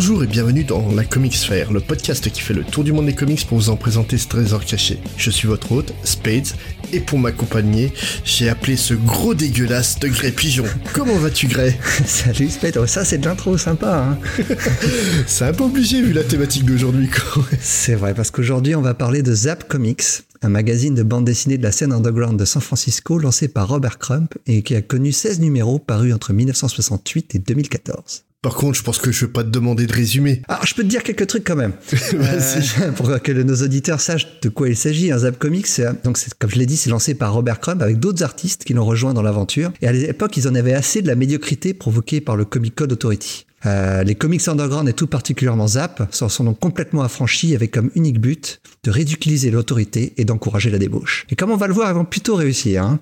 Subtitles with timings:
[0.00, 3.04] Bonjour et bienvenue dans la Comics Sphere, le podcast qui fait le tour du monde
[3.04, 4.98] des comics pour vous en présenter ce trésor caché.
[5.18, 6.56] Je suis votre hôte, Spades,
[6.94, 7.92] et pour m'accompagner,
[8.24, 10.64] j'ai appelé ce gros dégueulasse de Grey Pigeon.
[10.94, 11.78] Comment vas-tu Grey?
[12.06, 14.16] Salut Spade, oh, ça c'est de l'intro sympa.
[14.18, 14.18] Hein.
[15.26, 17.10] C'est un peu obligé vu la thématique d'aujourd'hui.
[17.10, 17.44] quoi.
[17.60, 20.02] c'est vrai, parce qu'aujourd'hui on va parler de Zap Comics,
[20.40, 23.98] un magazine de bande dessinée de la scène underground de San Francisco lancé par Robert
[23.98, 28.24] Crump et qui a connu 16 numéros parus entre 1968 et 2014.
[28.42, 30.40] Par contre, je pense que je vais pas te demander de résumer.
[30.48, 31.72] Alors, je peux te dire quelques trucs quand même.
[32.14, 35.10] Euh, pour que nos auditeurs sachent de quoi il s'agit.
[35.12, 37.98] Un Zap Comics, c'est- donc comme je l'ai dit, c'est lancé par Robert Crumb avec
[37.98, 39.72] d'autres artistes qui l'ont rejoint dans l'aventure.
[39.82, 42.92] Et à l'époque, ils en avaient assez de la médiocrité provoquée par le Comic Code
[42.92, 43.46] Authority.
[43.66, 47.90] Euh, les comics underground et tout particulièrement Zap s'en sont donc complètement affranchis avec comme
[47.94, 51.26] unique but de ridiculiser l'autorité et d'encourager la débauche.
[51.30, 52.82] Et comme on va le voir, ils vont plutôt réussir.
[52.84, 52.98] Hein.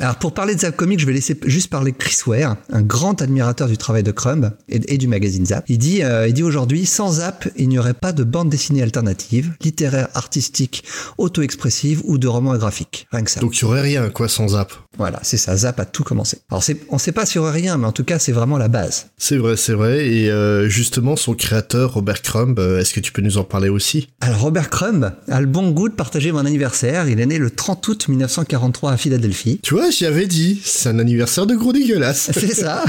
[0.00, 3.20] Alors pour parler de Zap Comics, je vais laisser juste parler Chris Ware, un grand
[3.20, 5.66] admirateur du travail de Crumb et, du magazine Zap.
[5.68, 8.82] Il dit, euh, il dit aujourd'hui, sans Zap, il n'y aurait pas de bande dessinée
[8.82, 10.84] alternative, littéraire, artistique,
[11.18, 13.08] auto-expressive ou de roman graphique.
[13.12, 13.40] Rien que ça.
[13.40, 14.72] Donc il y aurait rien quoi sans Zap?
[15.00, 15.56] Voilà, c'est ça.
[15.56, 16.38] Zap a tout commencé.
[16.50, 19.06] Alors on sait pas sur rien, mais en tout cas, c'est vraiment la base.
[19.18, 20.06] C'est vrai, c'est vrai.
[20.06, 23.68] Et euh, justement, son créateur, Robert Crumb, euh, est-ce que tu peux nous en parler
[23.68, 24.08] aussi?
[24.20, 27.08] Alors Robert Crumb a le bon goût de partager mon anniversaire.
[27.08, 29.58] Il est né le 30 août 1943 à Philadelphie.
[29.62, 32.30] Tu vois, j'y avais dit, c'est un anniversaire de gros dégueulasse.
[32.34, 32.84] C'est ça.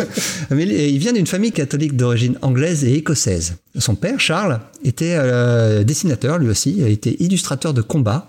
[0.50, 3.54] Mais il- il vient d'une famille catholique d'origine anglaise et écossaise.
[3.78, 6.76] Son père, Charles, était euh, dessinateur lui aussi.
[6.78, 8.28] Il était illustrateur de combat.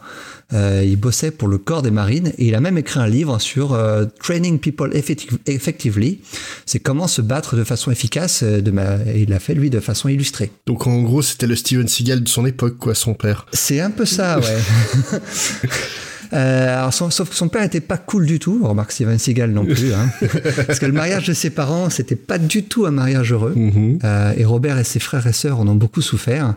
[0.53, 3.37] Euh, il bossait pour le corps des marines et il a même écrit un livre
[3.39, 6.19] sur euh, Training People Effective- Effectively.
[6.65, 8.43] C'est comment se battre de façon efficace.
[8.43, 8.95] euh, De ma...
[9.07, 10.51] et Il l'a fait lui de façon illustrée.
[10.65, 13.45] Donc en gros, c'était le Steven Seagal de son époque, quoi, son père.
[13.51, 14.57] C'est un peu ça, ouais.
[16.33, 19.51] Euh, alors son- sauf que son père était pas cool du tout, remarque Steven Seagal
[19.51, 20.09] non plus, hein.
[20.67, 23.55] parce que le mariage de ses parents c'était pas du tout un mariage heureux.
[24.03, 26.55] Euh, et Robert et ses frères et sœurs en ont beaucoup souffert,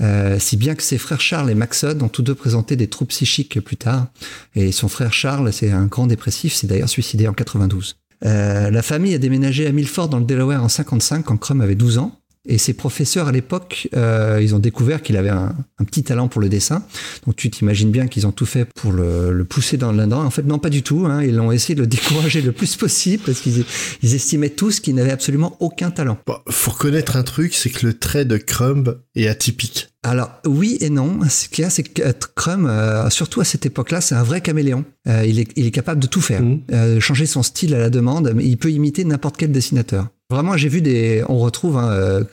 [0.00, 3.10] euh, si bien que ses frères Charles et Maxon ont tous deux présenté des troubles
[3.10, 4.06] psychiques plus tard.
[4.54, 7.96] Et son frère Charles, c'est un grand dépressif, s'est d'ailleurs suicidé en 92.
[8.24, 11.74] Euh, la famille a déménagé à Milford dans le Delaware en 55 quand Crum avait
[11.74, 12.16] 12 ans.
[12.48, 16.26] Et ses professeurs à l'époque, euh, ils ont découvert qu'il avait un, un petit talent
[16.26, 16.84] pour le dessin.
[17.24, 20.24] Donc tu t'imagines bien qu'ils ont tout fait pour le, le pousser dans là-dedans.
[20.24, 21.06] En fait, non, pas du tout.
[21.06, 21.22] Hein.
[21.22, 23.64] Ils l'ont essayé de le décourager le plus possible parce qu'ils
[24.02, 26.18] ils estimaient tous qu'il n'avait absolument aucun talent.
[26.26, 29.88] Bon, faut reconnaître un truc, c'est que le trait de Crumb est atypique.
[30.04, 31.20] Alors oui et non.
[31.28, 34.24] Ce qu'il y a, c'est que euh, Crumb, euh, surtout à cette époque-là, c'est un
[34.24, 34.84] vrai caméléon.
[35.08, 36.42] Euh, il, est, il est capable de tout faire.
[36.72, 38.32] Euh, changer son style à la demande.
[38.34, 40.08] Mais il peut imiter n'importe quel dessinateur.
[40.32, 41.22] Vraiment, j'ai vu des.
[41.28, 42.24] On retrouve hein, euh,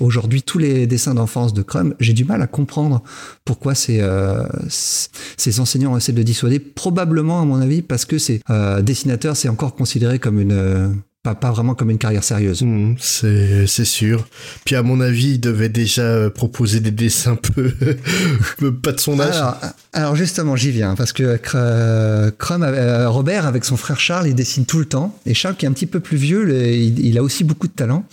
[0.00, 1.94] aujourd'hui tous les dessins d'enfance de Crumb.
[2.00, 3.02] J'ai du mal à comprendre
[3.44, 6.58] pourquoi ces, euh, ces enseignants essaient de dissuader.
[6.58, 10.88] Probablement, à mon avis, parce que c'est euh, dessinateur, c'est encore considéré comme une euh,
[11.34, 12.62] pas, pas vraiment comme une carrière sérieuse.
[12.62, 14.26] Mhm, c'est sûr.
[14.64, 17.72] Puis à mon avis, il devait déjà euh, proposer des dessins peu,
[18.58, 19.36] peu pas de son âge.
[19.36, 19.56] Alors,
[19.92, 24.64] alors justement, j'y viens, parce que Crum, euh, Robert, avec son frère Charles, il dessine
[24.66, 25.16] tout le temps.
[25.26, 27.66] Et Charles, qui est un petit peu plus vieux, le- il, il a aussi beaucoup
[27.68, 28.04] de talent.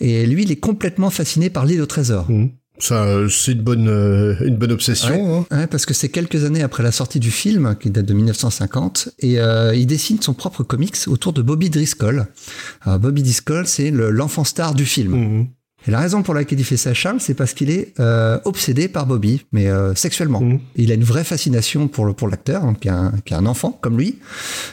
[0.00, 2.30] Et lui, il est complètement fasciné par l'île au trésor.
[2.30, 2.50] Mhm.
[2.86, 5.46] Ça, c'est une bonne, euh, une bonne obsession.
[5.50, 5.56] hein.
[5.56, 9.08] Ouais, parce que c'est quelques années après la sortie du film, qui date de 1950,
[9.20, 12.26] et euh, il dessine son propre comics autour de Bobby Driscoll.
[12.82, 15.12] Alors, Bobby Driscoll, c'est le- l'enfant star du film.
[15.14, 15.46] Mhm.
[15.86, 18.88] Et la raison pour laquelle il fait ça, Charles, c'est parce qu'il est euh, obsédé
[18.88, 20.40] par Bobby, mais euh, sexuellement.
[20.40, 20.60] Mhm.
[20.76, 23.38] Il a une vraie fascination pour le pour l'acteur, hein, qui, a un, qui a
[23.38, 24.18] un enfant comme lui.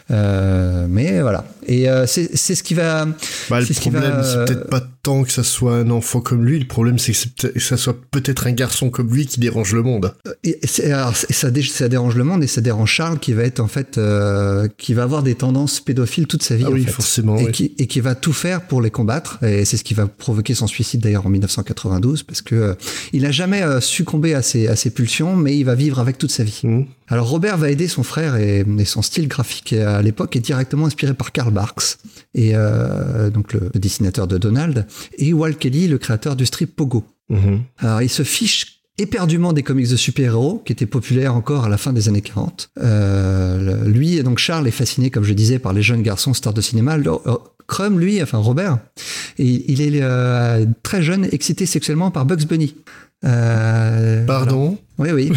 [0.10, 1.46] Euh, mais voilà.
[1.68, 3.06] Et c'est ce qui va.
[3.50, 6.60] Bah, le ce problème, c'est peut-être pas tant que ça soit un enfant comme lui.
[6.60, 10.14] Le problème, c'est que, ça soit peut-être un garçon comme lui qui dérange le monde.
[10.44, 10.60] Et
[10.92, 13.60] alors, c'est- ça, dé- ça dérange le monde et ça dérange Charles qui va être
[13.60, 16.64] en fait euh, qui va avoir des tendances pédophiles toute sa vie.
[16.68, 16.92] Ah en oui, fait.
[16.92, 17.38] forcément.
[17.38, 19.44] et, qui, et qui va tout faire pour les combattre.
[19.44, 22.74] Et c'est ce qui va provoquer son suicide d'ailleurs en 1992, parce que euh,
[23.14, 26.18] il n'a jamais euh, succombé à ses, à ses pulsions, mais il va vivre avec
[26.18, 26.62] toute sa vie.
[26.64, 26.86] Mhm.
[27.08, 30.86] Alors Robert va aider son frère et, et son style graphique à l'époque est directement
[30.86, 31.98] inspiré par Karl Barks,
[32.34, 34.88] et euh, donc le, le dessinateur de Donald,
[35.18, 37.04] et Walt Kelly, le créateur du strip Pogo.
[37.30, 37.62] Mhm.
[37.80, 41.78] Alors il se fiche éperdument des comics de super-héros qui étaient populaires encore à la
[41.78, 42.70] fin des années 40.
[42.80, 46.62] Euh, lui, donc Charles, est fasciné, comme je disais, par les jeunes garçons stars de
[46.62, 46.98] cinéma.
[47.68, 48.80] Crumb, lui, enfin Robert,
[49.38, 52.76] il, est euh, très jeune, excité sexuellement par Bugs Bunny.
[53.24, 55.32] Euh, Pardon Oui, oui.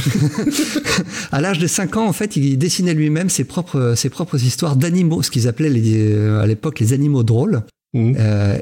[1.33, 4.77] à l'âge de 5 ans, en fait, il dessinait lui-même ses propres, ses propres histoires
[4.77, 7.63] d'animaux, ce qu'ils appelaient euh, à l'époque les animaux drôles.
[7.95, 8.17] Mmh.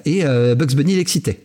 [0.04, 0.24] et
[0.54, 1.38] Bugs Bunny l'excitait.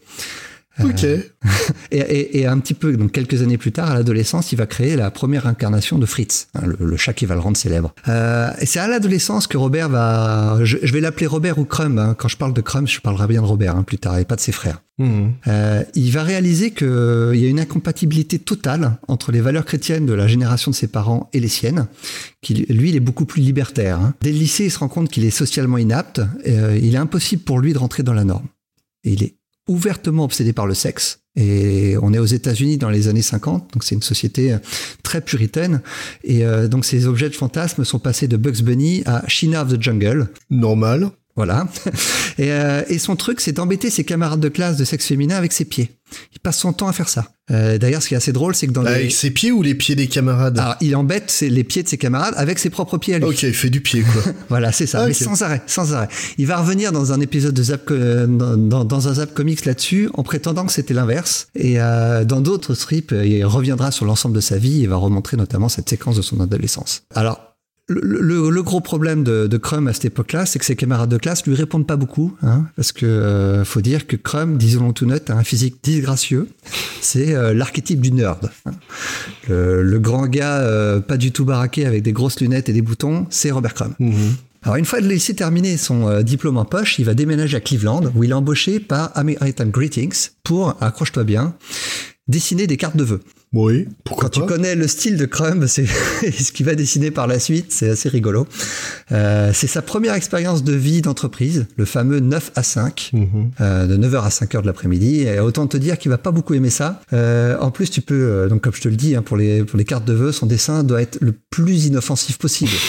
[0.83, 1.05] Ok.
[1.91, 5.11] et, un petit peu, donc quelques années plus tard, à l'adolescence, il va créer la
[5.11, 7.93] première incarnation de Fritz, hein, le, chat qui va le rendre célèbre.
[8.07, 11.97] Euh, et c'est à l'adolescence que Robert va, je, vais l'appeler Robert ou Crumb.
[11.97, 12.15] Hein.
[12.17, 14.35] Quand je parle de Crumb, je parlerai bien de Robert hein, plus tard et pas
[14.35, 14.81] de ses frères.
[14.99, 15.27] Mmh.
[15.47, 16.87] Euh, il va réaliser qu'il
[17.35, 21.29] y a une incompatibilité totale entre les valeurs chrétiennes de la génération de ses parents
[21.33, 21.87] et les siennes.
[22.41, 24.13] Qui, lui, il est beaucoup plus libertaire.
[24.21, 26.21] Dès le lycée, il se rend compte qu'il est socialement inapte.
[26.47, 28.47] Euh, il est impossible pour lui de rentrer dans la norme.
[29.03, 29.35] Et il est
[29.67, 31.19] ouvertement obsédé par le sexe.
[31.35, 34.57] Et on est aux États-Unis dans les années 50, donc c'est une société euh,
[35.03, 35.81] très puritaine.
[36.23, 39.69] Et euh, donc ces objets de fantasme sont passés de Bugs Bunny à China of
[39.69, 40.29] the Jungle.
[40.49, 41.11] Normal.
[41.37, 41.67] Voilà.
[42.39, 45.53] Et, euh, et son truc, c'est d'embêter ses camarades de classe de sexe féminin avec
[45.53, 45.89] ses pieds.
[46.33, 47.31] Il passe son temps à faire ça.
[47.49, 49.09] Euh, D'ailleurs, ce qui est assez drôle, c'est que dans avec les...
[49.09, 52.35] ses pieds ou les pieds des camarades Alors, il embête les pieds de ses camarades
[52.37, 53.25] avec ses propres pieds à lui.
[53.25, 54.21] Ok, il fait du pied, quoi.
[54.49, 56.09] voilà, c'est ça, mais sans arrêt, sans arrêt.
[56.37, 60.21] Il va revenir dans un épisode de Zap, dans, dans un Zap Comics là-dessus, en
[60.21, 61.47] prétendant que c'était l'inverse.
[61.55, 65.37] Et euh, dans d'autres strips, il reviendra sur l'ensemble de sa vie et va remontrer
[65.37, 67.01] notamment cette séquence de son adolescence.
[67.15, 67.46] Alors,
[67.89, 71.45] le, gros problème de, de Crum à cette époque-là, c'est que ses camarades de classe
[71.45, 75.29] lui répondent pas beaucoup, hein, parce que euh, faut dire que Crum, disons-le tout net,
[75.29, 76.49] a un physique disgracieux.
[77.01, 78.51] C'est euh, l'archétype du nerd.
[78.65, 78.71] Hein.
[79.47, 83.25] Le, grand gars, euh, pas du tout baraqué, avec des grosses lunettes et des boutons,
[83.29, 83.93] c'est Robert Crum.
[83.99, 84.13] Mm-hmm.
[84.63, 88.23] Alors une fois laissé terminer son diplôme en poche, il va déménager à Cleveland, où
[88.25, 91.55] il est embauché par American Greetings pour, accroche-toi bien,
[92.27, 93.21] dessiner des cartes de vœux.
[93.53, 95.85] Oui, pourquoi Quand tu connais le style de Crumb, c'est
[96.31, 98.45] ce qu'il va dessiner par la suite, c'est assez rigolo.
[99.11, 103.51] Euh, c'est sa première expérience de vie d'entreprise, le fameux 9 à 5, mhm.
[103.61, 105.21] euh, de 9h à 5h de l'après-midi.
[105.21, 107.01] Et autant te dire qu'il va pas beaucoup aimer ça.
[107.13, 109.77] Euh, en plus, tu peux, donc comme je te le dis, hein, pour, les, pour
[109.77, 112.71] les cartes de vœux, son dessin doit être le plus inoffensif possible.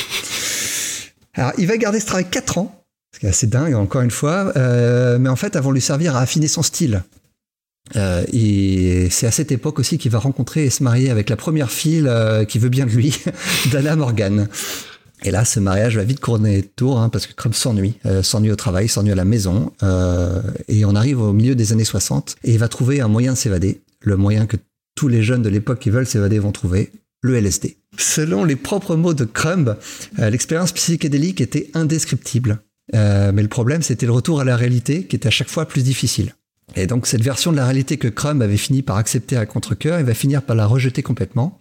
[1.38, 4.11] Alors, il va garder ce travail 4 ans, ce qui est assez dingue, encore une
[4.11, 7.02] fois, euh, mais en fait, avant de lui servir à affiner son style.
[7.96, 11.37] Euh, et c'est à cette époque aussi qu'il va rencontrer et se marier avec la
[11.37, 13.19] première fille euh, qui veut bien de lui,
[13.73, 14.49] Dana Morgan.
[15.25, 18.23] Et là, ce mariage va vite couronner de tour, hein, parce que Crumb s'ennuie, euh,
[18.23, 19.73] s'ennuie au travail, s'ennuie à la maison,
[20.69, 23.38] et on arrive au milieu des années 60, et il va trouver un moyen de
[23.38, 24.56] s'évader, le moyen que
[24.94, 27.79] tous les jeunes de l'époque qui veulent s'évader vont trouver, le LSD.
[27.96, 29.76] Selon les propres mots de Crumb,
[30.19, 32.61] l'expérience psychédélique était indescriptible.
[32.93, 35.82] mais le problème, c'était le retour à la réalité qui était à chaque fois plus
[35.82, 36.32] difficile.
[36.76, 39.98] Et donc cette version de la réalité que Crumb avait fini par accepter à contre-cœur,
[40.00, 41.58] il va finir par la rejeter complètement.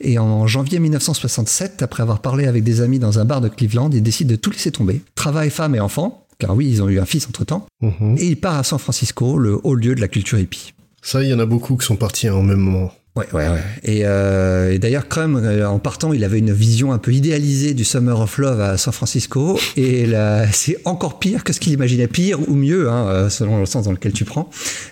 [0.00, 3.90] Et en janvier 1967, après avoir parlé avec des amis dans un bar de Cleveland,
[3.92, 5.02] il décide de tout laisser tomber.
[5.14, 7.66] Travail, femme et enfant, car oui, ils ont eu un fils entre-temps.
[7.80, 8.16] Mhm.
[8.18, 10.72] Et il part à San Francisco, le haut lieu de la culture hippie.
[11.02, 12.92] Ça, il y en a beaucoup qui sont partis en même moment.
[13.16, 13.60] Ouais, ouais, ouais.
[13.82, 17.84] Et, euh, d'ailleurs, Crum, euh, en partant, il avait une vision un peu idéalisée du
[17.84, 19.58] Summer of Love à San Francisco.
[19.76, 22.06] Et là, c'est encore pire que ce qu'il imaginait.
[22.06, 24.48] Pire ou mieux, hein, euh, selon le sens dans lequel tu prends.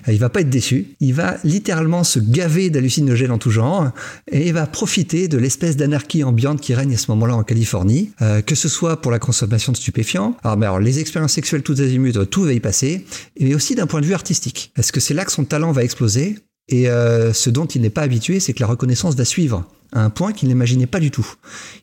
[0.08, 0.96] Il va pas être déçu.
[0.98, 3.92] Il va littéralement se gaver d'hallucinogènes en tout genre.
[4.32, 8.10] Et il va profiter de l'espèce d'anarchie ambiante qui règne à ce moment-là en Californie.
[8.20, 10.36] Euh, que ce soit pour la consommation de stupéfiants.
[10.42, 13.04] Alors, mais alors les expériences sexuelles toutes azimuts, tout va y passer.
[13.38, 14.72] Mais aussi d'un point de vue artistique.
[14.76, 16.34] Est-ce que c'est là que son talent va exploser?
[16.68, 20.02] Et euh, ce dont il n'est pas habitué, c'est que la reconnaissance va suivre à
[20.02, 21.26] un point qu'il n'imaginait pas du tout.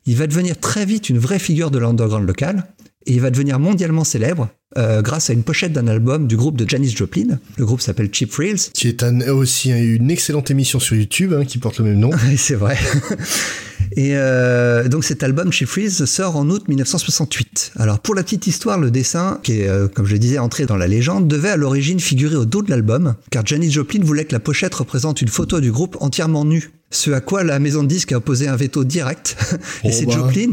[0.05, 2.67] Il va devenir très vite une vraie figure de l'underground local
[3.05, 6.57] et il va devenir mondialement célèbre euh, grâce à une pochette d'un album du groupe
[6.57, 7.39] de Janis Joplin.
[7.57, 8.71] Le groupe s'appelle Cheap Thrills.
[8.73, 12.09] Qui est aussi une excellente émission sur YouTube hein, qui porte le même nom.
[12.37, 12.77] c'est vrai.
[13.95, 17.73] Et euh, donc cet album Cheap Thrills sort en août 1968.
[17.77, 20.65] Alors pour la petite histoire, le dessin, qui est, euh, comme je le disais, entré
[20.65, 24.25] dans la légende, devait à l'origine figurer au dos de l'album, car Janis Joplin voulait
[24.25, 26.71] que la pochette représente une photo du groupe entièrement nue.
[26.95, 29.35] Ce à quoi la maison de disques a opposé un veto direct.
[29.83, 30.13] et oh c'est bah.
[30.13, 30.51] Joplin,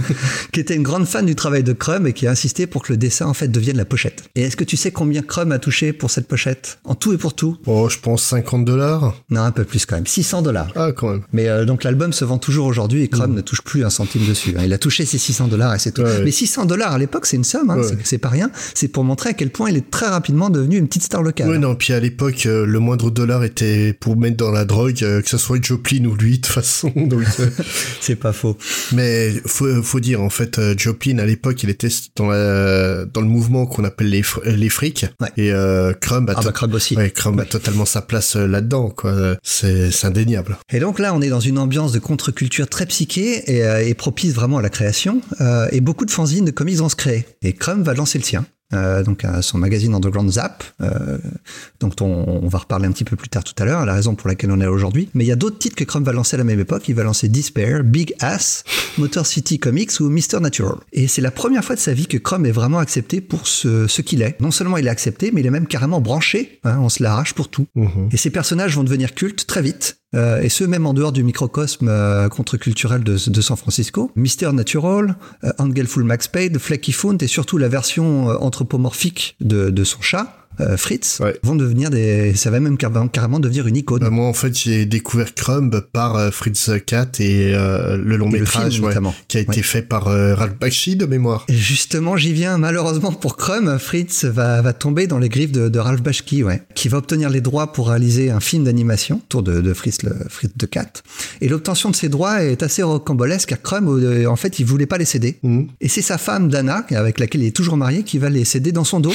[0.52, 2.92] qui était une grande fan du travail de Crumb et qui a insisté pour que
[2.92, 4.24] le dessin en fait devienne la pochette.
[4.34, 7.16] Et est-ce que tu sais combien Crumb a touché pour cette pochette En tout et
[7.16, 7.56] pour tout?
[7.66, 9.14] Oh, je pense 50 dollars.
[9.30, 10.06] Non, un peu plus quand même.
[10.06, 10.72] 600 dollars.
[10.74, 11.22] Ah, quand même.
[11.32, 13.36] Mais euh, donc l'album se vend toujours aujourd'hui et Crumb mm.
[13.36, 14.54] ne touche plus un centime dessus.
[14.58, 14.62] Hein.
[14.64, 16.02] Il a touché ses 600 dollars et c'est tout.
[16.24, 17.70] Mais 600 dollars à l'époque, c'est une somme.
[17.70, 17.82] Hein.
[18.02, 18.50] C'est pas rien.
[18.74, 21.48] C'est pour montrer à quel point il est très rapidement devenu une petite star locale.
[21.48, 21.76] Oui, non.
[21.76, 25.28] Puis à l'époque, euh, le moindre dollar était pour mettre dans la drogue, euh, que
[25.28, 26.90] ce soit Joplin Joplin ou lui de toute façon.
[26.96, 27.48] Donc euh,
[28.00, 28.56] C'est pas faux.
[28.92, 33.20] mais faut faut dire en fait euh, Joplin à l'époque il était dans la dans
[33.20, 35.28] le mouvement qu'on appelle les les frics Ouais.
[35.36, 36.96] et euh, Crumb a Ah bah Crumb aussi.
[36.96, 39.36] ouais, Crumb a totalement sa place là-dedans quoi.
[39.42, 40.58] C'est indéniable.
[40.72, 43.94] Et donc là, on est dans une ambiance de contre-culture très psyché et, euh, et
[43.94, 45.20] propice vraiment à la création.
[45.40, 47.24] euh, et beaucoup de fanzines de comics vont se créer.
[47.42, 48.44] Et Crumb va lancer le sien.
[48.74, 51.18] Euh, donc à son magazine Underground Zap, euh,
[51.80, 54.14] dont on, on va reparler un petit peu plus tard tout à l'heure, la raison
[54.14, 55.08] pour laquelle on est aujourd'hui.
[55.14, 56.88] Mais il y a d'autres titres que Crumb va lancer à la même époque.
[56.88, 58.64] Il va lancer Despair, Big Ass,
[58.98, 60.40] Motor City Comics ou Mr.
[60.40, 60.76] Natural.
[60.92, 63.86] Et c'est la première fois de sa vie que Crumb est vraiment accepté pour ce,
[63.86, 64.40] ce qu'il est.
[64.40, 66.60] Non seulement il est accepté, mais il est même carrément branché.
[66.64, 67.66] hein, on se l'arrache pour tout.
[67.74, 68.08] Mhm.
[68.12, 69.98] Et ces personnages vont devenir cultes très vite.
[70.14, 74.10] Euh, et ce, même en dehors du microcosme euh, contre-culturel de, San Francisco.
[74.16, 79.70] Mister Natural, euh, Angelful Max Payne, Flecky Fount et surtout la version euh, anthropomorphique de,
[79.70, 81.38] de son chat, euh, Fritz, Ouais.
[81.42, 82.34] vont devenir des...
[82.34, 84.00] Ça va même carrément, carrément devenir une icône.
[84.02, 88.28] Bah, moi en fait j'ai découvert Crumb par euh, Fritz Cat et euh, le long
[88.30, 89.14] Et le métrage film, ouais, notamment.
[89.28, 89.62] qui a été Ouais.
[89.62, 91.44] fait par Ralph Bakshi de mémoire.
[91.48, 92.58] Et Justement, j'y viens.
[92.58, 96.00] Malheureusement pour Crumb, Fritz va, va tomber dans les griffes de, de Ralph
[96.42, 100.02] ouais, qui va obtenir les droits pour réaliser un film d'animation autour de, de Fritz,
[100.02, 101.02] le, Fritz de Cat.
[101.40, 103.88] Et l'obtention de ces droits est assez rocambolesque car Crumb,
[104.28, 105.38] en fait, il voulait pas les céder.
[105.42, 105.68] Mhm.
[105.80, 108.72] Et c'est sa femme, Dana, avec laquelle il est toujours marié, qui va les céder
[108.72, 109.14] dans son dos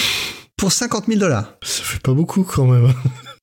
[0.60, 1.56] pour 50 000 dollars.
[1.64, 2.94] Ça fait pas beaucoup quand même.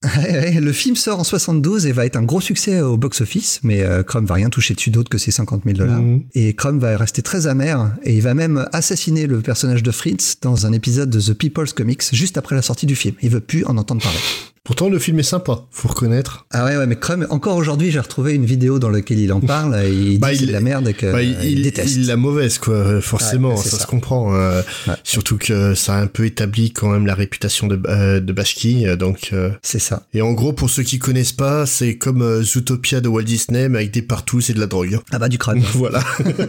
[0.60, 4.02] le film sort en 72 et va être un gros succès au box-office, mais euh,
[4.02, 6.00] Crumb va rien toucher dessus d'autre que ses 50 000 dollars.
[6.00, 6.24] Mhm.
[6.34, 10.36] Et Crumb va rester très amer et il va même assassiner le personnage de Fritz
[10.42, 13.14] dans un épisode de The People's Comics juste après la sortie du film.
[13.22, 14.18] Il veut plus en entendre parler.
[14.66, 16.44] Pourtant le film est sympa, faut reconnaître.
[16.52, 19.40] Ah ouais, ouais, mais Crumb, encore aujourd'hui, j'ai retrouvé une vidéo dans laquelle il en
[19.54, 21.36] parle et il dit Bah, que c'est il- de la merde et qu'il Bah, il,
[21.44, 21.94] il, déteste.
[21.94, 24.34] il la mauvaise quoi, euh, forcément, Ouais, ça, c'est se comprend.
[24.34, 24.94] euh, Ouais.
[25.04, 28.86] Surtout que ça a un peu établi quand même la réputation de, euh, de Bashki,
[28.86, 29.30] euh, donc.
[29.32, 30.02] euh, C'est ça.
[30.14, 33.68] Et en gros, pour ceux qui connaissent pas, c'est comme euh, Zootopia de Walt Disney,
[33.68, 34.98] mais avec des partous et de la drogue.
[35.12, 35.62] Ah bah du Crumb.
[35.74, 36.02] voilà.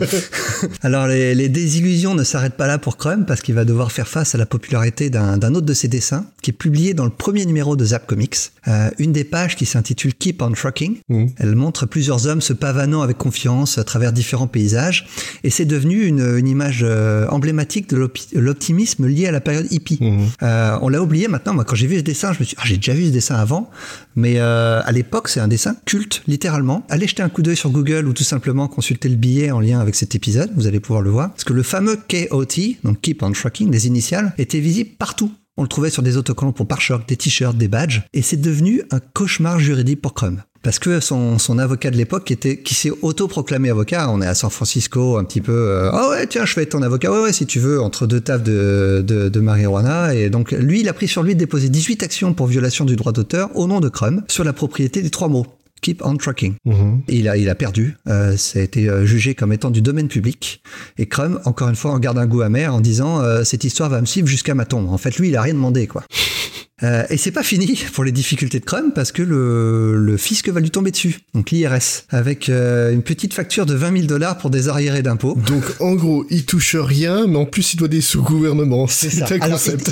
[0.82, 4.08] Alors les, les désillusions ne s'arrêtent pas là pour Crumb parce qu'il va devoir faire
[4.08, 7.12] face à la popularité d'un d'un autre de ses dessins qui est publié dans le
[7.12, 8.36] premier numéro de Zap Comics.
[8.68, 10.98] Euh, une des pages qui s'intitule Keep on Trucking.
[11.10, 11.30] Mhm.
[11.38, 15.08] Elle montre plusieurs hommes se pavanant avec confiance à travers différents paysages
[15.44, 20.00] et c'est devenu une, une image euh, emblématique de l'optimisme lié à la période hippie.
[20.02, 20.28] Mhm.
[20.42, 21.54] Euh, on l'a oublié maintenant.
[21.54, 23.12] Moi, quand j'ai vu ce dessin, je me suis dit, ah, j'ai déjà vu ce
[23.12, 23.70] dessin avant.
[24.16, 26.84] Mais à l'époque, c'est un dessin culte, littéralement.
[26.90, 29.80] Allez jeter un coup d'œil sur Google ou tout simplement consulter le billet en lien
[29.80, 30.50] avec cet épisode.
[30.56, 31.30] Vous allez pouvoir le voir.
[31.30, 35.32] Parce que le fameux KOT, donc Keep on Trucking, des initiales, était visible partout.
[35.58, 38.04] On le trouvait sur des autocollants pour pare-chocs, des t-shirts, des badges.
[38.14, 40.40] Et c'est devenu un cauchemar juridique pour Crumb.
[40.62, 44.36] Parce que son, avocat de l'époque, qui, était, qui s'est autoproclamé avocat, on est à
[44.36, 47.34] San Francisco, un petit peu, ah ouais, tiens, je vais être ton avocat, ouais, ouais,
[47.34, 50.14] si tu veux, entre deux tafs de, de, de marijuana.
[50.14, 52.96] Et donc, lui, il a pris sur lui de déposer 18 actions pour violation du
[52.96, 55.48] droit d'auteur au nom de Crumb sur la propriété des trois mots.
[55.82, 56.56] Keep on trucking.
[56.66, 57.02] Mhm.
[57.08, 57.98] Il a, il a perdu.
[58.08, 60.62] Euh, ça a été euh, jugé comme étant du domaine public.
[60.98, 63.90] Et Crumb, encore une fois, en garde un goût amer en disant euh, cette histoire
[63.90, 64.90] va me suivre jusqu'à ma tombe.
[64.90, 66.04] En fait, lui, il a rien demandé, quoi.
[66.84, 70.48] Euh, et c'est pas fini pour les difficultés de Crumb parce que le, le fisc
[70.50, 74.38] va lui tomber dessus, donc l'IRS, avec euh, une petite facture de 20 000 dollars
[74.38, 75.36] pour des arriérés d'impôts.
[75.48, 78.86] Donc en gros, il touche rien, mais en plus il doit des sous gouvernement.
[78.88, 79.26] C'est ça.
[79.26, 79.92] un Alors, concept.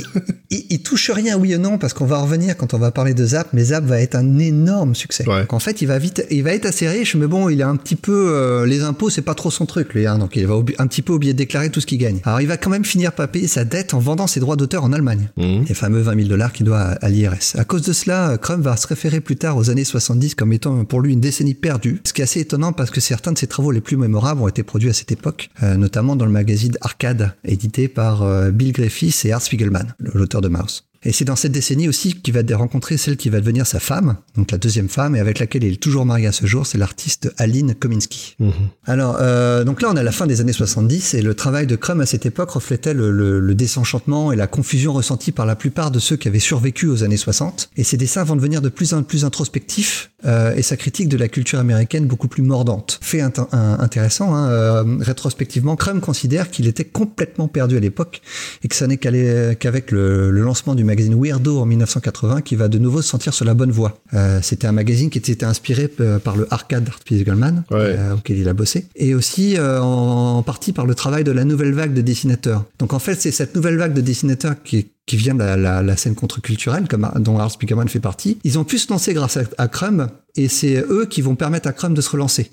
[0.51, 3.15] Il, il touche rien, oui ou non, parce qu'on va revenir quand on va parler
[3.15, 5.27] de Zap, mais Zap va être un énorme succès.
[5.27, 5.39] Ouais.
[5.42, 7.68] Donc en fait, il va vite, il va être assez riche, mais bon, il a
[7.68, 10.06] un petit peu euh, les impôts, c'est pas trop son truc, lui.
[10.06, 12.20] Hein, donc il va un petit peu oublier de déclarer tout ce qu'il gagne.
[12.25, 14.84] Alors il va quand même finir par payer sa dette en vendant ses droits d'auteur
[14.84, 15.65] en Allemagne, Mhm.
[15.68, 17.55] les fameux 20 000 dollars qu'il doit à, l'IRS.
[17.55, 20.86] À cause de cela, Crumb va se référer plus tard aux années 70 comme étant
[20.86, 23.48] pour lui une décennie perdue, ce qui est assez étonnant parce que certains de ses
[23.48, 26.77] travaux les plus mémorables ont été produits à cette époque, euh, notamment dans le magazine
[26.82, 30.84] Arcade, édité par euh, Bill Griffiths et Art Spiegelman, l'auteur de Mouse.
[31.06, 34.18] Et c'est dans cette décennie aussi qu'il va rencontrer celle qui va devenir sa femme,
[34.36, 36.78] donc la deuxième femme, et avec laquelle il est toujours marié à ce jour, c'est
[36.78, 38.36] l'artiste Aline Kominsky.
[38.40, 38.52] Mhm.
[38.86, 41.68] Alors, euh, donc là, on est à la fin des années 70 et le travail
[41.68, 45.46] de Crumb à cette époque reflétait le, le- le désenchantement et la confusion ressentie par
[45.46, 47.70] la plupart de ceux qui avaient survécu aux années 60.
[47.78, 51.18] Et ces dessins vont devenir de plus en plus introspectifs euh, et sa critique de
[51.18, 52.98] la culture américaine beaucoup plus mordante.
[53.02, 53.34] Fait un-
[53.80, 58.22] intéressant, hein, euh, rétrospectivement, Crumb considère qu'il était complètement perdu à l'époque
[58.64, 62.68] et que ça n'est qu'avec le, le lancement du magazine Weirdo en 1980 qu'il va
[62.68, 64.00] de nouveau se sentir sur la bonne voie.
[64.14, 67.78] Euh, C'était un magazine qui était inspiré euh, par le arcade d'Art Spiegelman, Ouais.
[67.98, 71.32] euh, auquel il a bossé, et aussi euh, en, en partie par le travail de
[71.32, 72.66] la nouvelle vague de dessinateurs.
[72.80, 75.84] Donc en fait, c'est cette nouvelle vague de dessinateurs qui, qui vient de la, la-
[75.84, 78.40] la scène contre-culturelle, comme, dont Art Spiegelman fait partie.
[78.44, 81.68] Ils ont pu se lancer grâce à, à Crumb et c'est eux qui vont permettre
[81.70, 82.52] à Crumb de se relancer.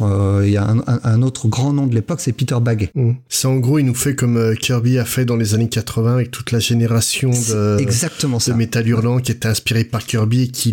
[0.00, 2.88] Euh, il y a un, un, autre grand nom de l'époque, c'est Peter Bagge.
[2.94, 3.12] Mm.
[3.28, 6.14] C'est en gros, il nous fait comme euh, Kirby a fait dans les années 80
[6.14, 10.72] avec toute la génération de, exactement de hurlant qui était inspiré par Kirby et qui,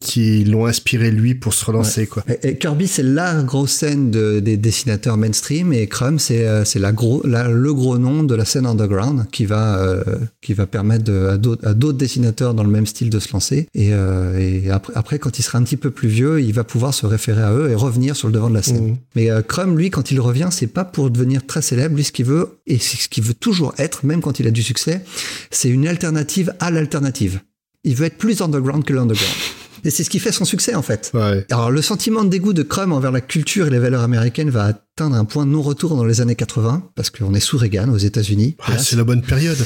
[0.00, 2.06] qui l'ont inspiré lui pour se relancer.
[2.06, 2.24] Quoi.
[2.42, 6.78] Et, Kirby, c'est la grosse scène de, des dessinateurs mainstream et Crumb, c'est euh, c'est
[6.78, 10.02] la gros, la, le gros nom de la scène underground qui va, euh,
[10.40, 11.38] qui va permettre à
[11.74, 13.68] d'autres dessinateurs dans le même style de se lancer.
[13.74, 16.94] Et, et après, après, quand il sera un petit peu plus vieux, il va pouvoir
[16.94, 18.92] se référer à eux et revenir sur le devant de la scène.
[18.92, 18.96] Mm.
[19.16, 21.96] Mais euh, Crumb, lui, quand il revient, c'est pas pour devenir très célèbre.
[21.96, 24.62] Lui, ce qu'il veut, et ce qu'il veut toujours être, même quand il a du
[24.62, 25.04] succès,
[25.50, 27.40] c'est une alternative à l'alternative.
[27.84, 29.34] Il veut être plus underground que l'underground.
[29.84, 31.10] Et c'est ce qui fait son succès en fait.
[31.12, 31.44] Ouais.
[31.50, 34.66] Alors le sentiment de dégoût de Crumb envers la culture et les valeurs américaines va
[34.66, 37.98] atteindre un point de non-retour dans les années 80 parce qu'on est sous Reagan aux
[37.98, 38.56] États-Unis.
[38.64, 39.58] Ah, c'est la bonne période.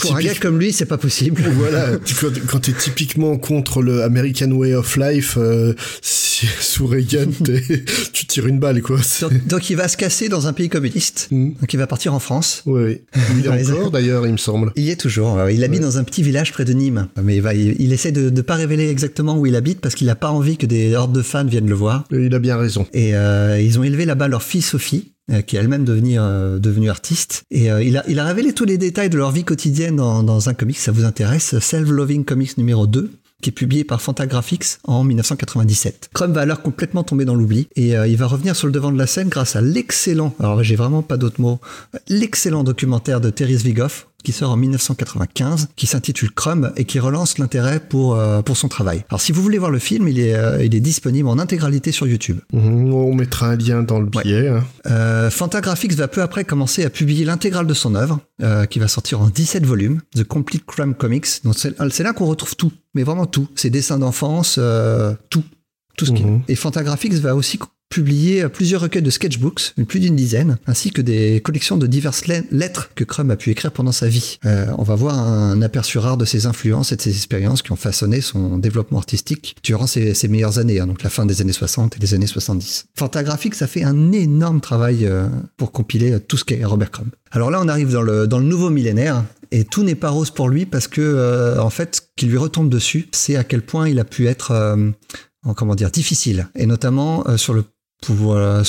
[0.00, 1.42] Pour un gars comme lui, c'est pas possible.
[1.60, 1.98] Voilà,
[2.48, 7.30] quand, t'es typiquement contre le American Way of Life, euh, sous Reagan,
[8.12, 8.98] tu tires une balle, quoi.
[9.20, 11.28] Donc, donc, il va se casser dans un pays communiste.
[11.30, 11.50] Mm.
[11.60, 12.62] Donc il va partir en France.
[12.66, 13.00] Oui, oui.
[13.38, 14.72] Il est encore, d'ailleurs, il me semble.
[14.76, 15.38] Il y est toujours.
[15.50, 15.86] Il habite ouais.
[15.86, 17.08] dans un petit village près de Nîmes.
[17.22, 19.94] Mais il, va, il, il essaie de ne pas révéler exactement où il habite parce
[19.94, 22.04] qu'il n'a pas envie que des hordes de fans viennent le voir.
[22.10, 22.86] Il a bien raison.
[22.92, 26.90] Et euh, ils ont élevé là-bas leur fille Sophie qui est elle-même devenue, euh, devenue
[26.90, 27.42] artiste.
[27.50, 30.78] Et euh, il, a, révélé tous les détails de leur vie quotidienne dans, un comic,
[30.78, 33.10] ça vous intéresse, Self-Loving Comics numéro 2
[33.40, 36.10] qui est publié par Fantagraphics en 1997.
[36.12, 38.92] Crumb va alors complètement tomber dans l'oubli et euh, il va revenir sur le devant
[38.92, 41.58] de la scène grâce à l'excellent, alors j'ai vraiment pas d'autres mots,
[42.08, 47.38] l'excellent documentaire de Terry Vigoff qui sort en 1995, qui s'intitule Crumb et qui relance
[47.38, 49.04] l'intérêt pour euh, pour son travail.
[49.08, 51.92] Alors si vous voulez voir le film, il est euh, il est disponible en intégralité
[51.92, 52.38] sur YouTube.
[52.52, 54.50] Mmh, on mettra un lien dans le billet.
[54.50, 54.58] Ouais.
[54.58, 54.64] Hein.
[54.86, 58.20] Euh, Fantagraphics va peu après commencer à publier l'intégrale de son œuvre,
[58.70, 61.44] qui va sortir en 17 volumes, The Complete Crumb Comics.
[61.44, 63.48] Donc c'est là qu'on retrouve tout, mais vraiment tout.
[63.54, 64.58] Ses dessins d'enfance,
[65.28, 65.44] tout.
[65.96, 66.16] Tout ce mmh.
[66.16, 66.52] qui...
[66.52, 67.58] Et Fantagraphics va aussi
[67.90, 72.90] publié plusieurs recueils de sketchbooks, plus d'une dizaine, ainsi que des collections de diverses lettres
[72.94, 74.38] que Crumb a pu écrire pendant sa vie.
[74.46, 77.72] Euh, on va voir un aperçu rare de ses influences et de ses expériences qui
[77.72, 81.40] ont façonné son développement artistique durant ses, ses meilleures années, hein, donc la fin des
[81.40, 82.86] années 60 et des années 70.
[82.94, 87.10] Fantagraphics, ça fait un énorme travail euh, pour compiler tout ce qu'est Robert Crumb.
[87.32, 90.30] Alors là, on arrive dans le, dans le nouveau millénaire, et tout n'est pas rose
[90.30, 93.62] pour lui parce que, euh, en fait, ce qui lui retombe dessus, c'est à quel
[93.62, 94.90] point il a pu être, euh,
[95.56, 97.64] comment dire, difficile, et notamment euh, sur le
[98.02, 98.62] pour, voilà,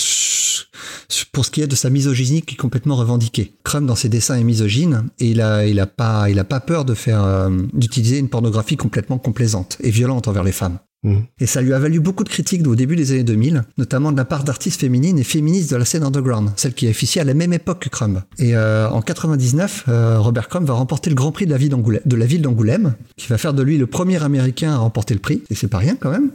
[1.32, 3.54] pour ce qui est de sa misogynie qui est complètement revendiquée.
[3.64, 6.60] Crumb dans ses dessins est misogyne et il a, il a pas, il a pas
[6.60, 10.80] peur de faire, euh, d'utiliser une pornographie complètement complaisante et violente envers les femmes.
[11.04, 11.16] Mmh.
[11.40, 14.18] Et ça lui a valu beaucoup de critiques au début des années 2000, notamment de
[14.18, 17.24] la part d'artistes féminines et féministes de la scène underground, celle qui a officié à
[17.24, 18.22] la même époque que Crumb.
[18.38, 22.42] Et euh, en 99, euh, Robert Crumb va remporter le Grand Prix de la, ville
[22.42, 25.68] d'Angoulême, qui va faire de lui le premier Américain à remporter le prix, et c'est
[25.68, 26.30] pas rien quand même.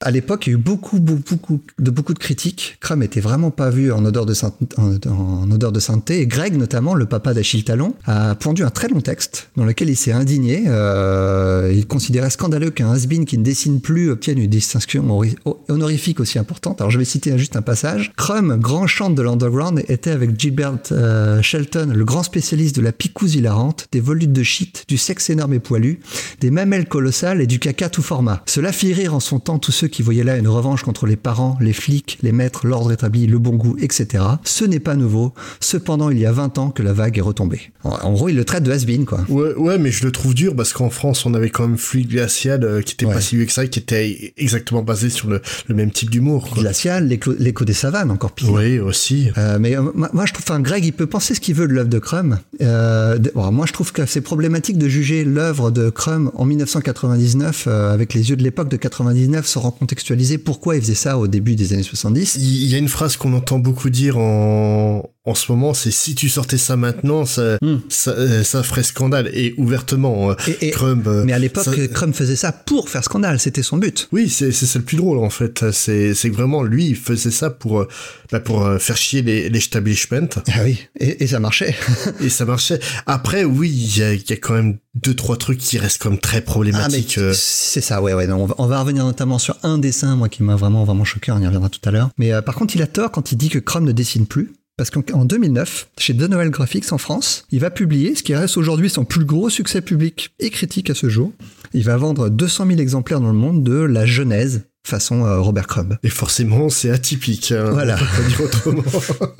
[0.00, 2.76] À l'époque, il y a eu beaucoup, beaucoup, beaucoup de, beaucoup de critiques.
[2.80, 6.26] Crumb était vraiment pas vu en odeur de, sainteté, en, en odeur de sainteté, et
[6.26, 9.96] Greg, notamment, le papa d'Achille Talon, a pondu un très long texte dans lequel il
[9.96, 10.64] s'est indigné.
[10.66, 15.20] Euh, il considérait scandaleux qu'un has qui ne dessine plus obtienne une distinction
[15.68, 16.80] honorifique aussi importante.
[16.80, 18.12] Alors je vais citer juste un passage.
[18.16, 22.92] Crumb, grand chante de l'underground, était avec Gilbert euh, Shelton, le grand spécialiste de la
[22.92, 26.00] picouse hilarante, des volutes de shit, du sexe énorme et poilu,
[26.40, 28.42] des mamelles colossales et du caca tout format.
[28.46, 31.16] Cela fit rire en son temps tous ceux qui voyaient là une revanche contre les
[31.16, 34.24] parents, les flics, les maîtres, l'ordre établi, le bon goût, etc.
[34.44, 35.32] Ce n'est pas nouveau.
[35.60, 37.72] Cependant, il y a 20 ans que la vague est retombée.
[37.84, 39.24] En, en gros, il le traite de has-been, quoi.
[39.28, 42.08] Ouais, ouais, mais je le trouve dur parce qu'en France, on avait quand même Fluide
[42.08, 43.14] Glacial euh, qui était ouais.
[43.14, 46.48] pas si vieux que ça, qui était exactement basé sur le, le même type d'humour.
[46.54, 48.50] Glacial, l'écho des savanes, encore pire.
[48.50, 49.30] Oui, aussi.
[49.38, 51.72] Euh, mais euh, moi, je trouve, enfin, Greg, il peut penser ce qu'il veut de
[51.72, 52.38] l'œuvre de Crumb.
[52.60, 57.64] Euh, bon, moi, je trouve que c'est problématique de juger l'œuvre de Crumb en 1999
[57.66, 61.26] euh, avec les yeux de l'époque de 99 sans recontextualiser pourquoi il faisait ça au
[61.26, 62.36] début des années 70.
[62.36, 66.14] Il y a une phrase qu'on entend beaucoup dire en, en ce moment, c'est si
[66.14, 67.76] tu sortais ça maintenant, ça, mm.
[67.88, 70.32] ça, euh, ça, ferait scandale et ouvertement.
[70.48, 71.88] Et, et, Crumb, mais à l'époque, ça...
[71.88, 74.08] Crumb faisait ça pour faire scandale, c'était son but.
[74.12, 75.70] Oui, c'est c'est le plus drôle en fait.
[75.70, 77.86] C'est c'est vraiment lui, il faisait ça pour
[78.30, 80.28] bah, pour faire chier les l'establishment.
[80.48, 81.76] Ah oui, et, et ça marchait.
[82.20, 82.80] et ça marchait.
[83.06, 86.18] Après, oui, il y a, y a quand même deux trois trucs qui restent comme
[86.18, 87.18] très problématiques.
[87.18, 88.26] Ah, c'est ça, ouais, ouais.
[88.26, 91.04] Non, on, va, on va revenir notamment sur un dessin, moi, qui m'a vraiment vraiment
[91.04, 91.32] choqué.
[91.32, 92.10] On y reviendra tout à l'heure.
[92.18, 94.52] Mais euh, par contre, il a tort quand il dit que Crumb ne dessine plus.
[94.78, 98.56] Parce qu'en 2009, chez The Novel Graphics en France, il va publier ce qui reste
[98.56, 101.32] aujourd'hui son plus gros succès public et critique à ce jour.
[101.74, 105.66] Il va vendre 200 000 exemplaires dans le monde de La Genèse, façon euh, Robert
[105.66, 105.96] Crumb.
[106.02, 107.52] Et forcément, c'est atypique.
[107.52, 107.96] Hein, voilà.
[107.96, 108.84] On peut pas dire autrement.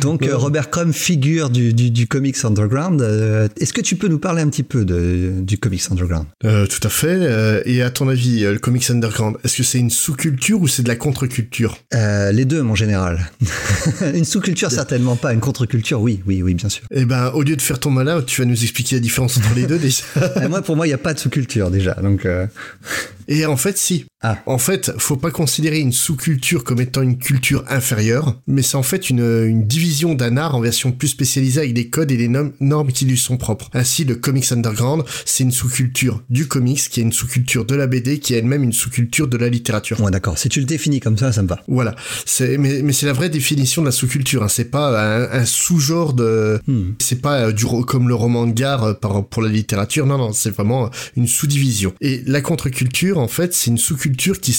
[0.00, 3.00] Donc Robert Crumb, figure du, du, comics underground.
[3.60, 6.26] Est-ce que tu peux nous parler un petit peu de, du comics underground?
[6.40, 7.62] Tout à fait.
[7.64, 10.88] et à ton avis, le comics underground, est-ce que c'est une sous-culture ou c'est de
[10.88, 11.78] la contre-culture?
[11.92, 13.30] Les deux, mon général.
[14.14, 15.32] une sous-culture, certainement pas.
[15.32, 16.82] Une contre-culture, oui, oui, oui, bien sûr.
[16.90, 19.54] Eh ben, au lieu de faire ton malin, tu vas nous expliquer la différence entre
[19.54, 20.02] les deux déjà.
[20.48, 21.94] moi, pour moi, il n'y a pas de sous-culture déjà.
[21.94, 22.26] Donc.
[23.28, 24.06] Et en fait, si.
[24.24, 24.38] Ah.
[24.46, 28.84] En fait, faut pas considérer une sous-culture comme étant une culture inférieure, mais c'est en
[28.84, 32.28] fait une, une division d'un art en version plus spécialisée avec des codes et des
[32.28, 33.68] normes qui lui sont propres.
[33.74, 37.88] Ainsi, le comics underground, c'est une sous-culture du comics qui est une sous-culture de la
[37.88, 40.00] BD qui est elle-même une sous-culture de la littérature.
[40.00, 40.38] Ouais, d'accord.
[40.38, 41.60] Si tu le définis comme ça, ça me va.
[41.66, 41.94] Voilà.
[42.24, 44.42] C'est, mais, mais c'est la vraie définition de la sous-culture.
[44.42, 44.48] Hein.
[44.48, 46.60] C'est pas un, un sous-genre de.
[46.66, 46.92] Hmm.
[47.00, 50.06] C'est pas euh, du comme le roman de gare euh, pour la littérature.
[50.06, 50.32] Non, non.
[50.32, 51.94] C'est vraiment une sous-division.
[52.00, 54.56] Et la contre-culture, en fait, c'est une sous-culture qui,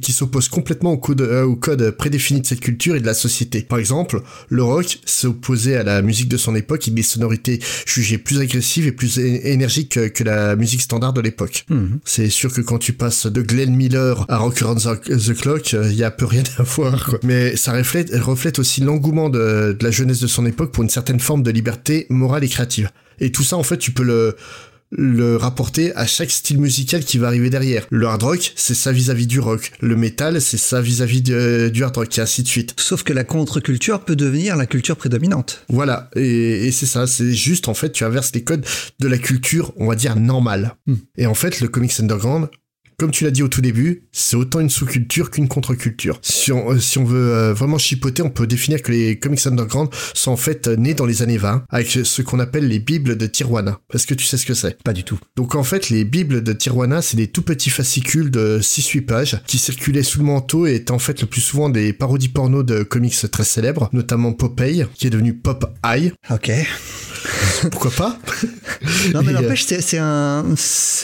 [0.00, 3.14] qui s'oppose complètement au code, euh, au code prédéfini de cette culture et de la
[3.14, 3.62] société.
[3.62, 8.18] Par exemple, le rock s'opposait à la musique de son époque avec des sonorités jugées
[8.18, 11.66] plus agressives et plus énergiques que, la musique standard de l'époque.
[11.68, 11.98] Mhm.
[12.04, 15.92] C'est sûr que quand tu passes de Glenn Miller à Rock Around the, Clock, il
[15.92, 17.04] y a peu rien à voir.
[17.04, 17.18] Quoi.
[17.22, 20.88] Mais ça reflète, reflète aussi l'engouement de, de la jeunesse de son époque pour une
[20.88, 22.88] certaine forme de liberté morale et créative.
[23.20, 24.36] Et tout ça, en fait, tu peux le
[24.90, 27.86] le rapporter à chaque style musical qui va arriver derrière.
[27.90, 29.72] Le hard rock, c'est ça vis-à-vis du rock.
[29.80, 32.74] Le metal, c'est ça vis-à-vis du hard rock, et ainsi de suite.
[32.78, 35.64] Sauf que la contre-culture peut devenir la culture prédominante.
[35.68, 38.64] Voilà, et, c'est ça, c'est juste en fait, tu inverses les codes
[39.00, 40.76] de la culture, on va dire, normale.
[40.86, 40.94] Hmm.
[41.16, 42.48] Et en fait, le comics underground,
[42.98, 46.18] comme tu l'as dit au tout début, c'est autant une sous-culture qu'une contre-culture.
[46.22, 49.46] Si on, euh, si on veut euh, vraiment chipoter, on peut définir que les comics
[49.46, 52.78] underground sont en fait euh, nés dans les années 20 avec ce qu'on appelle les
[52.78, 53.78] bibles de Tijuana.
[53.92, 54.82] Est-ce que tu sais ce que c'est?
[54.82, 55.18] Pas du tout.
[55.36, 59.40] Donc en fait, les bibles de Tijuana, c'est des tout petits fascicules de 6-8 pages
[59.46, 62.62] qui circulaient sous le manteau et étaient en fait le plus souvent des parodies porno
[62.62, 66.12] de comics très célèbres, notamment Popeye, qui est devenu Pop Eye.
[66.30, 66.50] Ok.
[67.70, 68.18] Pourquoi pas
[69.14, 70.44] Non mais n'empêche, c'est un,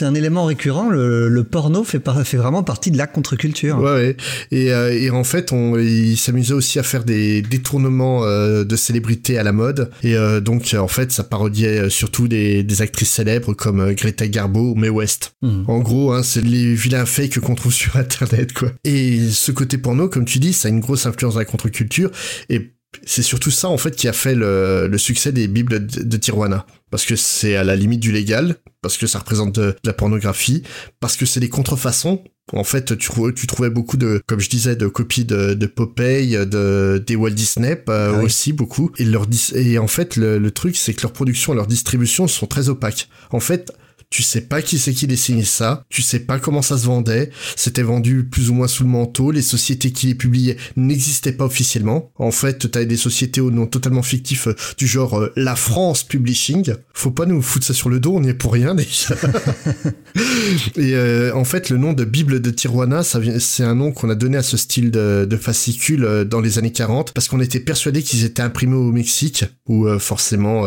[0.01, 0.89] un élément récurrent.
[0.89, 3.79] Le, porno fait, fait vraiment partie de la contre-culture.
[3.79, 4.17] Ouais, ouais.
[4.51, 8.75] Et, euh, et, en fait, on, il s'amusait aussi à faire des détournements euh, de
[8.75, 9.89] célébrités à la mode.
[10.03, 14.71] Et euh, donc, en fait, ça parodiait surtout des, des actrices célèbres comme Greta Garbo
[14.71, 15.33] ou Mae West.
[15.41, 15.63] Hmm.
[15.67, 18.71] En gros, hein, c'est les vilains fakes qu'on trouve sur Internet, quoi.
[18.83, 22.11] Et ce côté porno, comme tu dis, ça a une grosse influence dans la contre-culture.
[22.49, 22.71] Et
[23.05, 26.65] c'est surtout ça en fait qui a fait le, succès des bibles de, Tijuana.
[26.89, 30.63] Parce que c'est à la limite du légal parce que ça représente de, la pornographie
[30.99, 32.23] parce que c'est des contrefaçons.
[32.53, 36.45] En fait tu, tu trouvais beaucoup de comme je disais de copies de, de Popeye
[36.45, 38.91] de des Walt Disney euh, ah aussi beaucoup.
[38.97, 39.25] Et leur
[39.55, 42.67] et en fait le, le truc c'est que leur production et leur distribution sont très
[42.67, 43.07] opaques.
[43.29, 43.71] En fait
[44.11, 47.31] tu sais pas qui c'est qui dessinait ça, tu sais pas comment ça se vendait,
[47.55, 51.45] c'était vendu plus ou moins sous le manteau, les sociétés qui les publiaient n'existaient pas
[51.45, 52.11] officiellement.
[52.17, 56.03] En fait, t'as des sociétés au nom totalement fictif euh, du genre euh, La France
[56.03, 56.73] Publishing.
[56.93, 59.15] Faut pas nous foutre ça sur le dos, on y est pour rien déjà.
[60.75, 64.15] Et euh, en fait, le nom de Bible de Tijuana, c'est un nom qu'on a
[64.15, 68.03] donné à ce style de, de fascicule dans les années 40 parce qu'on était persuadé
[68.03, 70.65] qu'ils étaient imprimés au Mexique où forcément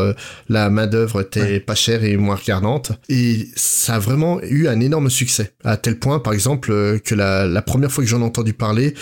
[0.49, 2.93] la main d'œuvre était pas chère et moins regardante.
[3.11, 5.53] Et ça a vraiment eu un énorme succès.
[5.65, 8.95] À tel point, par exemple, euh, que la, première fois que j'en ai entendu parler,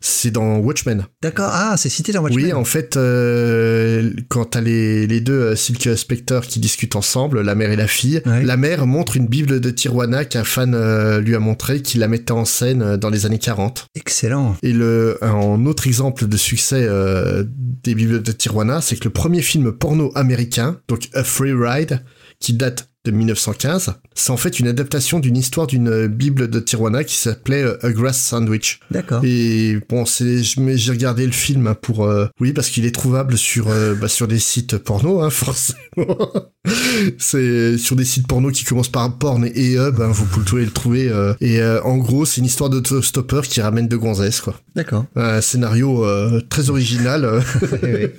[0.00, 1.06] c'est dans Watchmen.
[1.22, 2.44] D'accord, ah, c'est cité dans Watchmen.
[2.44, 7.40] Oui, en fait, euh, quand t'as les, les deux euh, Silk Spectre qui discutent ensemble,
[7.40, 10.70] la mère et la fille, la mère montre une Bible de Tijuana qu'un fan
[11.18, 13.86] lui a montré, qui la mettait en scène dans les années 40.
[13.94, 14.56] Excellent.
[14.62, 16.88] Et le, un autre exemple de succès
[17.82, 22.02] des Bibles de Tijuana, c'est que le premier film porno américain, donc A Free Ride,
[22.40, 23.94] qui date de 1915.
[24.14, 27.90] C'est en fait une adaptation d'une histoire d'une bible de Tijuana qui s'appelait euh, A
[27.90, 28.80] Grass Sandwich.
[28.90, 29.24] D'accord.
[29.24, 33.68] Et bon, c'est j'ai regardé le film pour euh, oui parce qu'il est trouvable sur
[33.68, 35.78] euh, bah, sur des sites porno hein, forcément.
[37.16, 40.70] c'est sur des sites porno qui commencent par porn et hub, hein, vous pouvez le
[40.70, 41.10] trouver.
[41.40, 44.54] et en gros, c'est une histoire de stopper qui ramène de gonzesses quoi.
[44.76, 45.06] D'accord.
[45.16, 46.04] Un scénario
[46.50, 47.42] très original.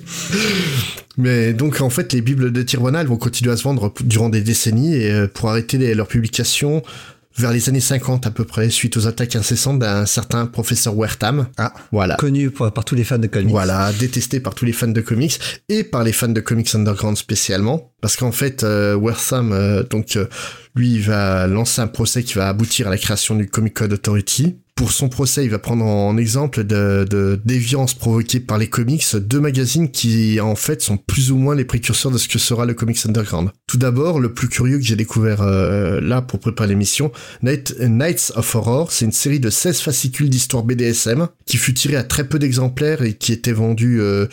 [1.16, 2.64] Mais donc en fait, les bibles de
[2.98, 6.82] elles vont continuer à se vendre durant des décennies et euh, pour arrêter leur publication
[7.36, 11.46] vers les années 50 à peu près, suite aux attaques incessantes d'un certain professeur Wertham.
[11.56, 12.16] Ah, voilà.
[12.16, 13.50] Connu par, tous les fans de comics.
[13.50, 17.16] Voilà, détesté par tous les fans de comics et par les fans de comics underground
[17.16, 17.92] spécialement.
[18.00, 20.18] Parce qu'en fait, euh, Wertham, euh, donc,
[20.74, 23.92] lui, il va lancer un procès qui va aboutir à la création du Comic Code
[23.94, 29.14] Authority pour son procès, il va prendre en exemple de, déviance provoquée par les comics
[29.14, 32.66] deux magazines qui en fait sont plus ou moins les précurseurs de ce que sera
[32.66, 33.50] le comics underground.
[33.68, 37.12] Tout d'abord, le plus curieux que j'ai découvert euh, là pour préparer l'émission,
[37.44, 41.94] Night, Nights of Horror, c'est une série de 16 fascicules d'histoire BDSM qui fut tirée
[41.94, 44.26] à très peu d'exemplaires et qui était vendue euh,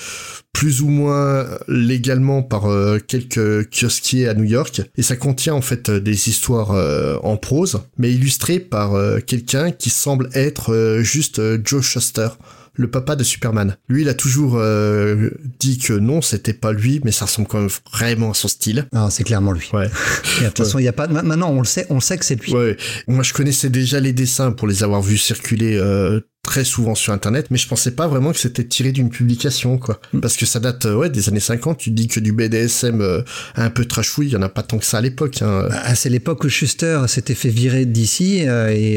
[0.54, 2.68] plus ou moins légalement par
[3.08, 6.72] quelques kiosquiers à New York et ça contient en fait des histoires
[7.24, 8.92] en prose mais illustrées par
[9.26, 12.30] quelqu'un qui semble être juste Joe Shuster
[12.80, 13.76] le papa de Superman.
[13.90, 17.60] Lui, il a toujours euh, dit que non, c'était pas lui, mais ça ressemble quand
[17.60, 18.88] même vraiment à son style.
[18.94, 19.70] Ah, c'est clairement lui.
[19.74, 19.88] Ouais.
[19.88, 21.08] de toute façon, il y a pas.
[21.08, 22.54] Maintenant, on le sait, on sait que c'est lui.
[22.54, 22.78] Ouais.
[23.08, 27.14] Moi, je connaissais déjà les dessins pour les avoir vus circuler euh, très souvent sur
[27.14, 30.00] internet, mais je pensais pas vraiment que c'était tiré d'une publication, quoi.
[30.14, 30.20] Mm.
[30.22, 33.22] Parce que ça date, euh, ouais, des années 50, tu dis que du BDSM euh,
[33.56, 35.42] un peu trashouille, il y en a pas tant que ça à l'époque.
[35.42, 35.68] Hein.
[35.70, 38.96] Bah, c'est l'époque où Schuster s'était fait virer d'ici, euh, et,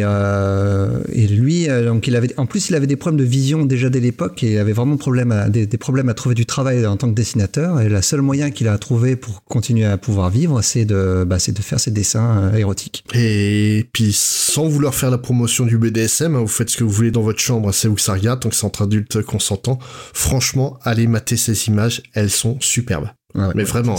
[1.13, 4.01] et lui, donc il avait, en plus, il avait des problèmes de vision déjà dès
[4.01, 7.09] l'époque, et il avait vraiment problème à, des, problèmes à trouver du travail en tant
[7.09, 10.85] que dessinateur, et le seul moyen qu'il a trouvé pour continuer à pouvoir vivre, c'est
[10.85, 13.05] de, bah, c'est de faire ses dessins érotiques.
[13.15, 16.91] Et puis, sans vouloir faire la promotion du BDSM, hein, vous faites ce que vous
[16.91, 19.79] voulez dans votre chambre, c'est où ça regarde, donc c'est entre adultes consentants.
[20.13, 23.09] Franchement, allez mater ces images, elles sont superbes.
[23.55, 23.97] mais vraiment,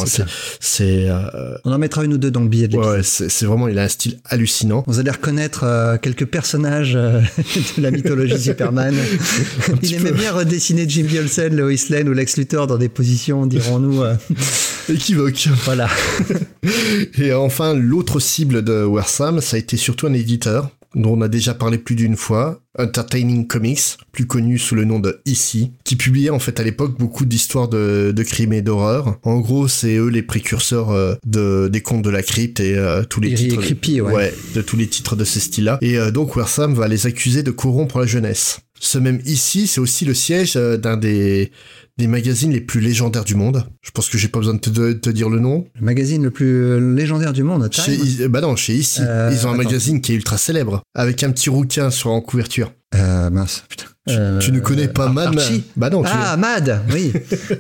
[0.59, 1.09] c'est.
[1.09, 3.79] Euh, On en mettra une ou deux dans le billet de Ouais, c'est vraiment, il
[3.79, 4.83] a un style hallucinant.
[4.87, 7.21] Vous allez reconnaître euh, quelques personnages euh,
[7.77, 8.95] de la mythologie Superman.
[9.81, 14.03] il aimait bien redessiner Jimmy Olsen, Lois Lane ou Lex Luthor dans des positions, dirons-nous.
[14.89, 15.47] équivoques.
[15.65, 15.89] Voilà.
[17.17, 21.27] Et enfin, l'autre cible de Warsam, ça a été surtout un éditeur dont on a
[21.27, 25.95] déjà parlé plus d'une fois, Entertaining Comics, plus connu sous le nom de Ici, qui
[25.95, 29.19] publiait en fait à l'époque beaucoup d'histoires de, de crimes et d'horreur.
[29.23, 33.03] En gros, c'est eux les précurseurs euh, de, des contes de la crypte et euh,
[33.03, 34.33] tous les titres, creepy, ouais.
[34.55, 35.77] de tous les titres de ce style-là.
[35.81, 38.59] Et euh, donc Wersam va les accuser de corrompre la jeunesse.
[38.79, 41.51] Ce même Ici, c'est aussi le siège d'un des
[41.97, 43.65] des magazines les plus légendaires du monde.
[43.81, 44.59] Je pense que j'ai pas besoin de
[44.93, 45.65] te, dire le nom.
[45.75, 49.01] Le magazine le plus légendaire du monde, chez, Bah non, chez Ici.
[49.03, 52.21] Euh, Ils ont un magazine qui est ultra célèbre, avec un petit rouquin sur en
[52.21, 52.71] couverture.
[52.95, 53.85] Euh, mince, putain.
[54.05, 55.33] Tu, ne connais pas Mad
[55.77, 56.03] Bah non.
[56.05, 57.13] Ah, Mad, oui.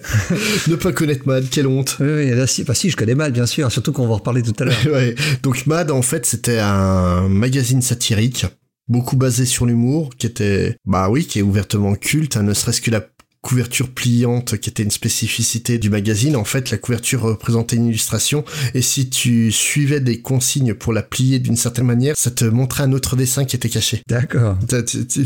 [0.67, 1.97] ne pas connaître Mad, quelle honte.
[2.01, 4.17] Oui, oui là, si, bah si, je connais Mad, bien sûr, surtout qu'on va en
[4.17, 4.75] reparler tout à l'heure.
[4.87, 5.15] ouais.
[5.41, 8.45] Donc Mad, en fait, c'était un magazine satirique
[8.87, 12.81] beaucoup basé sur l'humour, qui était, bah oui, qui est ouvertement culte, hein, ne serait-ce
[12.81, 13.01] que la
[13.43, 16.37] couverture pliante qui était une spécificité du magazine.
[16.37, 21.03] En fait, la couverture représentait une illustration et si tu suivais des consignes pour la
[21.03, 24.01] plier d'une certaine manière, ça te montrait un autre dessin qui était caché.
[24.07, 24.57] D'accord.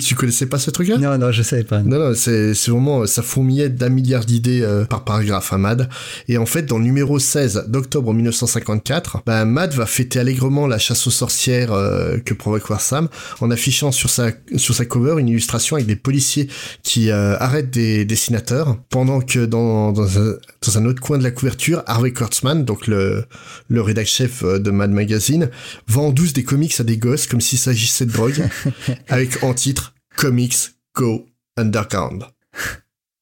[0.04, 0.98] Tu, connaissais pas ce truc-là?
[0.98, 1.84] Non, non, je savais pas.
[1.84, 5.88] Non, non, c'est vraiment, ça fourmillait d'un milliard d'idées euh, par paragraphe à Mad.
[6.28, 10.80] Et en fait, dans le numéro 16 d'octobre 1954, ben, Mad va fêter allègrement la
[10.80, 13.10] chasse aux sorcières euh, que provoque Warsam
[13.42, 16.48] en affichant sur sa, sur sa cover une illustration avec des policiers
[16.82, 21.24] qui euh, arrêtent des dessinateur, pendant que dans, dans, un, dans, un, autre coin de
[21.24, 23.26] la couverture, Harvey Kurtzman, donc le,
[23.68, 25.50] le rédac chef euh, de Mad Magazine,
[25.88, 28.48] vend douce des comics à des gosses comme s'il s'agissait de drogue,
[29.08, 30.58] avec en titre Comics
[30.96, 32.24] Go Underground.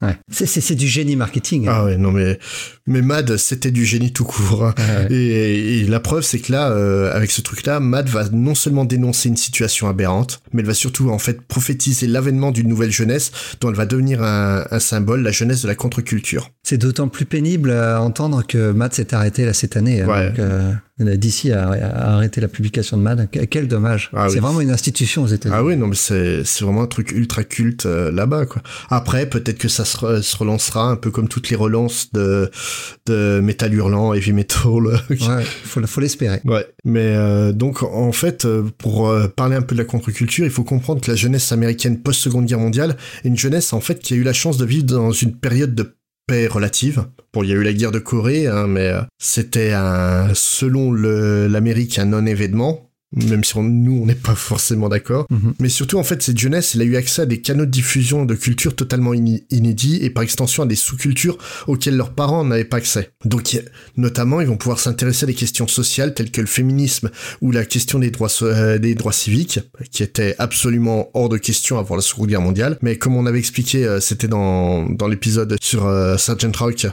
[0.02, 0.18] Ouais.
[0.30, 1.68] C'est du génie marketing.
[1.68, 1.74] Hein.
[1.74, 2.38] Ah ouais, non mais
[2.86, 4.66] mais Mad c'était du génie tout court.
[4.66, 4.76] Hein.
[4.78, 8.56] Ah et, et, la preuve c'est que là, euh, avec ce truc-là, Mad va non
[8.56, 12.92] seulement dénoncer une situation aberrante, mais elle va surtout en fait prophétiser l'avènement d'une nouvelle
[12.92, 13.32] jeunesse
[13.62, 16.50] dont elle va devenir un, un symbole, la jeunesse de la contre-culture.
[16.64, 20.02] C'est d'autant plus pénible à entendre que Mad s'est arrêté là cette année.
[20.02, 20.30] Hein, ouais.
[20.30, 21.72] Donc, euh, d'ici à,
[22.16, 23.30] arrêter la publication de Mad.
[23.50, 24.10] Quel dommage.
[24.14, 25.58] Ah c'est vraiment une institution aux États-Unis.
[25.58, 28.62] Ah oui, non, mais c'est, c'est vraiment un truc ultra culte euh, là-bas, quoi.
[28.90, 29.98] Après, peut-être que ça se,
[30.38, 32.50] relancera un peu comme toutes les relances de,
[33.08, 34.72] de métal hurlant, heavy metal.
[35.10, 36.40] ouais, faut, faut l'espérer.
[36.46, 36.66] Ouais.
[36.86, 40.64] Mais euh, donc, en fait, euh, pour parler un peu de la contre-culture, il faut
[40.64, 44.18] comprendre que la jeunesse américaine post-seconde guerre mondiale est une jeunesse, en fait, qui a
[44.18, 45.94] eu la chance de vivre dans une période de
[46.28, 47.06] paix relative.
[47.34, 50.92] Bon, il y a eu la guerre de Corée, hein, mais euh, c'était un, selon
[50.92, 55.26] l'Amérique un non-événement même si nous on n'est pas forcément d'accord.
[55.30, 55.54] Mhm.
[55.60, 58.26] Mais surtout en fait cette jeunesse, elle a eu accès à des canaux de diffusion
[58.26, 62.78] de culture totalement inédits et par extension à des sous-cultures auxquelles leurs parents n'avaient pas
[62.78, 63.12] accès.
[63.24, 63.60] Donc
[63.98, 67.10] notamment ils vont pouvoir s'intéresser à des questions sociales telles que le féminisme
[67.42, 69.60] ou la question des droits euh, des droits civiques
[69.92, 72.78] qui étaient absolument hors de question avant la Seconde Guerre mondiale.
[72.82, 76.88] Mais comme on avait expliqué, euh, c'était dans dans l'épisode sur euh, Sergeant Rock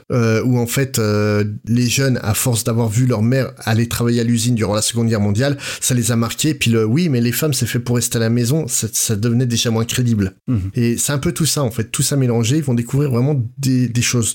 [0.44, 1.00] où en fait
[1.66, 5.08] les jeunes à force d'avoir vu leur mère aller travailler à l'usine durant la Seconde
[5.08, 6.54] Guerre mondiale, ça les a marqué.
[6.54, 9.46] Puis le oui, mais les femmes, c'est fait pour rester à la maison, ça, devenait
[9.46, 10.34] déjà moins crédible.
[10.48, 10.70] Mhm.
[10.74, 11.84] Et c'est un peu tout ça, en fait.
[11.84, 14.34] Tout ça mélangé, ils vont découvrir vraiment des, des choses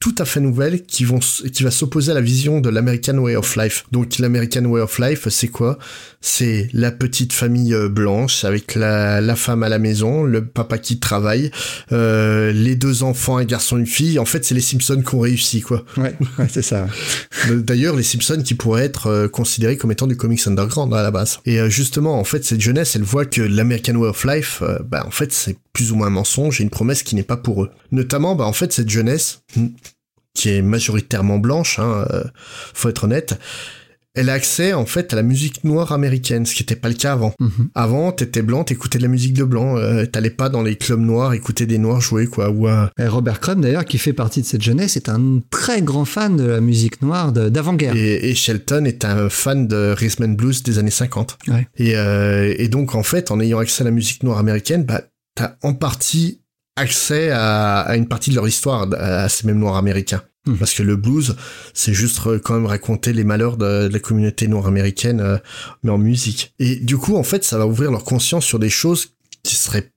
[0.00, 3.34] tout à fait nouvelle qui vont qui va s'opposer à la vision de l'American Way
[3.34, 3.84] of Life.
[3.90, 5.78] Donc l'American Way of Life, c'est quoi?
[6.20, 10.78] C'est la petite famille euh, blanche avec la, la femme à la maison, le papa
[10.78, 11.50] qui travaille,
[11.90, 14.20] euh, les deux enfants, un garçon, une fille.
[14.20, 15.84] En fait, c'est les Simpsons qui ont réussi, quoi.
[15.96, 16.86] Ouais, ouais c'est ça.
[17.50, 21.10] D'ailleurs, les Simpsons qui pourraient être euh, considérés comme étant du comics underground à la
[21.10, 21.40] base.
[21.44, 25.10] Et justement, en fait, cette jeunesse, elle voit que l'American Way of Life, bah en
[25.10, 27.70] fait, c'est plus ou moins mensonge et une promesse qui n'est pas pour eux.
[27.92, 29.42] Notamment, bah, en fait, cette jeunesse,
[30.34, 32.24] qui est majoritairement blanche, hein, euh,
[32.74, 33.38] faut être honnête,
[34.14, 36.96] elle a accès en fait à la musique noire américaine, ce qui n'était pas le
[36.96, 37.32] cas avant.
[37.38, 37.68] Mhm.
[37.76, 40.98] Avant, t'étais blanc, t'écoutais de la musique de blanc, euh, t'allais pas dans les clubs
[40.98, 42.50] noirs écouter des noirs jouer quoi.
[42.50, 45.82] Ou euh, Et Robert Crumb, d'ailleurs, qui fait partie de cette jeunesse, est un très
[45.82, 47.94] grand fan de la musique noire d'avant-guerre.
[47.94, 51.38] et, et Shelton est un fan de rhythm and blues des années 50.
[51.46, 51.68] Ouais.
[51.76, 55.02] Et, euh, et donc en fait, en ayant accès à la musique noire américaine, bah
[55.38, 56.42] t'as en partie
[56.74, 60.22] accès à, à une partie de leur histoire, à ces mêmes noirs américains.
[60.46, 60.58] Mhm.
[60.58, 61.36] Parce que le blues,
[61.74, 65.38] c'est juste euh, quand même raconter les malheurs de, de la communauté noire américaine, euh,
[65.82, 66.54] mais en musique.
[66.58, 69.92] Et du coup, en fait, ça va ouvrir leur conscience sur des choses qui seraient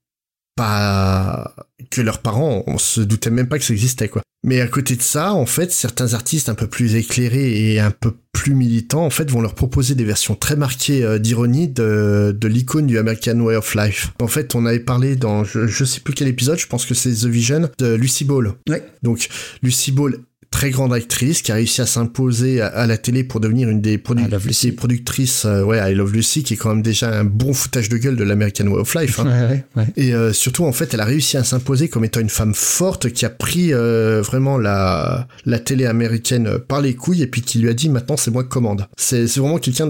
[0.56, 1.56] pas
[1.90, 4.22] que leurs parents, on se doutait même pas que ça existait quoi.
[4.44, 7.92] Mais à côté de ça, en fait, certains artistes un peu plus éclairés et un
[7.92, 12.36] peu plus militants, en fait, vont leur proposer des versions très marquées euh, d'ironie de,
[12.36, 14.14] de l'icône du American Way of Life.
[14.20, 16.96] En fait, on avait parlé dans, je, je sais plus quel épisode, je pense que
[16.96, 18.54] c'est The Vision de Lucy Ball.
[18.68, 18.84] Ouais.
[19.04, 19.30] Donc,
[19.62, 20.16] Lucy Ball,
[20.52, 23.82] très grande actrice qui a réussi à s'imposer à, à la télé pour devenir une
[23.82, 27.24] des, produ- des productrices, euh, ouais, I Love Lucy, qui est quand même déjà un
[27.24, 29.20] bon foutage de gueule de l'American Way of Life.
[29.22, 29.26] hein.
[29.26, 29.88] Ouais, ouais, ouais.
[29.96, 33.12] Et euh, surtout, en fait, elle a réussi à s'imposer comme étant une femme forte
[33.12, 37.60] qui a pris euh, vraiment la, la télé américaine par les couilles et puis qui
[37.60, 38.88] lui a dit maintenant c'est moi qui commande.
[38.98, 39.88] C'est vraiment quelqu'un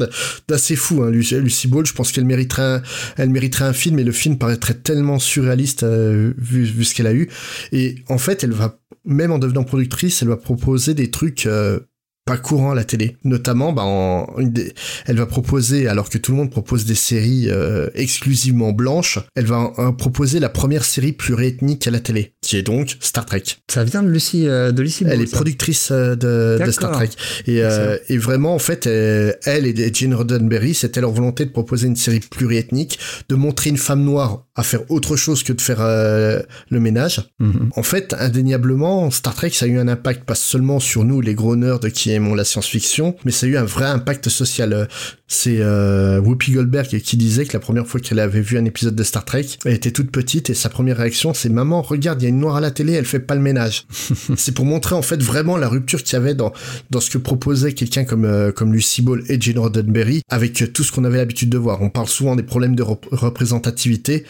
[0.47, 1.85] d'assez fou, hein, Lucy, Lucy Ball.
[1.87, 2.81] Je pense qu'elle mériterait, un,
[3.17, 7.13] elle mériterait un film et le film paraîtrait tellement surréaliste vu, vu ce qu'elle a
[7.13, 7.29] eu.
[7.71, 11.45] Et en fait, elle va même en devenant productrice, elle va proposer des trucs.
[11.45, 11.79] euh,
[12.31, 13.17] pas courants à la télé.
[13.25, 14.33] Notamment, bah, en,
[15.05, 19.47] elle va proposer, alors que tout le monde propose des séries euh, exclusivement blanches, elle
[19.47, 23.43] va proposer la première série pluriethnique à la télé, qui est donc Star Trek.
[23.69, 26.71] Ça vient de Lucy, euh, de Lucy Ball, Elle est productrice euh, de.
[26.71, 27.09] Star Trek.
[27.47, 27.61] Et,
[28.07, 32.21] et vraiment, en fait, elle et Gene Roddenberry, c'était leur volonté de proposer une série
[32.21, 37.29] pluriethnique, de montrer une femme noire à faire autre chose que de faire le ménage.
[37.39, 37.71] Mhm.
[37.75, 41.35] En fait, indéniablement, Star Trek, ça a eu un impact pas seulement sur nous, les
[41.35, 44.87] gros nerds qui aimons la science-fiction, mais ça a eu un vrai impact social.
[45.27, 48.95] C'est euh, Whoopi Goldberg qui disait que la première fois qu'elle avait vu un épisode
[48.95, 52.25] de Star Trek, elle était toute petite et sa première réaction, c'est maman, regarde, il
[52.25, 53.85] y a une noire à la télé, elle fait pas le ménage.
[54.37, 56.51] c'est pour montrer en fait vraiment la rupture qu'il y avait dans
[56.89, 60.83] dans ce que proposait quelqu'un comme euh, comme Lucy Ball et Gene Roddenberry avec tout
[60.83, 61.81] ce qu'on avait l'habitude de voir.
[61.81, 64.25] On parle souvent des problèmes de rep- représentativité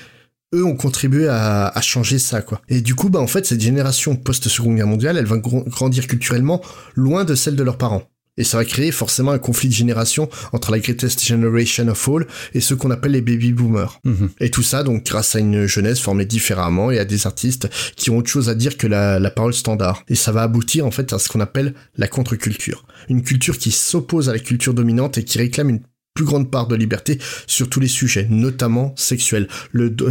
[0.54, 2.62] eux ont contribué à, à changer ça quoi.
[2.70, 5.68] Et du coup bah en fait cette génération post Seconde Guerre mondiale, elle va gr-
[5.70, 6.62] grandir culturellement
[6.96, 8.04] loin de celle de leurs parents.
[8.38, 12.26] Et ça va créer forcément un conflit de génération entre la greatest generation of all
[12.54, 14.00] et ceux qu'on appelle les baby boomers.
[14.06, 14.30] Mhm.
[14.40, 18.10] Et tout ça donc grâce à une jeunesse formée différemment et à des artistes qui
[18.10, 20.04] ont autre chose à dire que la, la parole standard.
[20.08, 22.86] Et ça va aboutir en fait à ce qu'on appelle la contre-culture.
[23.10, 25.82] Une culture qui s'oppose à la culture dominante et qui réclame une
[26.14, 29.48] plus grande part de liberté sur tous les sujets, notamment sexuels.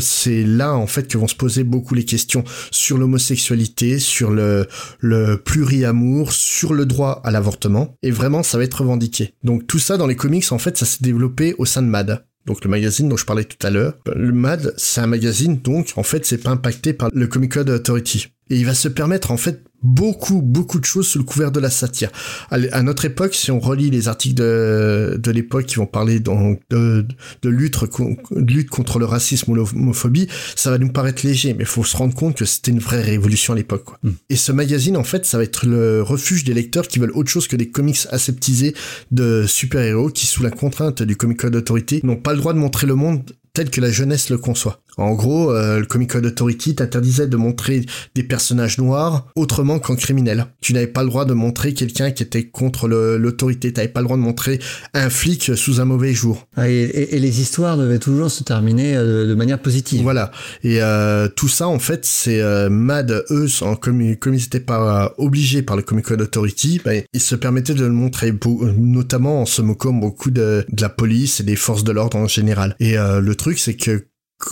[0.00, 4.66] C'est là en fait que vont se poser beaucoup les questions sur l'homosexualité, sur le,
[5.00, 9.34] le pluriamour, sur le droit à l'avortement, et vraiment ça va être revendiqué.
[9.44, 12.24] Donc tout ça dans les comics en fait ça s'est développé au sein de MAD.
[12.46, 13.98] Donc le magazine dont je parlais tout à l'heure.
[14.14, 17.68] Le MAD, c'est un magazine, donc en fait c'est pas impacté par le Comic Code
[17.68, 18.28] Authority.
[18.50, 21.60] Et il va se permettre en fait beaucoup, beaucoup de choses sous le couvert de
[21.60, 22.10] la satire.
[22.50, 26.60] À, notre époque, si on relit les articles de, de l'époque qui vont parler donc
[26.68, 27.06] de,
[27.42, 31.54] de, lutte, con- de lutte contre le racisme ou l'homophobie, ça va nous paraître léger,
[31.54, 33.84] mais il faut se rendre compte que c'était une vraie révolution à l'époque.
[33.84, 33.98] quoi.
[34.02, 34.10] Mm.
[34.28, 37.30] Et ce magazine, en fait, ça va être le refuge des lecteurs qui veulent autre
[37.30, 38.74] chose que des comics aseptisés
[39.10, 42.58] de super-héros qui, sous la contrainte du Comic Code Authority, n'ont pas le droit de
[42.58, 44.80] montrer le monde tel que la jeunesse le conçoit.
[45.00, 47.84] En gros, euh, le Comic Code Authority t'interdisait de montrer
[48.14, 50.46] des personnages noirs autrement qu'en criminels.
[50.60, 53.72] Tu n'avais pas le droit de montrer quelqu'un qui était contre l'autorité.
[53.72, 54.60] Tu n'avais pas le droit de montrer
[54.94, 56.46] un flic sous un mauvais jour.
[56.56, 60.02] Ah, Et, et- et les histoires devaient toujours se terminer euh, de manière positive.
[60.02, 60.30] Voilà.
[60.62, 64.42] Et euh, tout ça, en fait, c'est euh, Mad, eux, en, comme, ils- comme ils
[64.42, 68.32] n'étaient pas obligés par le Comic Code Authority, bah, ils se permettaient de le montrer,
[68.78, 72.26] notamment en se moquant beaucoup de, de la police et des forces de l'ordre en
[72.28, 72.76] général.
[72.80, 74.06] Et le truc, c'est que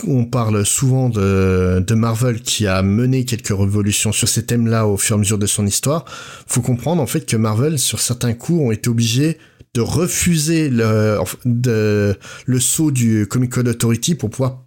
[0.07, 4.97] on parle souvent de, de Marvel qui a mené quelques révolutions sur ces thèmes-là au
[4.97, 6.05] fur et à mesure de son histoire.
[6.47, 9.37] Faut comprendre en fait que Marvel, sur certains coups, ont été obligés
[9.73, 14.65] de refuser le, le saut du Comic Code Authority pour pouvoir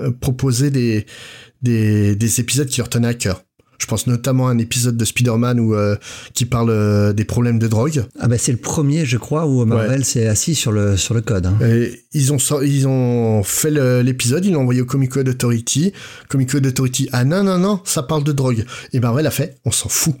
[0.00, 1.06] euh, proposer des,
[1.62, 3.44] des, des épisodes qui leur tenaient à cœur.
[3.80, 5.96] Je pense notamment à un épisode de Spider-Man où, euh,
[6.34, 8.04] qui parle euh, des problèmes de drogue.
[8.18, 11.22] Ah bah c'est le premier, je crois, où Marvel s'est assis sur le, sur le
[11.22, 11.46] code.
[11.46, 11.58] hein.
[11.66, 13.70] Et ils ont ils ont fait
[14.02, 15.92] l'épisode, ils l'ont envoyé au Comic Code Authority.
[16.28, 18.64] Comic Code Authority, ah non non non, ça parle de drogue.
[18.92, 20.14] Et Marvel a fait, on s'en fout.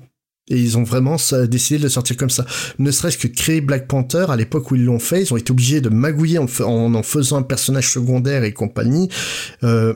[0.52, 1.14] Et ils ont vraiment
[1.48, 2.44] décidé de le sortir comme ça.
[2.80, 5.52] Ne serait-ce que créer Black Panther, à l'époque où ils l'ont fait, ils ont été
[5.52, 9.08] obligés de magouiller en, en, faisant un personnage secondaire et compagnie,
[9.62, 9.94] euh,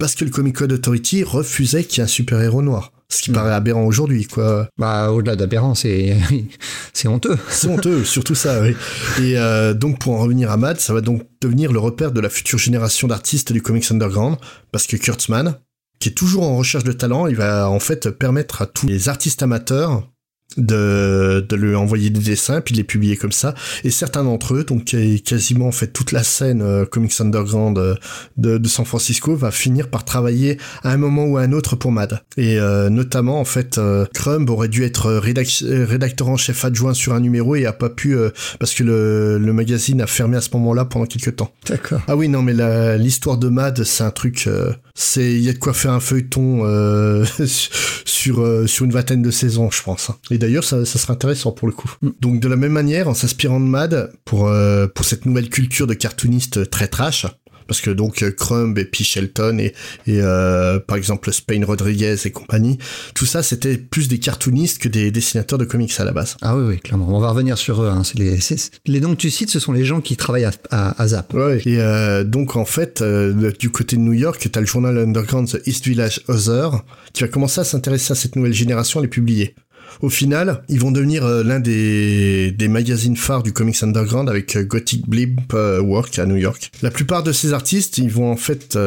[0.00, 2.90] parce que le Comic Code Authority refusait qu'il y ait un super-héros noir.
[3.08, 4.68] Ce qui paraît aberrant aujourd'hui, quoi.
[4.78, 6.16] Bah, au-delà d'aberrant, c'est,
[6.92, 7.36] c'est honteux.
[7.48, 8.74] C'est honteux, surtout ça, oui.
[9.20, 12.20] Et euh, donc, pour en revenir à Mad, ça va donc devenir le repère de
[12.20, 14.36] la future génération d'artistes du comics underground,
[14.72, 15.58] parce que Kurtzman,
[16.00, 19.08] qui est toujours en recherche de talent, il va en fait permettre à tous les
[19.08, 20.08] artistes amateurs
[20.56, 23.54] de, de lui envoyer des dessins puis de les publier comme ça.
[23.82, 24.94] Et certains d'entre eux donc
[25.24, 27.94] quasiment en fait toute la scène euh, comics underground euh,
[28.36, 31.76] de, de, San Francisco va finir par travailler à un moment ou à un autre
[31.76, 32.20] pour Mad.
[32.36, 33.80] Et euh, notamment en fait
[34.12, 38.16] Crumb aurait dû être rédacteur en chef adjoint sur un numéro et a pas pu
[38.58, 41.52] parce que le, le magazine a fermé à ce moment-là pendant quelques temps.
[41.68, 42.00] D'accord.
[42.08, 44.48] Ah oui non mais l'histoire de Mad c'est un truc
[44.94, 46.62] c'est il y a de quoi faire un feuilleton
[47.46, 50.16] sur sur une vingtaine de saisons je pense hein.
[50.30, 51.90] et d'ailleurs, ça, ça serait intéressant pour le coup.
[52.02, 52.10] Mm.
[52.20, 55.86] Donc de la même manière, en s'inspirant de Mad pour euh, pour cette nouvelle culture
[55.86, 57.26] de cartooniste très trash,
[57.66, 59.04] parce que donc euh, Crumb et P.
[59.04, 59.74] Shelton et,
[60.06, 62.78] et euh, par exemple Spain Rodriguez et compagnie,
[63.14, 66.36] tout ça c'était plus des cartoonistes que des dessinateurs de comics à la base.
[66.42, 67.08] Ah oui, oui, clairement.
[67.08, 67.88] On va revenir sur eux.
[67.88, 68.02] Hein.
[68.14, 68.38] Les,
[68.86, 71.32] les, noms que tu cites, ce sont les gens qui travaillent à, à, Zap.
[71.34, 74.66] Ouais, et euh, donc en fait, euh, du côté de New York, tu as le
[74.66, 79.00] journal underground The East Village Other qui va commencer à s'intéresser à cette nouvelle génération
[79.00, 79.54] et les publier.
[80.00, 84.56] Au final, ils vont devenir euh, l'un des, des magazines phares du comics underground avec
[84.56, 86.70] euh, Gothic Blimp euh, Work à New York.
[86.82, 88.78] La plupart de ces artistes, ils vont en fait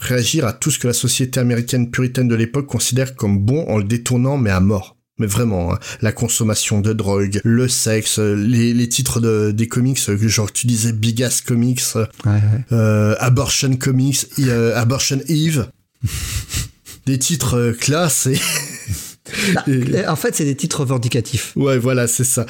[0.00, 3.78] réagir à tout ce que la société américaine puritaine de l'époque considère comme bon en
[3.78, 5.78] le détournant mais à mort mais vraiment, hein.
[6.00, 10.92] la consommation de drogue, le sexe, les, les titres de, des comics, genre tu disais
[10.92, 11.82] Big Ass Comics,
[12.72, 14.26] Euh, Abortion Comics,
[14.74, 15.68] Abortion Eve,
[17.06, 18.40] des titres classe et
[19.54, 19.64] Bah,
[20.08, 21.52] en fait, c'est des titres revendicatifs.
[21.56, 22.46] Ouais, voilà, c'est ça.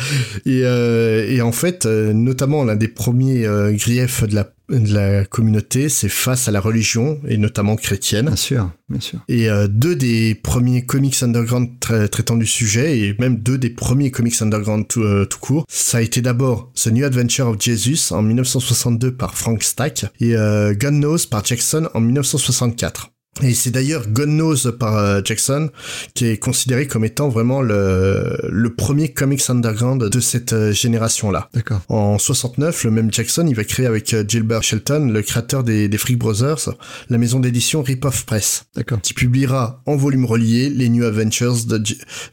[0.47, 4.95] Et, euh, et, en fait, euh, notamment l'un des premiers euh, griefs de la de
[4.95, 8.27] la communauté, c'est face à la religion, et notamment chrétienne.
[8.27, 9.19] Bien sûr, bien sûr.
[9.27, 14.13] Et euh, deux des premiers comics underground traitant du sujet, et même deux des premiers
[14.13, 18.23] comics underground tout, tout court, ça a été d'abord The New Adventure of Jesus en
[18.23, 23.11] 1962 par Frank Stack, et Gun Nose par Jackson en 1964.
[23.43, 25.71] Et c'est d'ailleurs God Knows par euh, Jackson
[26.15, 31.49] qui est considéré comme étant vraiment le, le premier comics underground de cette euh, génération-là.
[31.55, 31.81] D'accord.
[31.89, 35.89] En 69, le même Jackson, il va créer avec euh, Gilbert Shelton, le créateur des,
[35.89, 36.71] des Freak Brothers,
[37.09, 38.65] la maison d'édition Rip-Off Press.
[38.75, 39.01] D'accord.
[39.01, 41.81] Qui publiera en volume relié les New Adventures de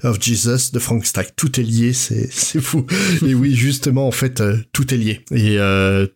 [0.03, 1.35] of Jesus de Frank Stack.
[1.35, 2.85] Tout est lié, c'est, c'est fou.
[3.25, 4.43] Et oui, justement, en fait,
[4.73, 5.21] tout est lié.
[5.31, 5.57] Et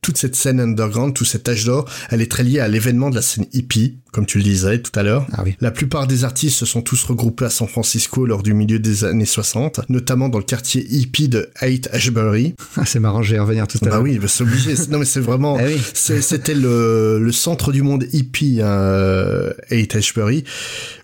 [0.02, 3.16] toute cette scène underground, tout cet âge d'or, elle est très liée à l'événement de
[3.16, 5.26] la scène hippie comme tu le disais tout à l'heure.
[5.34, 5.56] Ah oui.
[5.62, 9.04] La plupart des artistes se sont tous regroupés à San Francisco lors du milieu des
[9.04, 12.56] années 60, notamment dans le quartier hippie de Haight Ashbury.
[12.78, 14.04] Ah, c'est marrant, je vais revenir tout à bah l'heure.
[14.04, 14.74] Bah oui, c'est obligé.
[14.90, 15.80] non mais c'est vraiment, ah oui.
[15.94, 20.44] c'était le, le, centre du monde hippie, hein, Haight Ashbury,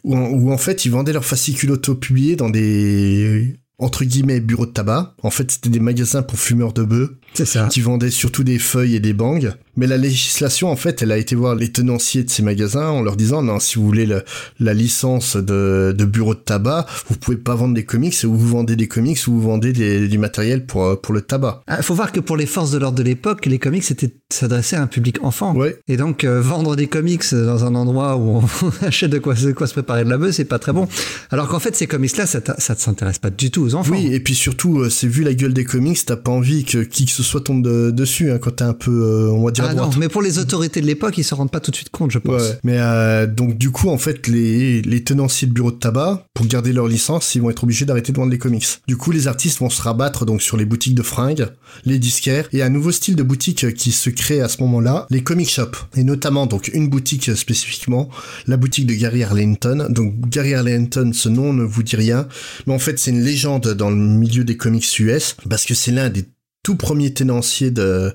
[0.03, 4.71] où, où en fait ils vendaient leurs fascicules auto-publiés dans des entre guillemets bureaux de
[4.71, 5.15] tabac.
[5.21, 7.19] En fait, c'était des magasins pour fumeurs de bœufs.
[7.33, 7.67] C'est ça.
[7.67, 9.39] Qui vendaient surtout des feuilles et des bangs.
[9.77, 13.01] Mais la législation, en fait, elle a été voir les tenanciers de ces magasins en
[13.01, 14.23] leur disant, non, si vous voulez le,
[14.59, 18.47] la licence de, de bureau de tabac, vous pouvez pas vendre des comics, ou vous
[18.47, 21.61] vendez des comics, ou vous vendez des, du matériel pour, pour le tabac.
[21.67, 23.83] Il ah, faut voir que pour les forces de l'ordre de l'époque, les comics
[24.29, 25.55] s'adressaient à un public enfant.
[25.55, 25.79] Ouais.
[25.87, 28.43] Et donc, euh, vendre des comics dans un endroit où on
[28.85, 30.87] achète de quoi, de quoi se préparer de la bœuf, c'est pas très bon.
[31.31, 33.93] Alors qu'en fait, ces comics-là, ça, ça ne s'intéresse pas du tout aux enfants.
[33.93, 36.79] Oui, et puis surtout, euh, c'est vu la gueule des comics, t'as pas envie que
[36.79, 39.51] qui que ce soit tombe de, dessus, hein, quand t'es un peu, euh, on va
[39.51, 41.75] dire, ah non, mais pour les autorités de l'époque, ils se rendent pas tout de
[41.75, 42.41] suite compte, je pense.
[42.41, 46.25] Ouais, mais euh, donc du coup, en fait, les, les tenanciers de bureaux de tabac,
[46.33, 48.65] pour garder leur licence, ils vont être obligés d'arrêter de vendre les comics.
[48.87, 51.47] Du coup, les artistes vont se rabattre donc sur les boutiques de fringues,
[51.85, 55.23] les disquaires, et un nouveau style de boutique qui se crée à ce moment-là, les
[55.23, 55.87] comic shops.
[55.95, 58.09] Et notamment, donc, une boutique spécifiquement,
[58.47, 59.87] la boutique de Gary Arlington.
[59.89, 62.27] Donc, Gary Arlington, ce nom ne vous dit rien,
[62.65, 65.91] mais en fait, c'est une légende dans le milieu des comics US, parce que c'est
[65.91, 66.25] l'un des
[66.63, 68.13] tout premiers tenanciers de,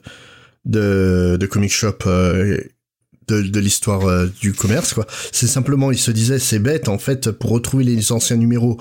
[0.64, 2.58] de, de comic shop euh,
[3.28, 5.06] de, de l'histoire euh, du commerce quoi.
[5.32, 8.78] C'est simplement il se disait c'est bête en fait pour retrouver les anciens numéros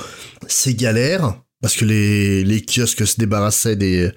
[0.48, 4.12] c'est galère parce que les, les kiosques se débarrassaient des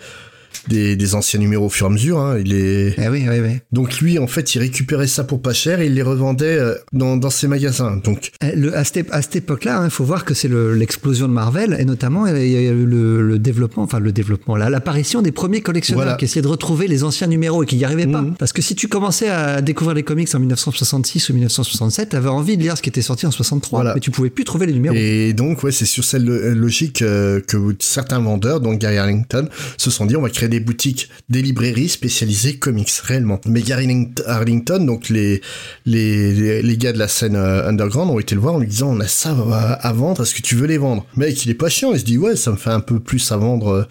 [0.69, 2.19] des, des anciens numéros au fur et à mesure.
[2.21, 2.39] Hein.
[2.45, 2.95] Il est.
[2.99, 3.59] Eh oui, oui, oui.
[3.73, 6.75] Donc lui, en fait, il récupérait ça pour pas cher et il les revendait euh,
[6.93, 8.01] dans, dans ses magasins.
[8.03, 11.29] Donc Eh, Le, à cette, à cette époque-là, il faut voir que c'est le- l'explosion
[11.29, 15.23] de Marvel et notamment il y a eu le, le développement, enfin le développement, l'apparition
[15.23, 16.17] des premiers collectionneurs Voilà.
[16.17, 18.23] qui essayaient de retrouver les anciens numéros et qui n'y arrivaient pas.
[18.23, 18.35] Mhm.
[18.39, 22.29] Parce que si tu commençais à découvrir les comics en 1966 ou 1967, tu avais
[22.29, 23.95] envie de lire ce qui était sorti en 63, Voilà.
[23.95, 24.95] mais tu pouvais plus trouver les numéros.
[24.97, 29.49] Et donc, ouais, c'est sur cette lo- logique euh, que certains vendeurs, donc Gary Arlington,
[29.77, 33.41] se sont dit on va créer des boutiques, des librairies spécialisées comics, réellement.
[33.47, 35.41] Mais Gary Arling- Arlington, donc les,
[35.87, 38.91] les, les, gars de la scène euh, underground ont été le voir en lui disant
[38.91, 41.07] on a ça à, à vendre, est-ce que tu veux les vendre?
[41.17, 43.31] Mec, il est pas chiant, il se dit ouais, ça me fait un peu plus
[43.33, 43.69] à vendre.
[43.69, 43.85] euh,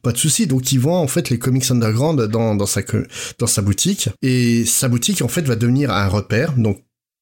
[0.00, 0.46] pas de souci.
[0.46, 2.82] Donc, il vend en fait les comics underground dans, dans, sa,
[3.40, 4.08] dans sa boutique.
[4.22, 6.52] Et sa boutique, en fait, va devenir un repère.
[6.56, 6.78] Donc,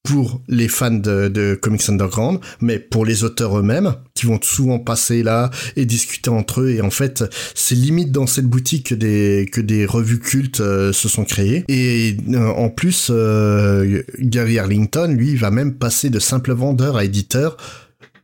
[0.06, 5.24] pour les fans de, comics underground, mais pour les auteurs eux-mêmes, qui vont souvent passer
[5.24, 6.70] là et discuter entre eux.
[6.70, 10.92] Et en fait, c'est limite dans cette boutique que des, que des revues cultes euh,
[10.92, 11.64] se sont créées.
[11.68, 17.04] Et euh, en plus, euh, Gary Arlington, lui, va même passer de simple vendeur à
[17.04, 17.56] éditeur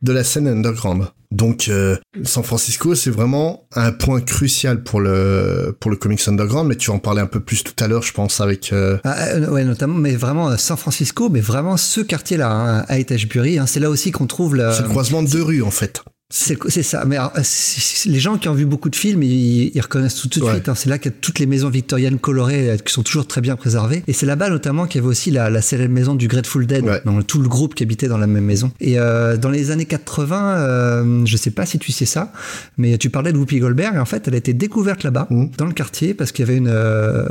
[0.01, 1.07] de la scène underground.
[1.33, 6.69] Donc euh, San Francisco, c'est vraiment un point crucial pour le pour le comics underground,
[6.69, 9.29] mais tu en parler un peu plus tout à l'heure, je pense, avec euh, Ah,
[9.29, 13.57] euh, ouais, notamment, mais vraiment euh, San Francisco, mais vraiment ce quartier-là, hein, à Etagebury,
[13.57, 14.71] hein, c'est là aussi qu'on trouve le.
[14.73, 16.03] c'est le croisement de deux rues en fait.
[16.29, 17.05] C'est ça.
[17.05, 20.27] Mais alors, c'est- les gens qui ont vu beaucoup de films, ils, ils reconnaissent tout,
[20.29, 20.53] tout de Ouais.
[20.53, 20.67] suite.
[20.67, 20.73] hein.
[20.73, 23.39] C'est là qu'il y a toutes les maisons victoriennes colorées euh, qui sont toujours très
[23.39, 24.03] bien préservées.
[24.07, 26.83] Et c'est là-bas notamment qu'il y avait aussi la, la célèbre maison du Grateful Dead,
[26.85, 27.01] Ouais.
[27.05, 28.71] donc tout le groupe qui habitait dans la même maison.
[28.81, 32.33] Et euh, dans les années 80, euh, je sais pas si tu sais ça,
[32.77, 33.95] mais tu parlais de Whoopi Goldberg.
[33.95, 35.51] Et en fait, elle a été découverte là-bas, Mhm.
[35.59, 36.67] dans le quartier, parce qu'il y avait une.
[36.67, 37.25] euh,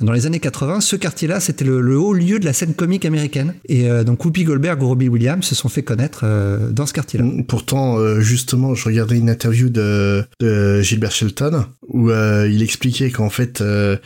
[0.00, 3.04] dans les années 80, ce quartier-là, c'était le, le haut lieu de la scène comique
[3.04, 3.54] américaine.
[3.68, 6.92] Et euh, donc Whoopi Goldberg ou Robbie Williams se sont fait connaître euh, dans ce
[6.92, 7.24] quartier-là.
[7.46, 13.10] Pourtant, euh, justement, je regardais une interview de, de Gilbert Shelton où euh, il expliquait
[13.10, 13.96] qu'en fait, euh,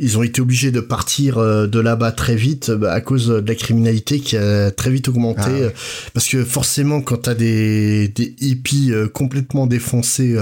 [0.00, 3.46] ils ont été obligés de partir euh, de là-bas très vite bah, à cause de
[3.48, 5.40] la criminalité qui a très vite augmenté.
[5.44, 5.62] Ah ouais.
[5.62, 5.70] euh,
[6.14, 10.36] Parce que forcément, quand t'as des, des hippies euh, complètement défoncés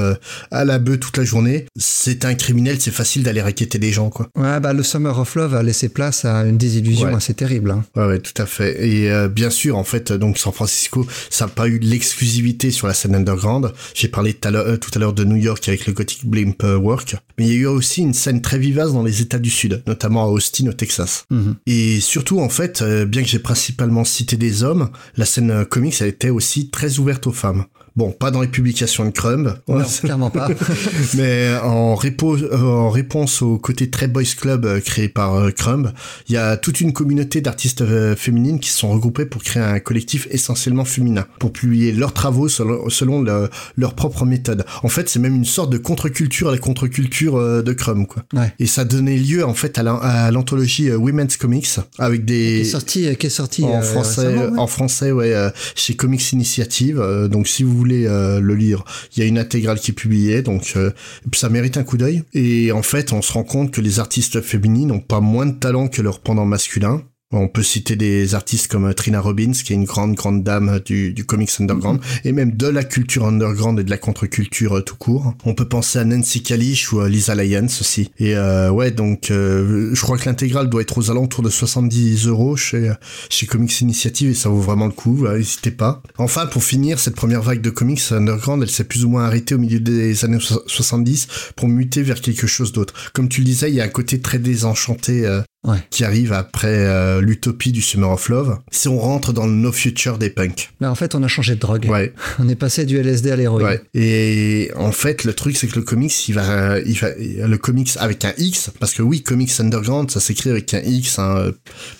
[0.50, 4.10] à la bœuf toute la journée, c'est un criminel, c'est facile d'aller raqueter des gens,
[4.10, 4.28] quoi.
[4.36, 7.14] Ouais, bah le Summer of Love a laissé place à une désillusion Ouais.
[7.14, 7.70] assez terrible.
[7.70, 7.84] hein.
[7.96, 8.86] Ouais, ouais, tout à fait.
[8.86, 12.86] Et euh, bien sûr, en fait, donc San Francisco, ça n'a pas eu l'exclusivité sur
[12.86, 13.72] la scène underground.
[13.94, 17.52] J'ai parlé tout à l'heure- de New York avec le Gothic Blimp Work, mais il
[17.52, 20.28] y a eu aussi une scène très vivace dans les États du Sud, notamment à
[20.28, 21.24] Austin, au Texas.
[21.30, 21.56] Mhm.
[21.66, 25.64] Et surtout, en fait, euh, bien que j'ai principalement cité des hommes, la scène euh,
[25.64, 27.64] comics, elle était aussi très ouverte aux femmes.
[27.98, 30.48] Bon, pas dans les publications de Crumb, Non, clairement pas.
[31.16, 35.50] mais en, répo- euh, en réponse au côté très boys club euh, créé par euh,
[35.50, 35.90] Crumb,
[36.28, 39.64] il y a toute une communauté d'artistes euh, féminines qui se sont regroupées pour créer
[39.64, 44.64] un collectif essentiellement féminin, pour publier leurs travaux selon, selon le- leur propre méthode.
[44.84, 48.22] En fait, c'est même une sorte de contre-culture à la contre-culture euh, de Crumb, quoi.
[48.32, 48.52] Ouais.
[48.60, 51.68] Et ça donnait lieu, en fait, à la- à l'anthologie euh, Women's Comics,
[51.98, 52.64] avec Qui est des...
[52.64, 54.48] sorti, qui est sorti En euh, français, ouais.
[54.56, 57.00] en français, ouais, euh, chez Comics Initiative.
[57.00, 58.84] euh, donc, si vous voulez euh, le lire,
[59.14, 60.42] il y a une intégrale qui est publiée.
[60.42, 60.90] Donc, euh,
[61.32, 62.24] ça mérite un coup d'œil.
[62.34, 65.58] Et en fait, on se rend compte que les artistes féminines n'ont pas moins de
[65.58, 67.02] talent que leurs pendant masculins.
[67.30, 70.80] On peut citer des artistes comme euh, Trina Robbins, qui est une grande, grande dame
[70.82, 74.80] du, du comics underground, et même de la culture underground et de la contre-culture euh,
[74.80, 75.34] tout court.
[75.44, 78.10] On peut penser à Nancy Kalish ou à Lisa Lyons aussi.
[78.18, 82.26] Et euh, ouais, donc euh, je crois que l'intégrale doit être aux alentours de 70
[82.28, 82.94] euros chez,
[83.28, 86.02] chez Comics Initiative, et ça vaut vraiment le coup, n'hésitez pas.
[86.16, 89.54] Enfin, pour finir, cette première vague de comics underground, elle s'est plus ou moins arrêtée
[89.54, 92.94] au milieu des années so- 70 pour muter vers quelque chose d'autre.
[93.12, 95.78] Comme tu le disais, il y a un côté très désenchanté euh, Ouais.
[95.90, 98.58] qui arrive après euh, l'utopie du Summer of Love.
[98.70, 100.70] Si on rentre dans le no future des punks.
[100.80, 101.86] Mais en fait, on a changé de drogue.
[101.90, 103.66] Ouais, On est passé du LSD à l'héroïne.
[103.66, 103.82] ouais.
[103.92, 107.90] Et en fait, le truc, c'est que le comics, il va, il va, le comics
[107.98, 111.52] avec un X, parce que oui, comics underground, ça s'écrit avec un X, hein, euh,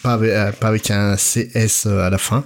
[0.03, 2.45] pas, avec, pas avec un CS euh, à la fin.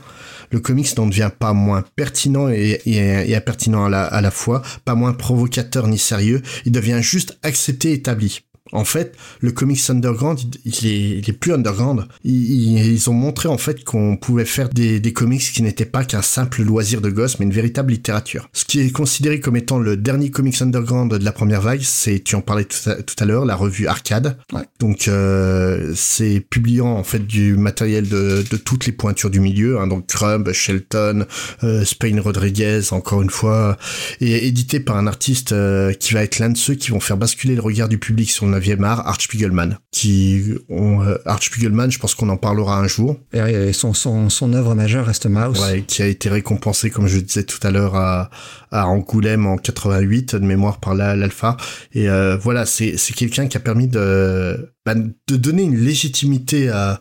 [0.50, 2.96] Le comics n'en devient pas moins pertinent et, et,
[3.30, 6.40] et impertinent à la, à la fois, pas moins provocateur ni sérieux.
[6.64, 8.40] Il devient juste accepté, et établi.
[8.72, 12.06] En fait, le comics underground, il, est, il est plus underground.
[12.24, 12.32] Ils,
[12.78, 16.04] ils- ils ont montré en fait qu'on pouvait faire des, des comics qui n'étaient pas
[16.04, 18.48] qu'un simple loisir de gosse, mais une véritable littérature.
[18.52, 22.20] Ce qui est considéré comme étant le dernier comics underground de la première vague, c'est,
[22.24, 24.36] tu en parlais tout à, tout à l'heure, la revue Arcade.
[24.52, 24.62] Ouais.
[24.80, 29.78] Donc, euh, c'est publiant en fait du matériel de, de toutes les pointures du milieu,
[29.80, 31.26] hein, donc Crumb, Shelton,
[31.64, 33.76] euh, Spain Rodriguez, encore une fois,
[34.20, 37.16] et édité par un artiste euh, qui va être l'un de ceux qui vont faire
[37.16, 41.90] basculer le regard du public sur le 9e art, Spiegelman, qui ont, euh, Art Spiegelman,
[41.90, 43.16] je pense qu'on en parlera un jour.
[43.32, 45.60] Et son, son, son œuvre majeure reste Mouse.
[45.60, 48.30] Ouais, qui a été récompensé, comme je disais tout à l'heure, à,
[48.70, 51.56] à Angoulême en 88, de mémoire par l'Alpha.
[51.92, 57.00] Et euh, voilà, c'est quelqu'un qui a permis de, bah, de donner une légitimité à,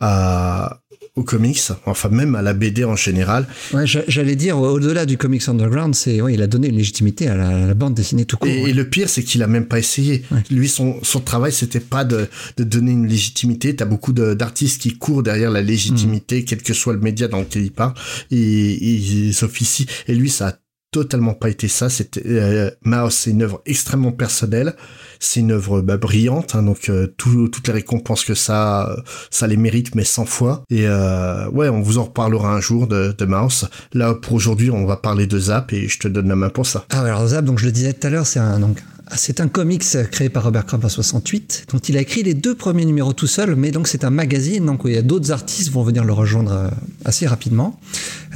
[0.00, 0.81] à,
[1.14, 3.46] aux comics, enfin même à la BD en général.
[3.74, 7.36] Ouais, j'allais dire au-delà du comics underground, c'est ouais, il a donné une légitimité à
[7.36, 8.48] la, bande dessinée tout court.
[8.48, 10.22] Et, le pire, c'est qu'il a même pas essayé.
[10.50, 13.76] Lui, son, son travail, c'était pas de, de donner une légitimité.
[13.76, 16.44] T'as beaucoup d'artistes qui courent derrière la légitimité, mm.
[16.44, 17.94] quel que soit le média dans lequel il part,
[18.30, 19.86] et ils s'officient.
[20.08, 20.52] Et lui, ça a
[20.92, 21.90] totalement pas été ça.
[21.90, 24.76] C'était euh, Mouse, c'est une œuvre extrêmement personnelle.
[25.24, 28.96] C'est une œuvre bah, brillante, hein, donc euh, toutes les récompenses que ça,
[29.30, 30.64] ça les mérite, mais 100 fois.
[30.68, 33.68] Et euh, ouais, on vous en reparlera un jour de, de Mouse.
[33.92, 36.66] Là, pour aujourd'hui, on va parler de Zap et je te donne la main pour
[36.66, 36.84] ça.
[36.90, 38.82] Ah, alors Zap, donc je le disais tout à l'heure, c'est un donc
[39.14, 42.54] c'est un comics créé par Robert Crumb en 68, dont il a écrit les deux
[42.54, 45.70] premiers numéros tout seul, mais donc c'est un magazine, donc il y a d'autres artistes
[45.70, 46.70] vont venir le rejoindre
[47.04, 47.78] assez rapidement.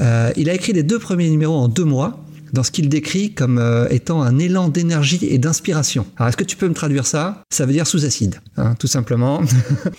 [0.01, 3.33] Euh, il a écrit les deux premiers numéros en deux mois, dans ce qu'il décrit
[3.33, 6.07] comme euh, étant un élan d'énergie et d'inspiration.
[6.17, 7.43] Alors, est-ce que tu peux me traduire ça?
[7.51, 9.43] Ça veut dire sous acide, hein, tout simplement.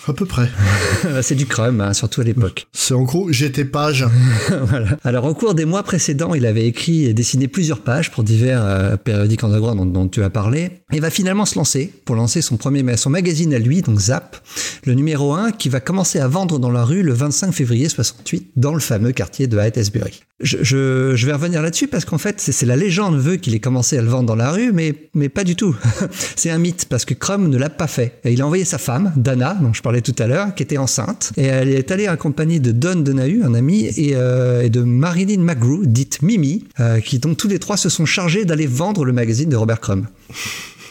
[0.08, 0.50] À peu près.
[1.22, 2.68] c'est du crème, hein, surtout à l'époque.
[2.74, 4.06] C'est en gros, j'étais page.
[4.64, 4.98] voilà.
[5.04, 8.64] Alors, au cours des mois précédents, il avait écrit et dessiné plusieurs pages pour divers
[8.64, 10.72] euh, périodiques underground dont, dont tu as parlé.
[10.94, 14.38] Il va finalement se lancer pour lancer son premier son magazine à lui, donc Zap,
[14.86, 18.52] le numéro 1, qui va commencer à vendre dans la rue le 25 février 68
[18.56, 20.22] dans le fameux quartier de Haight-Ashbury.
[20.40, 23.60] Je, je, je, vais revenir là-dessus parce qu'en fait, c'est la légende veut qu'il ait
[23.60, 25.76] commencé à le vendre dans la rue, mais, mais pas du tout.
[26.36, 28.20] c'est un mythe parce que Crum ne l'a pas fait.
[28.24, 30.78] Et il a envoyé sa femme, Dana, dont je parlais tout à l'heure, qui était
[30.78, 35.42] enceinte, et elle est allée accompagnée de Don Donahue, un ami, et, euh, de Marilyn
[35.42, 39.14] McGrew, dite Mimi, euh, qui donc tous les trois se sont chargés d'aller vendre le
[39.14, 40.08] magazine de Robert Crum.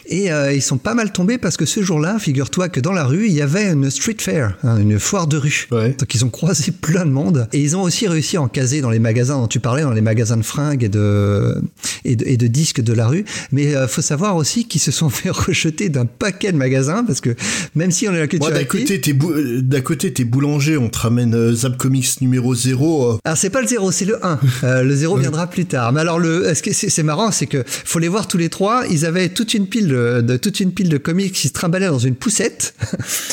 [0.09, 3.03] Et euh, ils sont pas mal tombés parce que ce jour-là, figure-toi que dans la
[3.03, 5.67] rue, il y avait une street fair, hein, une foire de rue.
[5.71, 7.47] Donc ils ont croisé plein de monde.
[7.51, 9.91] Et ils ont aussi réussi à en caser dans les magasins dont tu parlais, dans
[9.91, 11.61] les magasins de fringues et de,
[12.05, 13.25] et de, disques de la rue.
[13.51, 17.21] Mais euh, faut savoir aussi qu'ils se sont fait rejeter d'un paquet de magasins parce
[17.21, 17.35] que
[17.75, 18.51] même si on est la culture.
[18.51, 22.55] D'un côté, t'es euh, d'un côté, t'es boulanger, on te ramène euh, Zap Comics numéro
[22.55, 23.19] 0.
[23.25, 24.39] Alors c'est pas le 0, c'est le 1.
[24.83, 25.91] le 0 viendra plus tard.
[25.91, 28.85] Mais alors le, ce que c'est marrant, c'est que faut les voir tous les trois.
[28.89, 29.96] Ils avaient toute une pile de,
[30.41, 32.73] toute une pile de comics qui se trimballaient dans une poussette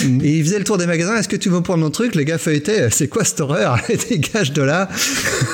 [0.02, 0.20] mhm.
[0.22, 1.16] et ils faisaient le tour des magasins.
[1.16, 2.14] Est-ce que tu veux prendre mon truc?
[2.14, 2.90] Les gars feuilletaient.
[2.90, 3.78] C'est quoi cette horreur?
[4.08, 4.88] Dégage de là.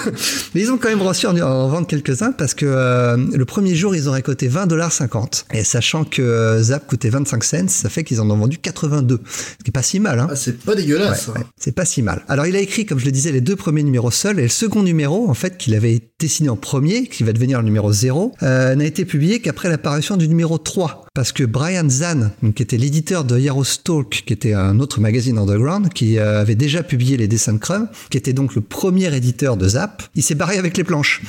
[0.55, 3.75] Mais ils ont quand même réussi à en, vendre quelques-uns parce que euh, le premier
[3.75, 5.47] jour, ils ont récolté 20 dollars 50.
[5.53, 9.21] Et sachant que euh, Zap coûtait 25 cents, ça fait qu'ils en ont vendu 82.
[9.25, 10.21] Ce qui est pas si mal.
[10.21, 10.29] Hein.
[10.31, 11.31] Ah, c'est pas dégueulasse.
[11.59, 12.23] C'est pas si mal.
[12.29, 14.49] Alors il a écrit, comme je le disais, les deux premiers numéros seuls et le
[14.49, 18.35] second numéro, en fait, qu'il avait dessiné en premier, qui va devenir le numéro 0,
[18.43, 22.77] euh, n'a été publié qu'après l'apparition du numéro 3 parce que Brian Zahn, qui était
[22.77, 27.29] l'éditeur de Stalk, qui était un autre magazine underground, qui euh, avait déjà publié les
[27.29, 30.77] dessins de Crumb, qui était donc le premier éditeur de Zap, il s'est barré avec
[30.77, 31.23] les planches.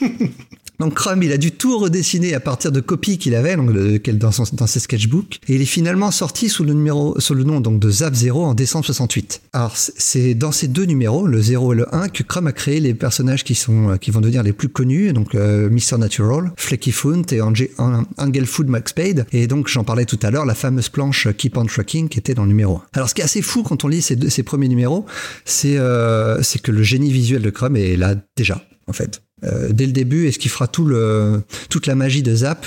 [0.78, 4.80] Donc Crumb, il a dû tout redessiner à partir de copies qu'il avait dans, ses
[4.80, 5.38] sketchbooks.
[5.48, 8.44] Et il est finalement sorti sous le, numéro, sous le nom donc, de Zap Zero
[8.44, 9.42] en décembre 68.
[9.52, 12.80] Alors c'est dans ces deux numéros, le 0 et le 1, que Crumb a créé
[12.80, 15.98] les personnages qui, sont, qui vont devenir les plus connus, donc euh, Mr.
[15.98, 19.26] Natural, Flecky Funt et Angel Food Max Spade.
[19.32, 22.34] Et donc j'en parlais tout à l'heure, la fameuse planche Keep on Trucking qui était
[22.34, 22.82] dans le numéro 1.
[22.94, 25.06] Alors ce qui est assez fou quand on lit ces, premiers numéros,
[25.44, 29.22] c'est euh, que le génie visuel de Crumb est là déjà, en fait.
[29.44, 32.64] Euh, dès le début et ce qui fera tout le, toute la magie de Zap.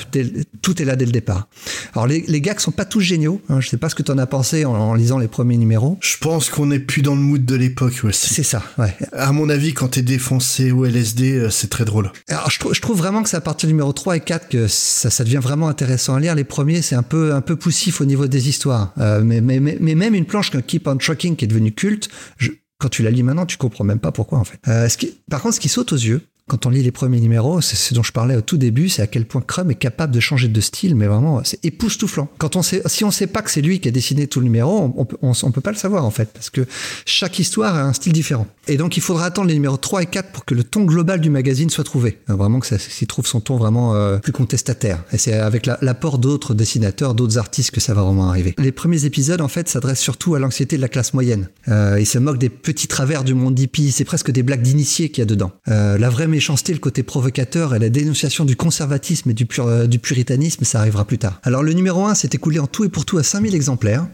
[0.61, 1.47] tout est là dès le départ.
[1.93, 3.41] Alors les, les gags sont pas tous géniaux.
[3.49, 5.97] Hein, je sais pas ce que tu en as pensé en, lisant les premiers numéros.
[6.01, 8.33] Je pense qu'on est plus dans le mood de l'époque aussi.
[8.33, 8.93] C'est ça, ouais.
[9.13, 12.11] À mon avis, quand t'es défoncé au LSD, euh, c'est très drôle.
[12.27, 14.67] Alors je, je, trouve vraiment que c'est à partir du numéro 3 et 4 que
[14.67, 16.35] ça, ça devient vraiment intéressant à lire.
[16.35, 18.93] Les premiers, c'est un peu, un peu poussif au niveau des histoires.
[18.97, 21.71] Euh, mais, mais, mais, mais, même une planche comme Keep on Trucking qui est devenue
[21.71, 24.59] culte, je, quand tu la lis maintenant, tu comprends même pas pourquoi en fait.
[24.67, 27.19] Euh, ce qui, par contre, ce qui saute aux yeux, quand on lit les premiers
[27.19, 29.75] numéros, c'est ce dont je parlais au tout début, c'est à quel point Crumb est
[29.75, 32.29] capable de changer de style, mais vraiment, c'est époustouflant.
[32.37, 34.45] Quand on sait, si on sait pas que c'est lui qui a dessiné tout le
[34.45, 36.67] numéro, on, on, peut pas le savoir en fait, parce que
[37.05, 38.45] chaque histoire a un style différent.
[38.67, 41.19] Et donc il faudra attendre les numéros 3 et 4 pour que le ton global
[41.19, 42.19] du magazine soit trouvé.
[42.29, 45.03] Euh, vraiment que ça s'y trouve son ton vraiment euh, plus contestataire.
[45.13, 48.53] Et c'est avec l'apport d'autres dessinateurs, d'autres artistes que ça va vraiment arriver.
[48.59, 51.49] Les premiers épisodes en fait s'adressent surtout à l'anxiété de la classe moyenne.
[51.69, 55.09] Euh, il se moque des petits travers du monde hippie, c'est presque des blagues d'initiés
[55.09, 55.51] qu'il y a dedans.
[55.69, 59.87] Euh, la vraie méchanceté, le côté provocateur et la dénonciation du conservatisme et du, euh,
[59.87, 61.39] du puritanisme, ça arrivera plus tard.
[61.43, 64.05] Alors le numéro 1 s'est écoulé en tout et pour tout à 5000 exemplaires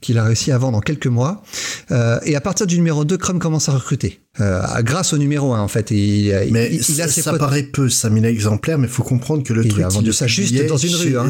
[0.00, 1.42] qu'il a réussi à vendre en quelques mois.
[1.90, 4.20] Euh, et à partir du numéro 2, Crum commence à recruter.
[4.40, 5.90] euh, grâce au numéro 1 en fait.
[5.90, 9.52] Il, mais il, ça, a ça paraît peu, 5000 exemplaires, mais il faut comprendre que
[9.52, 9.80] le truc.
[9.80, 11.18] Il a vendu ça juste dans une rue.
[11.18, 11.28] Hein.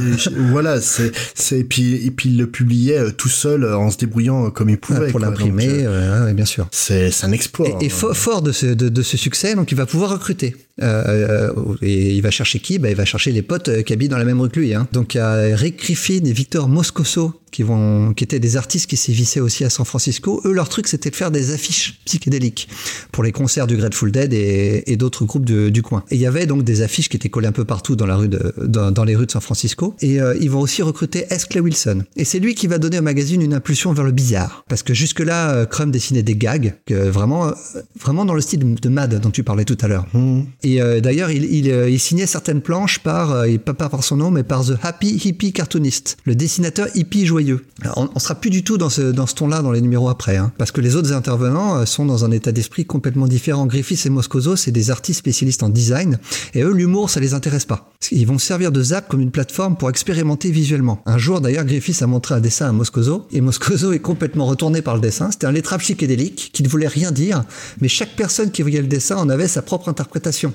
[0.50, 3.96] voilà, c'est, c'est, et puis, et puis il le publiait euh, tout seul en se
[3.96, 5.10] débrouillant comme il pouvait.
[5.10, 6.68] pour l'imprimer, euh, bien sûr.
[6.70, 7.68] C'est, un exploit.
[7.80, 8.14] Et, et hein.
[8.14, 10.56] fort de ce, de, de, ce succès, donc il va pouvoir recruter.
[10.82, 11.52] Euh,
[11.82, 12.78] et il va chercher qui?
[12.78, 14.74] Bah, Il va chercher les potes qui habitent dans la même rue que lui.
[14.74, 14.88] Hein.
[14.92, 18.88] Donc il y a Rick Griffin et Victor Moscoso qui vont, qui étaient des artistes
[18.88, 20.40] qui sévissaient aussi à San Francisco.
[20.44, 22.68] Eux, leur truc, c'était de faire des affiches psychédéliques
[23.12, 26.04] pour les concerts du Grateful Dead et, et d'autres groupes du, du, coin.
[26.10, 28.16] Et il y avait donc des affiches qui étaient collées un peu partout dans la
[28.16, 29.94] rue de, dans, dans les rues de San Francisco.
[30.00, 31.44] Et euh, ils vont aussi recruter S.
[31.44, 32.04] Clay Wilson.
[32.16, 34.64] Et c'est lui qui va donner au magazine une impulsion vers le bizarre.
[34.68, 37.52] Parce que jusque-là, euh, Crumb dessinait des gags, que vraiment, euh,
[37.98, 40.06] vraiment dans le style de Mad dont tu parlais tout à l'heure.
[40.14, 40.42] Mmh.
[40.62, 44.42] Et euh, d'ailleurs, il, il, il, signait certaines planches par, pas par son nom, mais
[44.42, 47.64] par The Happy Hippie Cartoonist, le dessinateur hippie joyeux
[47.96, 50.36] on, on sera plus du tout dans ce, dans ce ton-là dans les numéros après,
[50.36, 53.66] hein, parce que les autres intervenants euh, sont dans un état d'esprit complètement différent.
[53.66, 56.18] Griffiths et Moscoso, c'est des artistes spécialistes en design,
[56.54, 57.92] et eux, l'humour, ça les intéresse pas.
[58.10, 61.02] Ils vont servir de Zap comme une plateforme pour expérimenter visuellement.
[61.06, 64.82] Un jour, d'ailleurs, Griffiths a montré un dessin à Moscoso, et Moscoso est complètement retourné
[64.82, 65.30] par le dessin.
[65.30, 67.44] C'était un lettrage psychédélique qui ne voulait rien dire,
[67.80, 70.52] mais chaque personne qui voyait le dessin en avait sa propre interprétation.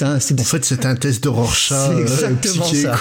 [0.00, 1.88] Un, en fait, c'était un test de Rorschach.
[1.88, 3.00] C'est euh, exactement psyché, ça.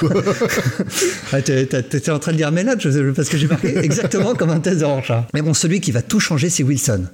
[1.34, 2.82] ah, T'étais en train de dire Ménade,
[3.16, 5.26] parce que j'ai marqué exactement comme un test de Rorschach.
[5.34, 7.06] Mais bon, celui qui va tout changer, c'est Wilson.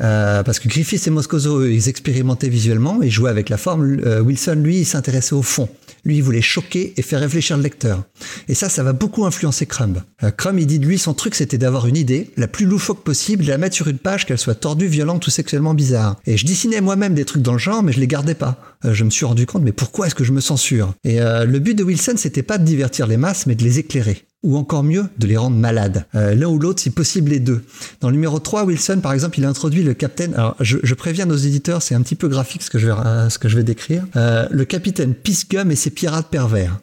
[0.00, 4.00] Euh, parce que Griffiths et Moscoso, ils expérimentaient visuellement et jouaient avec la forme.
[4.04, 5.68] Euh, Wilson, lui, s'intéressait au fond.
[6.04, 8.02] Lui, il voulait choquer et faire réfléchir le lecteur.
[8.48, 10.02] Et ça, ça va beaucoup influencer Crumb.
[10.22, 13.04] Euh, Crumb, il dit de lui, son truc, c'était d'avoir une idée, la plus loufoque
[13.04, 16.16] possible, de la mettre sur une page, qu'elle soit tordue, violente ou sexuellement bizarre.
[16.26, 18.60] Et je dessinais moi-même des trucs dans le genre, mais je les gardais pas.
[18.84, 20.94] Euh, je me suis rendu compte, mais pourquoi est-ce que je me censure?
[21.04, 24.24] Et le but de Wilson, c'était pas de divertir les masses, mais de les éclairer
[24.42, 26.06] ou encore mieux, de les rendre malades.
[26.14, 27.62] Euh, L'un ou l'autre, si possible les deux.
[28.00, 30.34] Dans le numéro 3, Wilson, par exemple, il introduit le capitaine...
[30.34, 32.92] Alors, je, je préviens nos éditeurs, c'est un petit peu graphique ce que je vais,
[32.92, 34.04] euh, ce que je vais décrire.
[34.16, 36.78] Euh, le capitaine Pisgum et ses pirates pervers.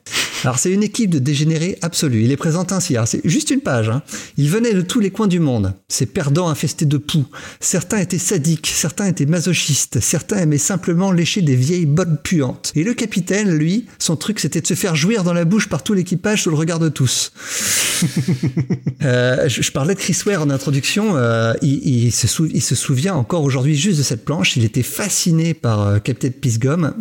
[0.46, 2.22] Alors c'est une équipe de dégénérés absolus.
[2.22, 2.96] Il les présente ainsi.
[2.96, 3.90] Alors c'est juste une page.
[3.90, 4.02] Hein.
[4.38, 5.74] Ils venaient de tous les coins du monde.
[5.90, 7.26] Ces perdants infestés de poux.
[7.60, 12.72] Certains étaient sadiques, certains étaient masochistes, certains aimaient simplement lécher des vieilles bottes puantes.
[12.76, 15.84] Et le capitaine, lui, son truc c'était de se faire jouir dans la bouche par
[15.84, 17.34] tout l'équipage sous le regard de tous.
[19.04, 21.16] euh, je, parlais de Chris Ware en introduction.
[21.16, 24.56] Euh, il, se souvient encore aujourd'hui juste de cette planche.
[24.58, 26.94] Il était fasciné par euh, Captain Pisgum.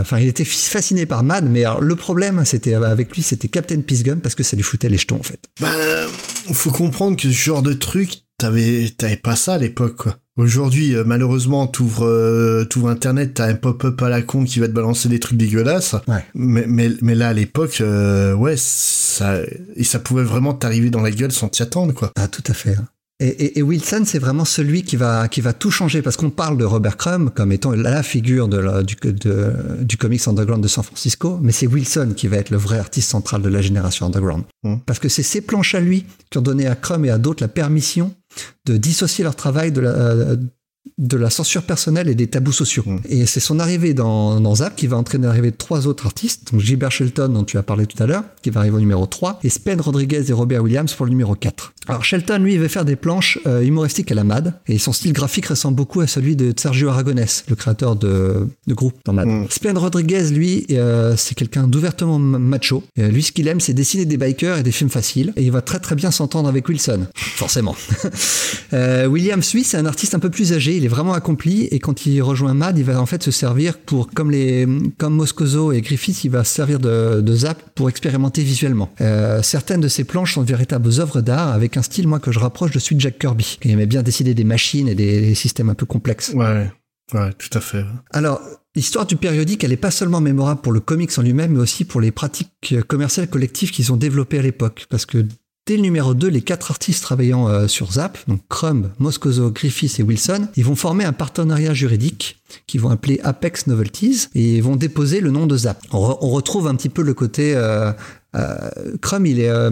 [0.00, 1.48] Enfin, il était fasciné par Mad.
[1.48, 4.98] Mais le problème, c'était avec lui, c'était Captain Pisgum parce que ça lui foutait les
[4.98, 5.40] jetons en fait.
[5.60, 6.08] Ben,
[6.52, 8.90] faut comprendre que ce genre de truc, t'avais
[9.22, 10.16] pas ça à l'époque, quoi.
[10.40, 14.72] Aujourd'hui, euh, malheureusement, t'ouvres, euh, Internet, t'as un pop-up à la con qui va te
[14.72, 15.96] balancer des trucs dégueulasses.
[16.08, 16.24] Ouais.
[16.34, 19.38] Mais, mais, mais là, à l'époque, euh, ouais, ça,
[19.76, 22.10] et ça pouvait vraiment t'arriver dans la gueule sans t'y attendre, quoi.
[22.16, 22.74] Ah, tout à fait.
[22.74, 22.86] hein.
[23.22, 26.30] Et, et, et, Wilson, c'est vraiment celui qui va, qui va tout changer parce qu'on
[26.30, 30.62] parle de Robert Crumb comme étant la figure de la, du, de, du comics underground
[30.62, 33.60] de San Francisco, mais c'est Wilson qui va être le vrai artiste central de la
[33.60, 34.44] génération underground.
[34.62, 34.76] Mmh.
[34.86, 37.44] Parce que c'est ces planches à lui qui ont donné à Crumb et à d'autres
[37.44, 38.14] la permission
[38.64, 40.36] de dissocier leur travail de la, euh,
[40.98, 42.82] de la censure personnelle et des tabous sociaux.
[42.86, 42.98] Mmh.
[43.08, 46.52] Et c'est son arrivée dans, dans Zap qui va entraîner l'arrivée de trois autres artistes,
[46.52, 49.06] donc Gilbert Shelton dont tu as parlé tout à l'heure, qui va arriver au numéro
[49.06, 51.72] 3, et Spen Rodriguez et Robert Williams pour le numéro 4.
[51.88, 54.92] Alors Shelton, lui, il va faire des planches euh, humoristiques à la MAD, et son
[54.92, 59.12] style graphique ressemble beaucoup à celui de Sergio Aragonés, le créateur de, de groupe dans
[59.12, 59.26] MAD.
[59.26, 59.46] Mmh.
[59.50, 62.82] Spen Rodriguez, lui, euh, c'est quelqu'un d'ouvertement macho.
[62.96, 65.50] Et lui, ce qu'il aime, c'est dessiner des bikers et des films faciles, et il
[65.50, 67.74] va très très bien s'entendre avec Wilson, forcément.
[68.72, 71.78] euh, Williams, lui, c'est un artiste un peu plus âgé, il est vraiment accompli, et
[71.78, 74.66] quand il rejoint MAD, il va en fait se servir pour, comme les,
[74.98, 78.90] comme Moscoso et Griffith, il va se servir de, de Zap pour expérimenter visuellement.
[79.00, 82.32] Euh, certaines de ses planches sont de véritables œuvres d'art avec un style, moi, que
[82.32, 85.20] je rapproche de celui de Jack Kirby, qui aimait bien dessiner des machines et des,
[85.20, 86.32] des systèmes un peu complexes.
[86.34, 86.70] Ouais,
[87.14, 87.84] ouais, tout à fait.
[88.12, 88.40] Alors,
[88.74, 91.84] l'histoire du périodique, elle est pas seulement mémorable pour le comics en lui-même, mais aussi
[91.84, 94.86] pour les pratiques commerciales collectives qu'ils ont développées à l'époque.
[94.88, 95.26] Parce que
[95.66, 100.00] Dès le numéro 2, les quatre artistes travaillant euh, sur Zap, donc Crumb, Moscoso, Griffiths
[100.00, 104.62] et Wilson, ils vont former un partenariat juridique qu'ils vont appeler Apex Novelties et ils
[104.62, 105.80] vont déposer le nom de Zap.
[105.92, 107.92] On, re on retrouve un petit peu le côté euh,
[108.36, 108.70] euh,
[109.24, 109.70] il est, euh,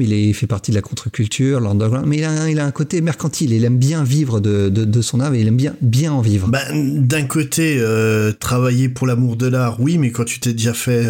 [0.00, 2.64] il est, il fait partie de la contre-culture, l'underground, mais il a, un, il a
[2.64, 3.52] un côté mercantile.
[3.52, 6.20] Il aime bien vivre de, de, de son art et il aime bien, bien en
[6.20, 6.48] vivre.
[6.48, 10.74] Ben, d'un côté, euh, travailler pour l'amour de l'art, oui, mais quand tu t'es déjà
[10.74, 11.06] fait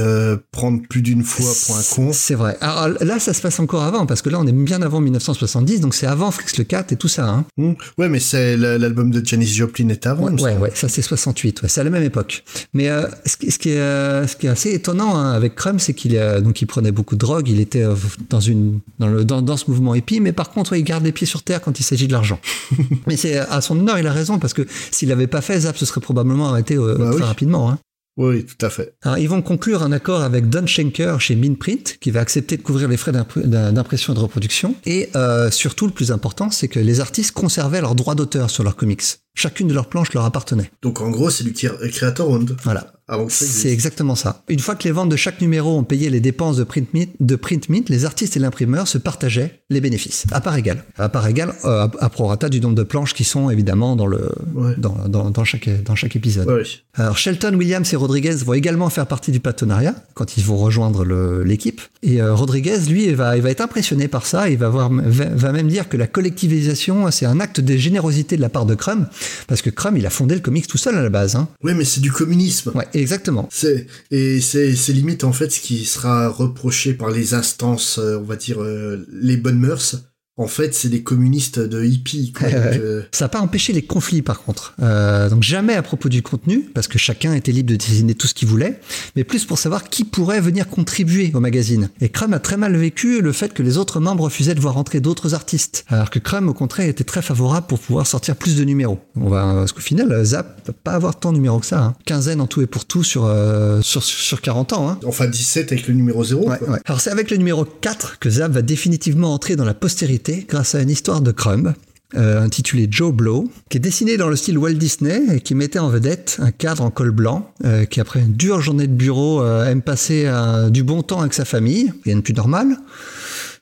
[0.50, 2.10] prendre plus d'une fois pour un con.
[2.12, 2.56] C'est vrai.
[2.60, 5.80] Alors là, ça se passe encore avant, parce que là, on est bien avant 1970,
[5.80, 7.28] donc c'est avant Frix le 4 et tout ça.
[7.28, 7.44] Hein.
[7.56, 7.72] Mmh.
[7.98, 10.30] Ouais, mais c'est l'album de Janis Joplin est avant.
[10.32, 11.62] Ouais, ouais, ouais, ça c'est 68.
[11.62, 12.44] Ouais, c'est à la même époque.
[12.74, 15.78] Mais euh, ce, qui, ce, qui est, ce qui est assez étonnant hein, avec Crumb,
[15.78, 16.12] c'est qu'il
[16.42, 17.94] donc il prenait beaucoup de drogue, il était euh,
[18.30, 21.04] dans, une, dans, le, dans, dans ce mouvement hippie, mais par contre, ouais, il garde
[21.04, 22.40] les pieds sur terre quand il s'agit de l'argent.
[23.06, 25.76] mais c'est à son honneur, il a raison, parce que s'il n'avait pas fait, Zap
[25.76, 27.22] se serait probablement arrêté euh, Bah très oui.
[27.22, 27.70] rapidement.
[27.70, 27.78] Hein.
[28.18, 28.92] Oui, tout à fait.
[29.02, 32.62] Alors, ils vont conclure un accord avec Don Schenker chez Minprint, qui va accepter de
[32.62, 34.74] couvrir les frais d'impr- d'im- d'impression et de reproduction.
[34.84, 38.64] Et euh, surtout, le plus important, c'est que les artistes conservaient leurs droits d'auteur sur
[38.64, 39.02] leurs comics.
[39.34, 40.70] Chacune de leurs planches leur appartenait.
[40.82, 42.54] Donc en gros, c'est du Creator Owned.
[42.64, 42.92] Voilà.
[43.28, 44.42] C'est exactement ça.
[44.48, 47.10] Une fois que les ventes de chaque numéro ont payé les dépenses de print mint,
[47.20, 50.84] de print mint, les artistes et l'imprimeur se partageaient les bénéfices, à part égale.
[50.96, 54.30] À part égale, euh, à prorata du nombre de planches qui sont évidemment dans, le,
[54.54, 54.74] Ouais.
[54.78, 56.48] dans, dans, dans chaque, dans chaque épisode.
[56.48, 56.62] Ouais.
[56.94, 61.04] Alors Shelton, Williams et Rodriguez vont également faire partie du partenariat quand ils vont rejoindre
[61.44, 61.82] l'équipe.
[62.02, 64.48] Et euh, Rodriguez, lui, il va, il va être impressionné par ça.
[64.48, 68.36] Il va, voir, va, va même dire que la collectivisation, c'est un acte de générosité
[68.36, 69.06] de la part de Crumb,
[69.46, 71.36] parce que Crumb, il a fondé le comics tout seul à la base.
[71.36, 71.48] Hein.
[71.62, 72.72] Ouais, mais c'est du communisme.
[72.74, 73.48] Ouais, exactement.
[73.50, 78.18] C'est et c'est c'est limite en fait ce qui sera reproché par les instances, euh,
[78.18, 79.96] on va dire euh, les bonnes mœurs.
[80.42, 82.32] En fait, c'est des communistes de hippies.
[82.32, 82.50] Quoi.
[82.50, 84.74] Donc, euh, Ça n'a pas empêché les conflits par contre.
[84.82, 88.26] Euh, donc jamais à propos du contenu, parce que chacun était libre de désigner tout
[88.26, 88.80] ce qu'il voulait,
[89.16, 91.90] mais plus pour savoir qui pourrait venir contribuer au magazine.
[92.00, 94.76] Et Crumb a très mal vécu le fait que les autres membres refusaient de voir
[94.76, 98.56] entrer d'autres artistes, alors que Crumb au contraire était très favorable pour pouvoir sortir plus
[98.56, 98.98] de numéros.
[99.16, 101.80] On va, parce qu'au final, Zap va pas avoir tant de numéros que ça.
[101.82, 101.94] Hein.
[102.04, 104.88] Quinzaine en tout et pour tout sur, euh, sur, sur 40 ans.
[104.88, 104.98] Hein.
[105.06, 106.48] enfin 17 avec le numéro 0.
[106.48, 106.78] Ouais, ouais.
[106.84, 110.74] Alors c'est avec le numéro 4 que Zap va définitivement entrer dans la postérité grâce
[110.74, 111.74] à une histoire de Crumb.
[112.14, 115.78] euh, intitulée Joe Blow, qui est dessiné dans le style Walt Disney et qui mettait
[115.78, 119.42] en vedette un cadre en col blanc euh, qui, après une dure journée de bureau,
[119.42, 122.76] euh, aime passer euh, du bon temps avec sa famille, rien de plus normal.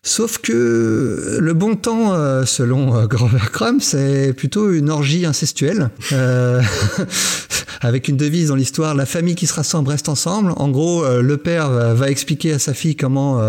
[0.03, 2.14] Sauf que le bon temps,
[2.47, 5.91] selon Grover Crumb, c'est plutôt une orgie incestuelle,
[7.83, 10.55] avec une devise dans l'histoire la famille qui se rassemble reste ensemble.
[10.57, 13.43] En gros, le père va, expliquer à sa fille comment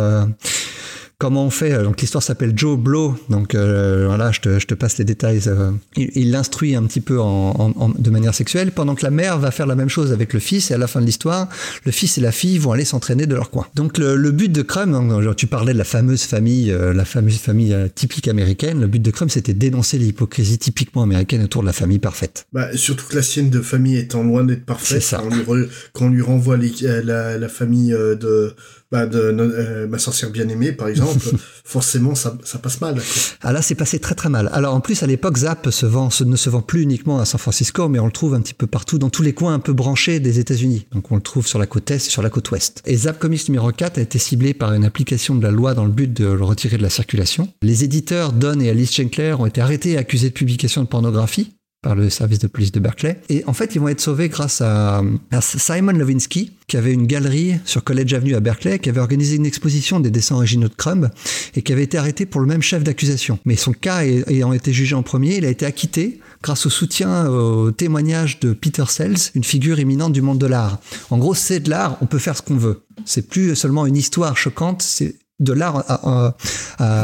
[1.22, 1.84] comment on fait.
[1.84, 3.16] Donc l'histoire s'appelle Joe Blow.
[3.30, 5.42] Donc euh, voilà, je te, je te passe les détails.
[5.46, 5.70] euh.
[5.96, 9.38] Il l'instruit un petit peu en, en- en- de manière sexuelle, pendant que la mère
[9.38, 10.72] va faire la même chose avec le fils.
[10.72, 11.48] Et à la fin de l'histoire,
[11.86, 13.68] le fils et la fille vont aller s'entraîner de leur coin.
[13.76, 17.06] Donc le, le but de Crumb, hein, tu parlais de la fameuse famille, euh, la
[17.06, 18.82] fameuse famille euh, typique américaine.
[18.82, 22.48] Le but de Crumb, c'était dénoncer l'hypocrisie typiquement américaine autour de la famille parfaite.
[22.52, 25.18] Bah, surtout que la sienne de famille étant loin d'être parfaite, C'est ça.
[25.18, 28.56] Quand, on lui re- quand on lui renvoie les- euh, la, la famille euh, de,
[28.92, 31.20] bah, de euh, ma sorcière bien-aimée, par exemple,
[31.64, 32.96] forcément, ça, ça passe mal.
[32.96, 33.04] quoi.
[33.42, 34.50] Ah là, c'est passé très très mal.
[34.54, 37.26] Alors en plus, à l'époque, Zap se vend, se- ne se vend plus uniquement à
[37.26, 39.60] San Francisco, mais on le trouve un petit peu partout, dans tous les coins un
[39.60, 40.88] peu branchés des États-Unis.
[40.92, 42.82] Donc on le trouve sur la côte est et sur la côte ouest.
[42.86, 45.86] Et Zap Comics numéro 4 a été ciblé par une application de la loi dans
[45.86, 47.48] le but de le retirer de la circulation.
[47.62, 51.54] Les éditeurs Don et Alice Schenkler ont été arrêtés et accusés de publication de pornographie
[51.82, 53.20] par le service de police de Berkeley.
[53.30, 55.02] Et en fait, ils vont être sauvés grâce à,
[55.42, 59.48] Simon Levinsky, qui avait une galerie sur College Avenue à Berkeley, qui avait organisé une
[59.48, 61.10] exposition des dessins originaux de Crumb
[61.56, 63.40] et qui avait été arrêté pour le même chef d'accusation.
[63.46, 66.70] Mais son cas ay- ayant été jugé en premier, il a été acquitté grâce au
[66.70, 70.80] soutien au témoignage de Peter Sells, une figure éminente du monde de l'art.
[71.10, 72.84] En gros, c'est de l'art, on peut faire ce qu'on veut.
[73.06, 76.36] C'est plus seulement une histoire choquante, c'est de l'art à-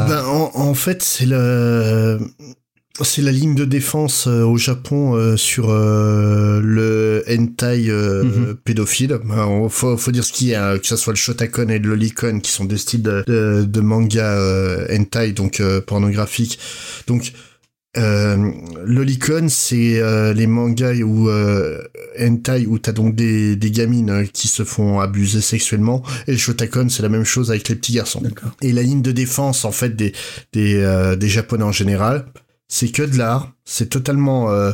[0.08, 2.20] Ben, en, en fait, c'est le
[3.02, 8.54] c'est la ligne de défense euh, au Japon euh, sur euh, le hentai euh, Mhm.
[8.64, 9.18] pédophile.
[9.24, 11.78] Ben, on- faut, faut dire ce qu'il y a, que ce soit le Shotacon et
[11.78, 16.58] le Lolicon, qui sont deux styles de, de, de manga euh, hentai, donc euh, pornographique.
[17.06, 17.32] Donc
[17.96, 18.50] euh,
[18.84, 21.80] Lolicon, c'est euh, les mangas où euh,
[22.20, 26.88] hentai où t'as donc des, des gamines qui se font abuser sexuellement, et le Shotacon,
[26.90, 28.20] c'est la même chose avec les petits garçons.
[28.20, 28.50] D'accord.
[28.62, 30.12] Et la ligne de défense, en fait, des,
[30.52, 32.26] des, euh, des Japonais en général,
[32.68, 34.72] c'est que de l'art, c'est totalement, euh,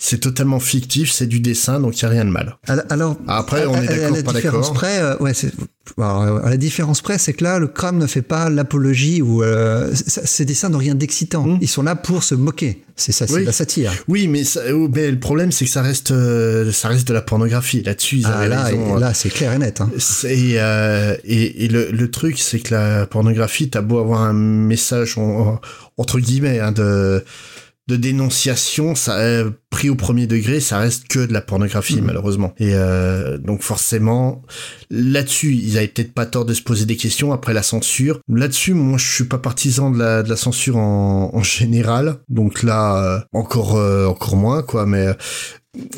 [0.00, 2.56] c'est totalement fictif, c'est du dessin, donc il n'y a rien de mal.
[2.88, 4.74] Alors, Après, on à- est d'accord, la pas différence d'accord.
[4.74, 5.52] près, euh, ouais, c'est-
[5.96, 9.22] alors, euh, à la différence près, c'est que là, le crâne ne fait pas l'apologie
[9.22, 11.44] ou euh, ces dessins n'ont rien d'excitant.
[11.44, 11.58] Mm.
[11.62, 12.84] Ils sont là pour se moquer.
[12.94, 13.44] C'est ça, c'est Oui.
[13.44, 13.92] la satire.
[14.06, 17.12] Oui, mais, ça, oh, mais le problème, c'est que ça reste, euh, ça reste de
[17.14, 17.82] la pornographie.
[17.82, 18.96] Là-dessus, ils Ah, avaient là, raison.
[18.98, 19.80] et- là, c'est clair et net.
[19.80, 19.90] hein.
[19.98, 24.32] C'est, euh, et, et le, le truc, c'est que la pornographie, t'as beau avoir un
[24.32, 25.22] message en-
[25.54, 25.60] en-
[25.96, 27.24] entre guillemets hein, de
[27.88, 32.06] de dénonciation, ça euh, pris au premier degré, ça reste que de la pornographie Mhm.
[32.06, 32.54] malheureusement.
[32.58, 34.42] Et euh, donc forcément,
[34.90, 38.20] là-dessus, ils avaient peut-être pas tort de se poser des questions après la censure.
[38.28, 42.16] Là-dessus, moi, je suis pas partisan de la, de la censure en, en général.
[42.28, 44.86] Donc là, euh, encore euh, encore moins quoi.
[44.86, 45.06] Mais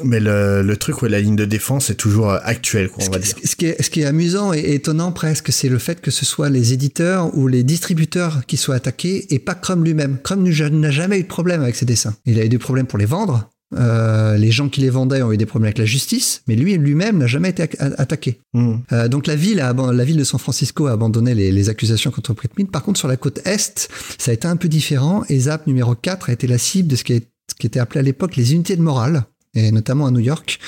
[0.04, 3.10] mais le, le truc, ouais, la ligne de défense est toujours actuelle, quoi, on Ce,
[3.10, 3.36] va qui- dire.
[3.48, 6.26] ce qui est, ce qui est amusant et étonnant presque, c'est le fait que ce
[6.26, 10.18] soit les éditeurs ou les distributeurs qui soient attaqués et pas Crumb lui-même.
[10.22, 12.14] Crumb n'a n'a jamais eu de problème avec ses dessins.
[12.26, 13.48] Il a eu des problèmes pour les vendre,
[13.78, 16.76] Euh, les gens qui les vendaient ont eu des problèmes avec la justice, mais lui
[16.76, 18.40] lui-même n'a jamais été attaqué.
[18.52, 18.76] Hmm.
[18.92, 22.10] Euh, donc la ville, a, la ville de San Francisco a abandonné les, les accusations
[22.10, 22.70] contre Mead.
[22.70, 25.22] Par contre, sur la côte est, ça a été un peu différent.
[25.28, 27.80] Et ZAP numéro 4 a été la cible de ce qui, est, ce qui était
[27.80, 30.58] appelé à l'époque les unités de morale, et notamment à New York.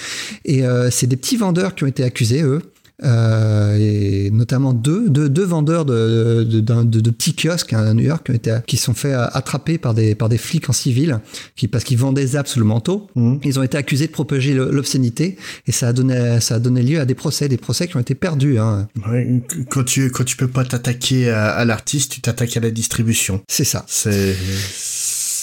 [0.44, 2.62] Et euh, c'est des petits vendeurs qui ont été accusés, eux,
[3.04, 8.04] euh, et notamment deux, deux, deux vendeurs de, de, de, de, petits kiosques à New
[8.04, 11.20] York qui, ont été, qui sont fait attraper par des, par des flics en civil
[11.56, 13.08] qui, parce qu'ils vendaient Zap sous le manteau.
[13.14, 13.36] Mmh.
[13.44, 15.36] Ils ont été accusés de propager l'obscénité
[15.66, 18.00] et ça a, donné, ça a donné lieu à des procès, des procès qui ont
[18.00, 18.58] été perdus.
[18.58, 18.88] Hein.
[19.08, 22.70] Ouais, quand, tu, quand tu peux pas t'attaquer à, à l'artiste, tu t'attaques à la
[22.70, 23.42] distribution.
[23.48, 23.84] C'est ça.
[23.88, 24.34] C'est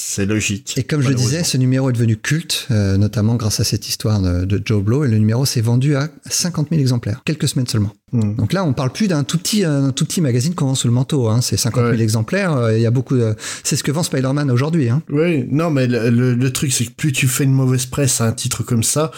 [0.10, 0.74] c'est logique.
[0.78, 4.20] Et comme je disais, ce numéro est devenu culte, euh, notamment grâce à cette histoire
[4.22, 7.68] de, de Joe Blow, et le numéro s'est vendu à 50 000 exemplaires, quelques semaines
[7.68, 7.94] seulement.
[8.12, 8.36] Mm.
[8.36, 10.88] Donc là, on parle plus d'un tout petit, un tout petit magazine qu'on vend sous
[10.88, 11.28] le manteau.
[11.30, 11.42] Hein.
[11.42, 12.02] C'est 50 000 Ouais.
[12.02, 12.56] exemplaires.
[12.58, 13.16] euh, Il y a beaucoup.
[13.18, 13.36] De...
[13.64, 14.90] C'est ce que vend Spider-Man aujourd'hui.
[14.90, 15.04] Hein.
[15.10, 18.20] Oui, non, mais le, le, le truc, c'est que plus tu fais une mauvaise presse
[18.20, 19.12] à un titre comme ça,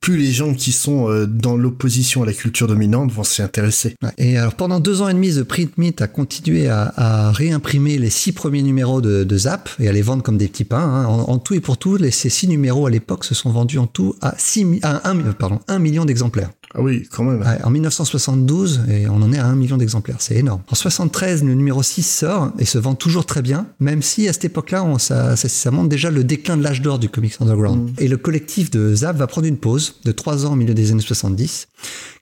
[0.00, 3.94] plus les gens qui sont euh, dans l'opposition à la culture dominante vont s'y intéresser.
[4.16, 8.10] Et alors pendant deux ans et demi, The Print Meet a continué à, réimprimer les
[8.10, 10.78] six premiers numéros de, Zap et à les vendre comme des petits pains.
[10.78, 11.06] Hein.
[11.06, 13.86] En, tout et pour tout, les, ces six numéros à l'époque se sont vendus en
[13.86, 16.50] tout à, 6, à 1, pardon, 1 million d'exemplaires.
[16.74, 17.40] Ah oui, quand même.
[17.40, 20.62] Ouais, en 1972, et on en est à 1 million d'exemplaires, c'est énorme.
[20.70, 24.32] En 73, le numéro 6 sort et se vend toujours très bien, même si à
[24.32, 27.90] cette époque-là, ça, ça, ça montre déjà le déclin de l'âge d'or du comics underground.
[27.98, 30.92] Et le collectif de Zap va prendre une pause de 3 ans au milieu des
[30.92, 31.68] années 70,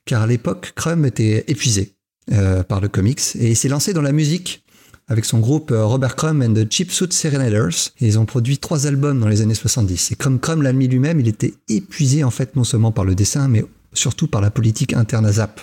[0.05, 1.97] car à l'époque, Crumb était épuisé
[2.33, 4.65] euh, par le comics et il s'est lancé dans la musique
[5.09, 7.93] avec son groupe euh, Robert Crumb and the Cheap Suit Serenaders.
[8.01, 10.13] Ils ont produit trois albums dans les années 70.
[10.13, 13.15] Et comme Crumb l'a admis lui-même, il était épuisé en fait non seulement par le
[13.15, 13.65] dessin, mais
[13.99, 15.61] surtout par la politique interne à Zap.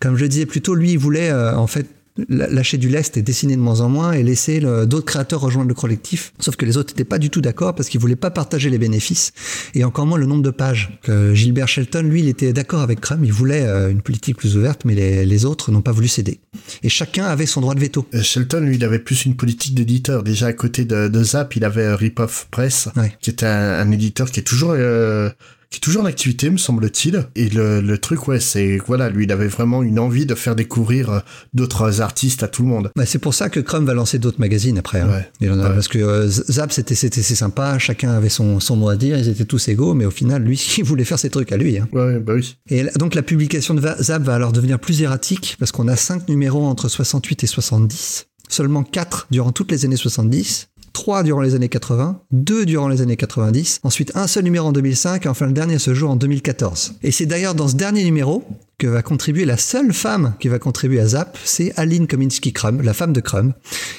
[0.00, 1.86] Comme je disais plus tôt, lui, il voulait euh, en fait
[2.28, 5.68] lâcher du lest et dessiner de moins en moins et laisser le- d'autres créateurs rejoindre
[5.68, 6.32] le collectif.
[6.38, 8.78] Sauf que les autres n'étaient pas du tout d'accord parce qu'ils voulaient pas partager les
[8.78, 9.32] bénéfices
[9.74, 10.96] et encore moins le nombre de pages.
[11.02, 14.56] Que Gilbert Shelton, lui, il était d'accord avec Crumb, il voulait euh, une politique plus
[14.56, 16.38] ouverte, mais les, les autres n'ont pas voulu céder.
[16.84, 18.06] Et chacun avait son droit de veto.
[18.14, 20.22] Euh, Shelton, lui, il avait plus une politique d'éditeur.
[20.22, 23.12] Déjà, à côté de, de Zap, il avait euh, Rip Off Press, Ouais.
[23.20, 24.70] qui était un, un éditeur qui est toujours...
[24.76, 25.30] euh,
[25.74, 27.26] qui est toujours en activité, me semble-t-il.
[27.36, 30.54] Et le, le truc, ouais, c'est voilà, lui, il avait vraiment une envie de faire
[30.56, 31.18] découvrir euh,
[31.52, 32.90] d'autres artistes à tout le monde.
[32.96, 35.00] Bah, c'est pour ça que Crumb va lancer d'autres magazines après.
[35.00, 35.08] hein.
[35.10, 35.28] Ouais.
[35.40, 35.74] Il en a- Ouais.
[35.74, 39.44] Parce que euh, Zap, c'était sympa, chacun avait son, son mot à dire, ils étaient
[39.44, 41.78] tous égaux, mais au final, lui, il voulait faire ses trucs à lui.
[41.78, 41.88] hein.
[41.92, 42.56] Ouais, bah oui.
[42.68, 45.96] Et donc la publication de Va- Zap va alors devenir plus erratique parce qu'on a
[45.96, 50.68] cinq numéros entre 68 et 70, seulement quatre durant toutes les années 70.
[50.94, 54.72] 3 durant les années 80, 2 durant les années 90, ensuite un seul numéro en
[54.72, 56.94] 2005 et enfin le dernier ce jour en 2014.
[57.02, 58.44] Et c'est d'ailleurs dans ce dernier numéro
[58.78, 62.94] que va contribuer la seule femme qui va contribuer à Zap, c'est Aline Kominsky-Crumb, la
[62.94, 63.52] femme de Crumb,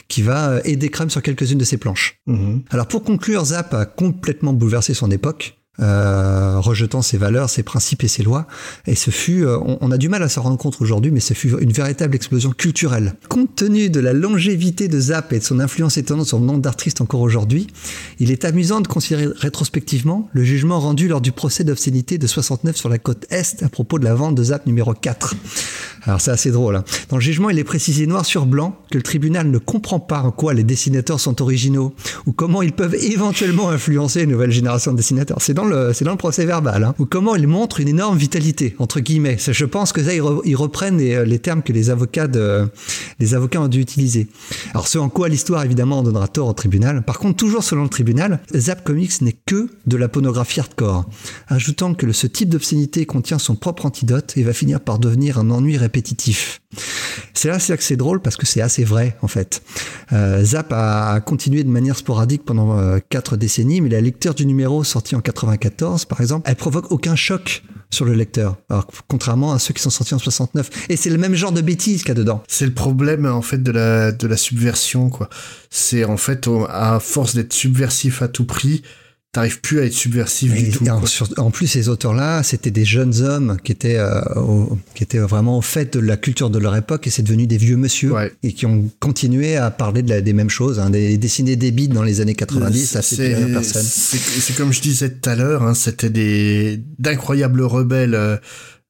[0.08, 2.20] qui va euh, aider Crumb sur quelques-unes de ses planches.
[2.28, 2.64] Mhm.
[2.70, 8.03] Alors pour conclure, Zap a complètement bouleversé son époque, euh, rejetant ses valeurs, ses principes
[8.03, 8.47] et ses lois.
[8.88, 11.34] Et ce fut, euh, on, a du mal à s'en rendre compte aujourd'hui, mais ce
[11.34, 13.15] fut une véritable explosion culturelle.
[13.30, 16.61] Compte tenu de la longévité de Zap et de son influence étonnante sur le nombre
[16.61, 17.67] d'artistes encore aujourd'hui,
[18.19, 22.76] il est amusant de considérer rétrospectivement le jugement rendu lors du procès d'obscénité de 69
[22.76, 25.36] sur la côte Est à propos de la vente de Zap numéro 4.
[26.03, 26.76] Alors c'est assez drôle.
[26.76, 26.84] hein.
[27.09, 30.21] Dans le jugement, il est précisé noir sur blanc que le tribunal ne comprend pas
[30.21, 31.95] en quoi les dessinateurs sont originaux
[32.28, 35.41] ou comment ils peuvent éventuellement influencer une nouvelle génération de dessinateurs.
[35.41, 36.84] C'est dans le, c'est dans le procès verbal.
[36.84, 36.95] Hein.
[36.99, 39.38] Ou comment ils montrent une énorme vitalité, entre guillemets.
[39.39, 42.28] Je pense que ça, ils, re- ils reprennent les, les termes que les avocats,
[43.20, 44.28] les avocats ont dû utiliser.
[44.72, 47.03] Alors ce en quoi l'histoire, évidemment, donnera tort au tribunal.
[47.03, 51.05] Par contre, toujours selon le tribunal, Zap Comics n'est que de la pornographie hardcore,
[51.47, 55.49] ajoutant que ce type d'obscénité contient son propre antidote et va finir par devenir un
[55.49, 56.61] ennui répétitif.
[57.34, 59.61] C'est là, que c'est drôle parce que c'est assez vrai en fait.
[60.11, 64.45] Euh, Zap a continué de manière sporadique pendant euh, quatre décennies, mais la lecture du
[64.45, 65.22] numéro sorti en
[65.58, 69.82] 94, par exemple, elle provoque aucun choc sur le lecteur, alors contrairement à ceux qui
[69.82, 70.70] sont sortis en 69.
[70.89, 72.43] Et c'est le même genre de bêtises qu'il y a dedans.
[72.47, 75.30] C'est le problème en fait de la de la subversion quoi.
[75.70, 78.84] C'est en fait à force d'être subversif à tout prix,
[79.36, 80.88] t'arrives plus à être subversif Et- du tout.
[80.88, 81.08] en, quoi.
[81.08, 85.20] sur- en plus, ces auteurs-là, c'était des jeunes hommes qui étaient, euh, au- qui étaient
[85.20, 88.14] vraiment au fait de la culture de leur époque et c'est devenu des vieux monsieur
[88.14, 88.32] Ouais.
[88.44, 91.72] et qui ont continué à parler de la- des mêmes choses, hein, des dessiner des
[91.72, 93.84] bites dans les années 90, ça fait à personne.
[93.86, 98.38] C'est c'est comme je disais tout à l'heure, hein, c'était des d'incroyables rebelles euh,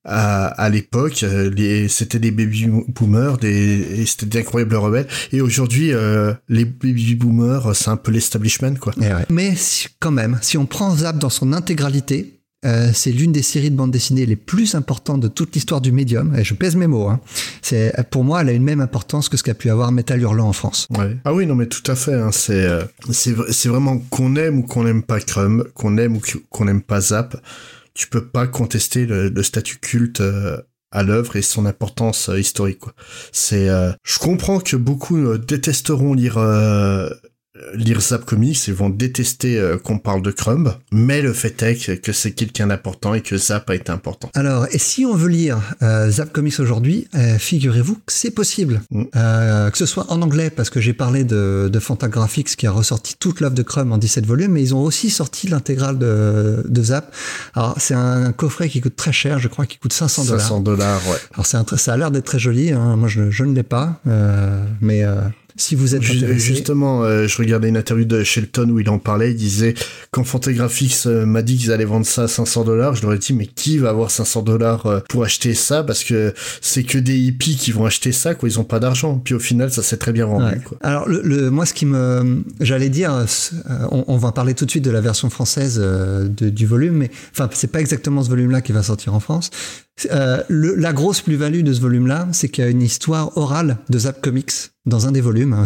[0.06, 1.24] à, à l'époque.
[1.24, 5.08] euh, C'était des baby boomers, des, et c'était d'incroyables rebelles.
[5.32, 8.94] Et aujourd'hui, euh, les baby boomers, c'est un peu l'establishment, quoi.
[8.98, 9.26] Eh ouais.
[9.30, 12.32] Mais si- quand même, si on prend Zap dans son intégralité,
[12.66, 15.92] euh, c'est l'une des séries de bande dessinée les plus importantes de toute l'histoire du
[15.92, 16.34] médium.
[16.36, 17.08] Et je pèse mes mots.
[17.10, 17.20] Hein.
[17.62, 20.48] C'est pour moi, elle a une même importance que ce qu'a pu avoir Metal Hurlant
[20.48, 20.88] en France.
[20.98, 21.16] Ouais.
[21.26, 22.16] Ah oui, non, mais tout à fait.
[22.16, 22.32] Hein.
[22.32, 26.66] C'est euh, c'est vraiment qu'on aime ou qu'on n'aime pas Crumb, qu'on aime ou qu'on
[26.66, 27.38] n'aime pas Zap.
[27.96, 32.84] Tu peux pas contester le, statut culte euh, à l'œuvre et son importance euh, historique.
[33.32, 36.36] C'est, euh, je comprends que beaucoup détesteront lire
[37.74, 42.02] lire Zap Comics, ils vont détester euh, qu'on parle de Crumb, mais le fait est
[42.02, 44.30] que c'est quelqu'un d'important et que Zap a été important.
[44.34, 48.82] Alors, et si on veut lire euh, Zap Comics aujourd'hui, euh, figurez-vous que c'est possible.
[48.92, 49.04] Mm.
[49.72, 53.16] que ce soit en anglais, parce que j'ai parlé de, de Fantagraphics qui a ressorti
[53.20, 56.84] toute l'œuvre de Crumb en 17 volumes, mais ils ont aussi sorti l'intégrale de, de
[56.84, 57.14] Zap.
[57.54, 60.42] Alors, c'est un, coffret qui coûte très cher, je crois qu'il coûte 500 dollars.
[60.42, 61.18] 500 dollars, ouais.
[61.34, 62.96] Alors, c'est un, ça a l'air d'être très joli, hein.
[62.96, 64.00] moi je, je ne l'ai pas,
[64.82, 65.04] mais
[65.58, 69.32] si vous êtes Justement, euh, je regardais une interview de Shelton où il en parlait.
[69.32, 69.74] Il disait
[70.12, 73.18] quand Fantagraphics euh, m'a dit qu'ils allaient vendre ça à 500 dollars, je leur ai
[73.18, 75.84] dit mais qui va avoir 500 dollars euh, pour acheter ça?
[75.84, 78.50] Parce que c'est que des hippies qui vont acheter ça, quoi.
[78.50, 79.18] Ils ont pas d'argent.
[79.24, 80.60] Puis au final, ça s'est très bien vendu.
[80.62, 80.78] Quoi.
[80.82, 83.26] Alors le, moi, ce qui me, j'allais dire,
[83.92, 85.82] on, va parler tout de suite de la version française
[86.40, 89.52] du volume, mais enfin c'est pas exactement ce volume-là qui va sortir en France.
[90.12, 93.78] Euh, le, la grosse plus-value de ce volume-là, c'est qu'il y a une histoire orale
[93.90, 94.52] de Zap Comics
[94.86, 95.54] dans un des volumes.
[95.54, 95.64] Un,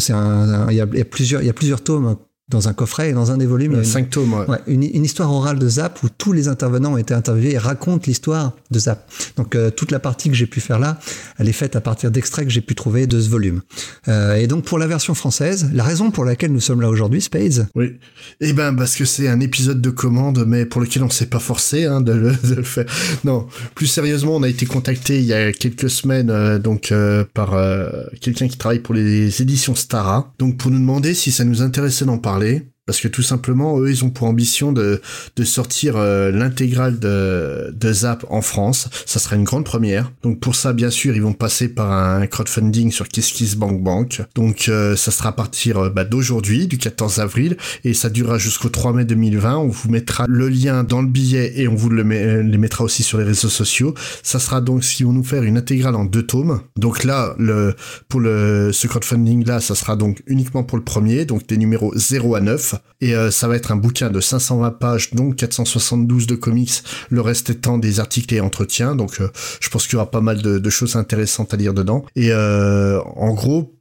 [0.70, 2.16] il, y a, il y a plusieurs tomes
[2.50, 3.76] dans un coffret et dans un des volumes.
[3.76, 4.58] a cinq tomes, ouais.
[4.68, 8.04] une, une, histoire orale de Zap où tous les intervenants ont été interviewés et racontent
[8.08, 9.10] l'histoire de Zap.
[9.38, 11.00] Donc euh, toute la partie que j'ai pu faire là,
[11.38, 13.62] elle est faite à partir d'extraits que j'ai pu trouver de ce volume.
[14.08, 17.22] Euh, et donc pour la version française, la raison pour laquelle nous sommes là aujourd'hui,
[17.22, 17.68] Spades?
[17.76, 17.98] Oui.
[18.42, 21.40] Eh ben parce que c'est un épisode de commande, mais pour lequel on s'est pas
[21.40, 22.86] forcé hein, de, le, de, le, faire.
[23.24, 27.24] Non, plus sérieusement, on a été contacté il y a quelques semaines euh, donc euh,
[27.34, 27.90] par euh,
[28.22, 32.06] quelqu'un qui travaille pour les éditions Stara, donc pour nous demander si ça nous intéressait
[32.06, 35.00] d'en parler Valley parce que tout simplement, eux, ils ont pour ambition de,
[35.36, 38.90] de sortir euh, l'intégrale de, de Zap en France.
[39.06, 40.12] Ça sera une grande première.
[40.24, 44.18] Donc pour ça, bien sûr, ils vont passer par un crowdfunding sur KissKissBankBank.
[44.18, 44.22] Bank.
[44.34, 48.40] Donc euh, ça sera à partir euh, bah, d'aujourd'hui, du 14 avril, et ça durera
[48.40, 49.58] jusqu'au 3 mai 2020.
[49.58, 52.84] On vous mettra le lien dans le billet et on vous le met, les mettra
[52.84, 53.94] aussi sur les réseaux sociaux.
[54.24, 56.62] Ça sera donc ce vont nous faire une intégrale en deux tomes.
[56.76, 57.76] Donc là, le,
[58.08, 61.94] pour le, ce crowdfunding là, ça sera donc uniquement pour le premier, donc des numéros
[61.96, 62.79] 0 à 9.
[63.02, 67.22] Et euh, ça va être un bouquin de 520 pages, donc 472 de comics, le
[67.22, 68.96] reste étant des articles et entretiens.
[68.96, 69.30] Donc euh,
[69.62, 72.06] je pense qu'il y aura pas mal de, choses intéressantes à lire dedans.
[72.16, 73.76] Et euh, en gros,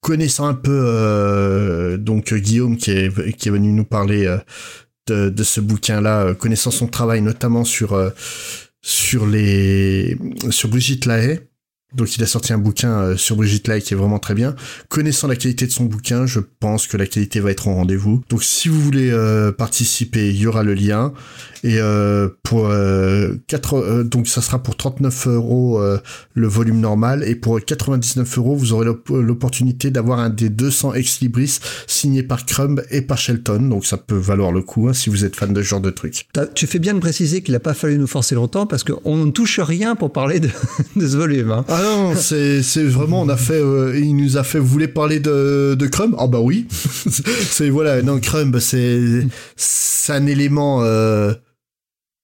[0.00, 4.24] connaissant un peu donc Guillaume qui est, venu nous parler
[5.08, 8.12] de, de, ce bouquin-là, connaissant son travail notamment sur
[8.82, 10.16] sur les
[10.50, 11.40] sur Brigitte Lahaye,
[11.94, 14.56] donc il a sorti un bouquin euh, sur Brigitte Lai qui est vraiment très bien.
[14.88, 18.22] Connaissant la qualité de son bouquin, je pense que la qualité va être au rendez-vous.
[18.28, 21.12] Donc si vous voulez euh, participer, il y aura le lien.
[21.62, 22.70] Et euh, pour
[23.48, 25.80] 4, donc ça sera pour 39 euros
[26.34, 31.20] le volume normal et pour 99 euros vous aurez l'opportunité d'avoir un des 200 ex
[31.20, 31.58] libris
[31.88, 33.68] signé par Crumb et par Shelton.
[33.68, 35.90] Donc ça peut valoir le coup hein, si vous êtes fan de ce genre de
[35.90, 36.28] truc.
[36.54, 39.30] Tu fais bien de préciser qu'il n'a pas fallu nous forcer longtemps parce qu'on ne
[39.30, 40.50] touche rien pour parler de,
[41.00, 41.50] ce volume.
[41.50, 41.64] Hein.
[41.82, 45.76] Non, c'est, vraiment, on a fait, euh, il nous a fait, vous voulez parler de,
[45.78, 46.14] de Crumb?
[46.18, 46.66] Ah bah oui.
[46.70, 51.34] c'est, voilà, non, Crumb, c'est, c'est un élément euh,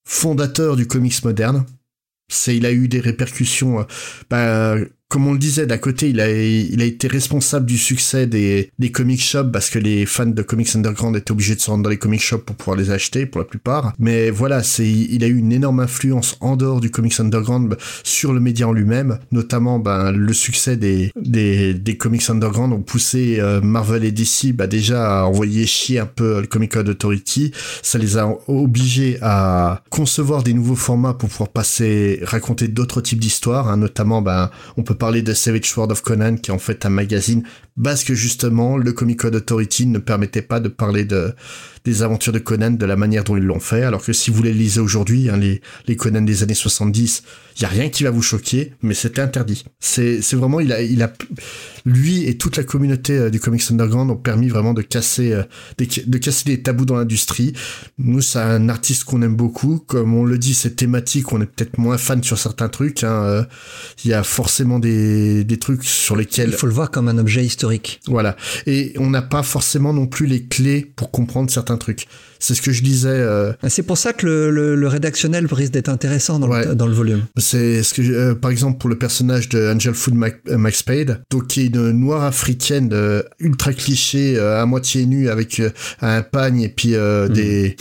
[0.05, 1.65] fondateur du comics moderne.
[2.29, 3.85] C'est, il a eu des répercussions, euh,
[4.31, 4.77] bah,
[5.13, 8.71] comme on le disait, d'à côté, il a, il a été responsable du succès des,
[8.79, 11.83] des comic shops parce que les fans de comics underground étaient obligés de se rendre
[11.83, 13.93] dans les comic shops pour pouvoir les acheter pour la plupart.
[13.99, 18.33] Mais voilà, c'est, il a eu une énorme influence en dehors du comics underground sur
[18.33, 23.37] le média en lui-même, notamment ben, le succès des, des, des comics underground ont poussé
[23.39, 27.53] euh, Marvel et DC bah, déjà à envoyer chier un peu le Comic Code Authority.
[27.83, 33.21] Ça les a obligés à concevoir des nouveaux formats pour pouvoir passer, raconter d'autres types
[33.21, 34.49] d'histoires, hein, notamment ben,
[34.79, 37.43] on peut parler de Savage Sword of Conan, qui est en fait un magazine,
[37.83, 41.35] parce que justement, le Comic Code Authority ne permettait pas de parler de,
[41.85, 44.43] des aventures de Conan de la manière dont ils l'ont fait, alors que si vous
[44.43, 47.23] les lisez aujourd'hui, hein, les, les Conan des années 70,
[47.57, 49.65] il y a rien qui va vous choquer, mais c'était interdit.
[49.81, 51.13] C'est, vraiment, il a, il a,
[51.85, 55.43] lui et toute la communauté euh, du comics underground ont permis vraiment de casser, euh,
[55.79, 57.53] de, casser les tabous dans l'industrie.
[57.99, 59.79] Nous, c'est un artiste qu'on aime beaucoup.
[59.79, 63.05] Comme on le dit, c'est thématique, on est peut-être moins fan sur certains trucs.
[63.05, 63.23] Hein.
[63.25, 63.45] Euh,
[64.05, 66.51] il y a forcément des, des trucs sur lesquels...
[66.51, 68.01] Il faut le voir comme un objet historique.
[68.07, 68.37] Voilà.
[68.67, 72.07] Et on n'a pas forcément non plus les clés pour comprendre certains trucs.
[72.39, 73.09] C'est ce que je disais.
[73.09, 73.53] Euh...
[73.69, 76.67] C'est pour ça que le, le, le rédactionnel risque d'être intéressant dans, ouais.
[76.67, 77.23] le, dans, le, volume.
[77.37, 80.79] C'est ce que, euh, par exemple, pour le personnage de Angel Food Mac, euh, Max
[80.79, 85.63] Spade, donc qui est une noire africaine euh, ultra cliché, à moitié nue avec
[86.01, 87.29] un pagne et puis mmh.
[87.29, 87.77] des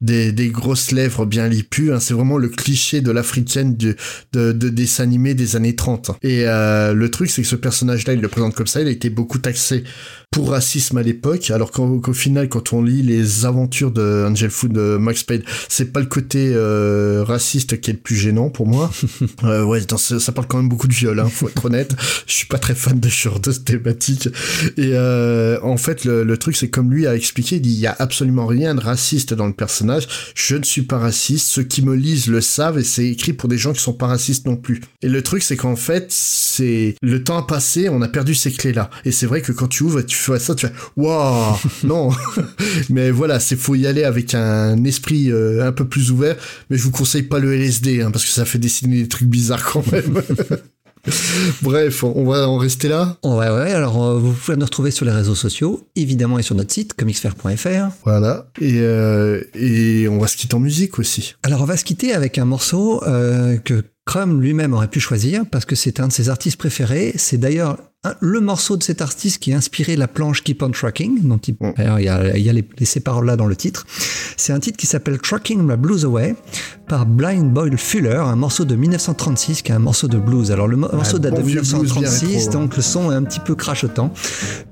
[0.00, 1.92] des, des grosses lèvres bien lipues.
[1.92, 2.00] Hein.
[2.00, 3.96] C'est vraiment le cliché de l'africaine de,
[4.32, 6.12] de, de dessin animé des années 30.
[6.22, 8.80] Et euh, le truc, c'est que ce personnage-là, il le présente comme ça.
[8.80, 9.84] Il a été beaucoup taxé
[10.30, 14.72] pour racisme à l'époque, alors qu'au final, quand on lit les aventures de Angel Food
[14.72, 18.66] de Max Payne, c'est pas le côté euh, raciste qui est le plus gênant pour
[18.66, 18.90] moi.
[19.44, 21.96] euh, ouais, ça, parle quand même beaucoup de viol, hein, faut être honnête.
[22.26, 24.28] Je suis pas très fan de ce genre de thématique.
[24.76, 27.80] Et euh, en fait, le, le truc, c'est comme lui a expliqué, il dit, il
[27.80, 30.06] y a absolument rien de raciste dans le personnage.
[30.34, 31.48] Je ne suis pas raciste.
[31.48, 34.06] Ceux qui me lisent le savent et c'est écrit pour des gens qui sont pas
[34.06, 34.82] racistes non plus.
[35.00, 38.52] Et le truc, c'est qu'en fait, c'est le temps a passé, on a perdu ces
[38.52, 38.90] clés-là.
[39.06, 42.10] Et c'est vrai que quand tu ouvres, tu fais ça, tu fais waouh, non.
[42.90, 46.36] mais voilà, c'est faut y aller avec un esprit euh, un peu plus ouvert.
[46.70, 49.28] Mais je vous conseille pas le LSD, hein, parce que ça fait dessiner des trucs
[49.28, 50.22] bizarres quand même.
[51.62, 53.16] Bref, on va en rester là.
[53.22, 53.72] Ouais, ouais.
[53.72, 56.94] Alors, euh, vous pouvez nous retrouver sur les réseaux sociaux, évidemment, et sur notre site,
[56.94, 57.90] comicsfair.fr.
[58.04, 58.50] Voilà.
[58.60, 61.34] Et, euh, et on va se quitter en musique aussi.
[61.42, 65.44] Alors, on va se quitter avec un morceau euh, que Crum lui-même aurait pu choisir
[65.50, 67.12] parce que c'est un de ses artistes préférés.
[67.16, 67.78] C'est d'ailleurs
[68.20, 71.54] le morceau de cet artiste qui a inspiré la planche Keep on Trucking, dont il,
[71.54, 71.72] mm.
[71.98, 73.86] il y a, il y a les, ces paroles-là dans le titre.
[74.36, 76.36] C'est un titre qui s'appelle Trucking the Blues Away
[76.88, 80.52] par Blind Boyle Fuller, un morceau de 1936 qui est un morceau de blues.
[80.52, 84.12] Alors le morceau date de 1936, donc le son est un petit peu crachotant,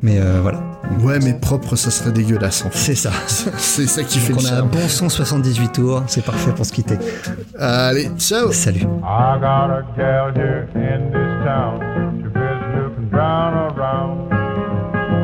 [0.02, 0.62] mais euh, voilà.
[1.00, 2.64] Ouais, mais propre, ça serait dégueulasse.
[2.72, 3.10] C'est ça.
[3.26, 6.52] c'est ça qui fait donc le On a un bon son 78 tours, c'est parfait
[6.52, 6.98] pour se quitter.
[7.58, 8.52] Allez, ciao.
[8.52, 8.80] Salut.
[8.80, 12.23] I got a gal here in this town.
[13.94, 14.32] Around.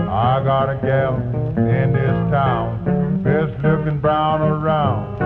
[0.08, 1.14] I got a gal
[1.58, 5.18] in this town, best looking brown around.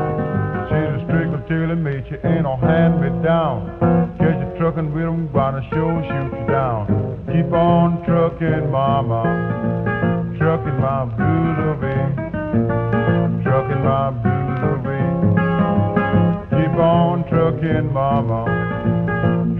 [0.68, 3.78] She's a strickle till it mate, she ain't no hand me down.
[4.18, 6.86] Catch you truckin' with them, gonna show shoot you down.
[7.26, 9.22] Keep on truckin', mama,
[10.38, 12.02] truckin' my blues away,
[13.44, 15.04] truckin' my blues away.
[16.50, 18.44] Keep on truckin', mama,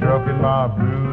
[0.00, 1.03] truckin' my blues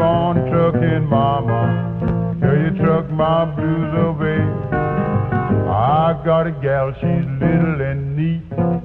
[0.00, 2.36] on trucking, mama.
[2.40, 4.40] Till you truck my blues away.
[5.68, 8.42] I got a gal, she's little and neat.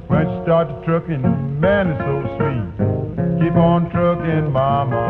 [0.08, 1.22] When she starts trucking,
[1.60, 2.68] man, it's so sweet.
[3.40, 5.06] Keep on trucking, mama.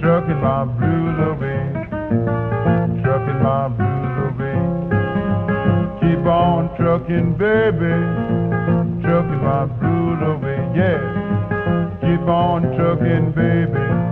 [0.00, 1.62] Trucking my blues away.
[3.02, 4.58] Trucking my blues away.
[6.00, 7.94] Keep on trucking, baby.
[9.02, 11.98] Trucking my blues away, yeah.
[12.00, 14.05] Keep on trucking, baby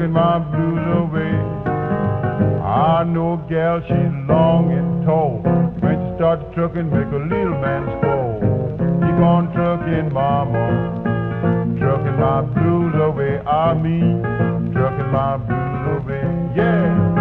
[0.00, 1.34] trucking my blues away.
[2.64, 5.42] I know a gal, she's long and tall.
[5.80, 8.40] When she starts trucking, make a little man squall.
[9.00, 11.76] Keep on trucking, mama.
[11.78, 13.42] Trucking my blues away.
[13.44, 14.22] Ah, I mean,
[14.72, 16.56] trucking my blues away.
[16.56, 17.19] Yeah.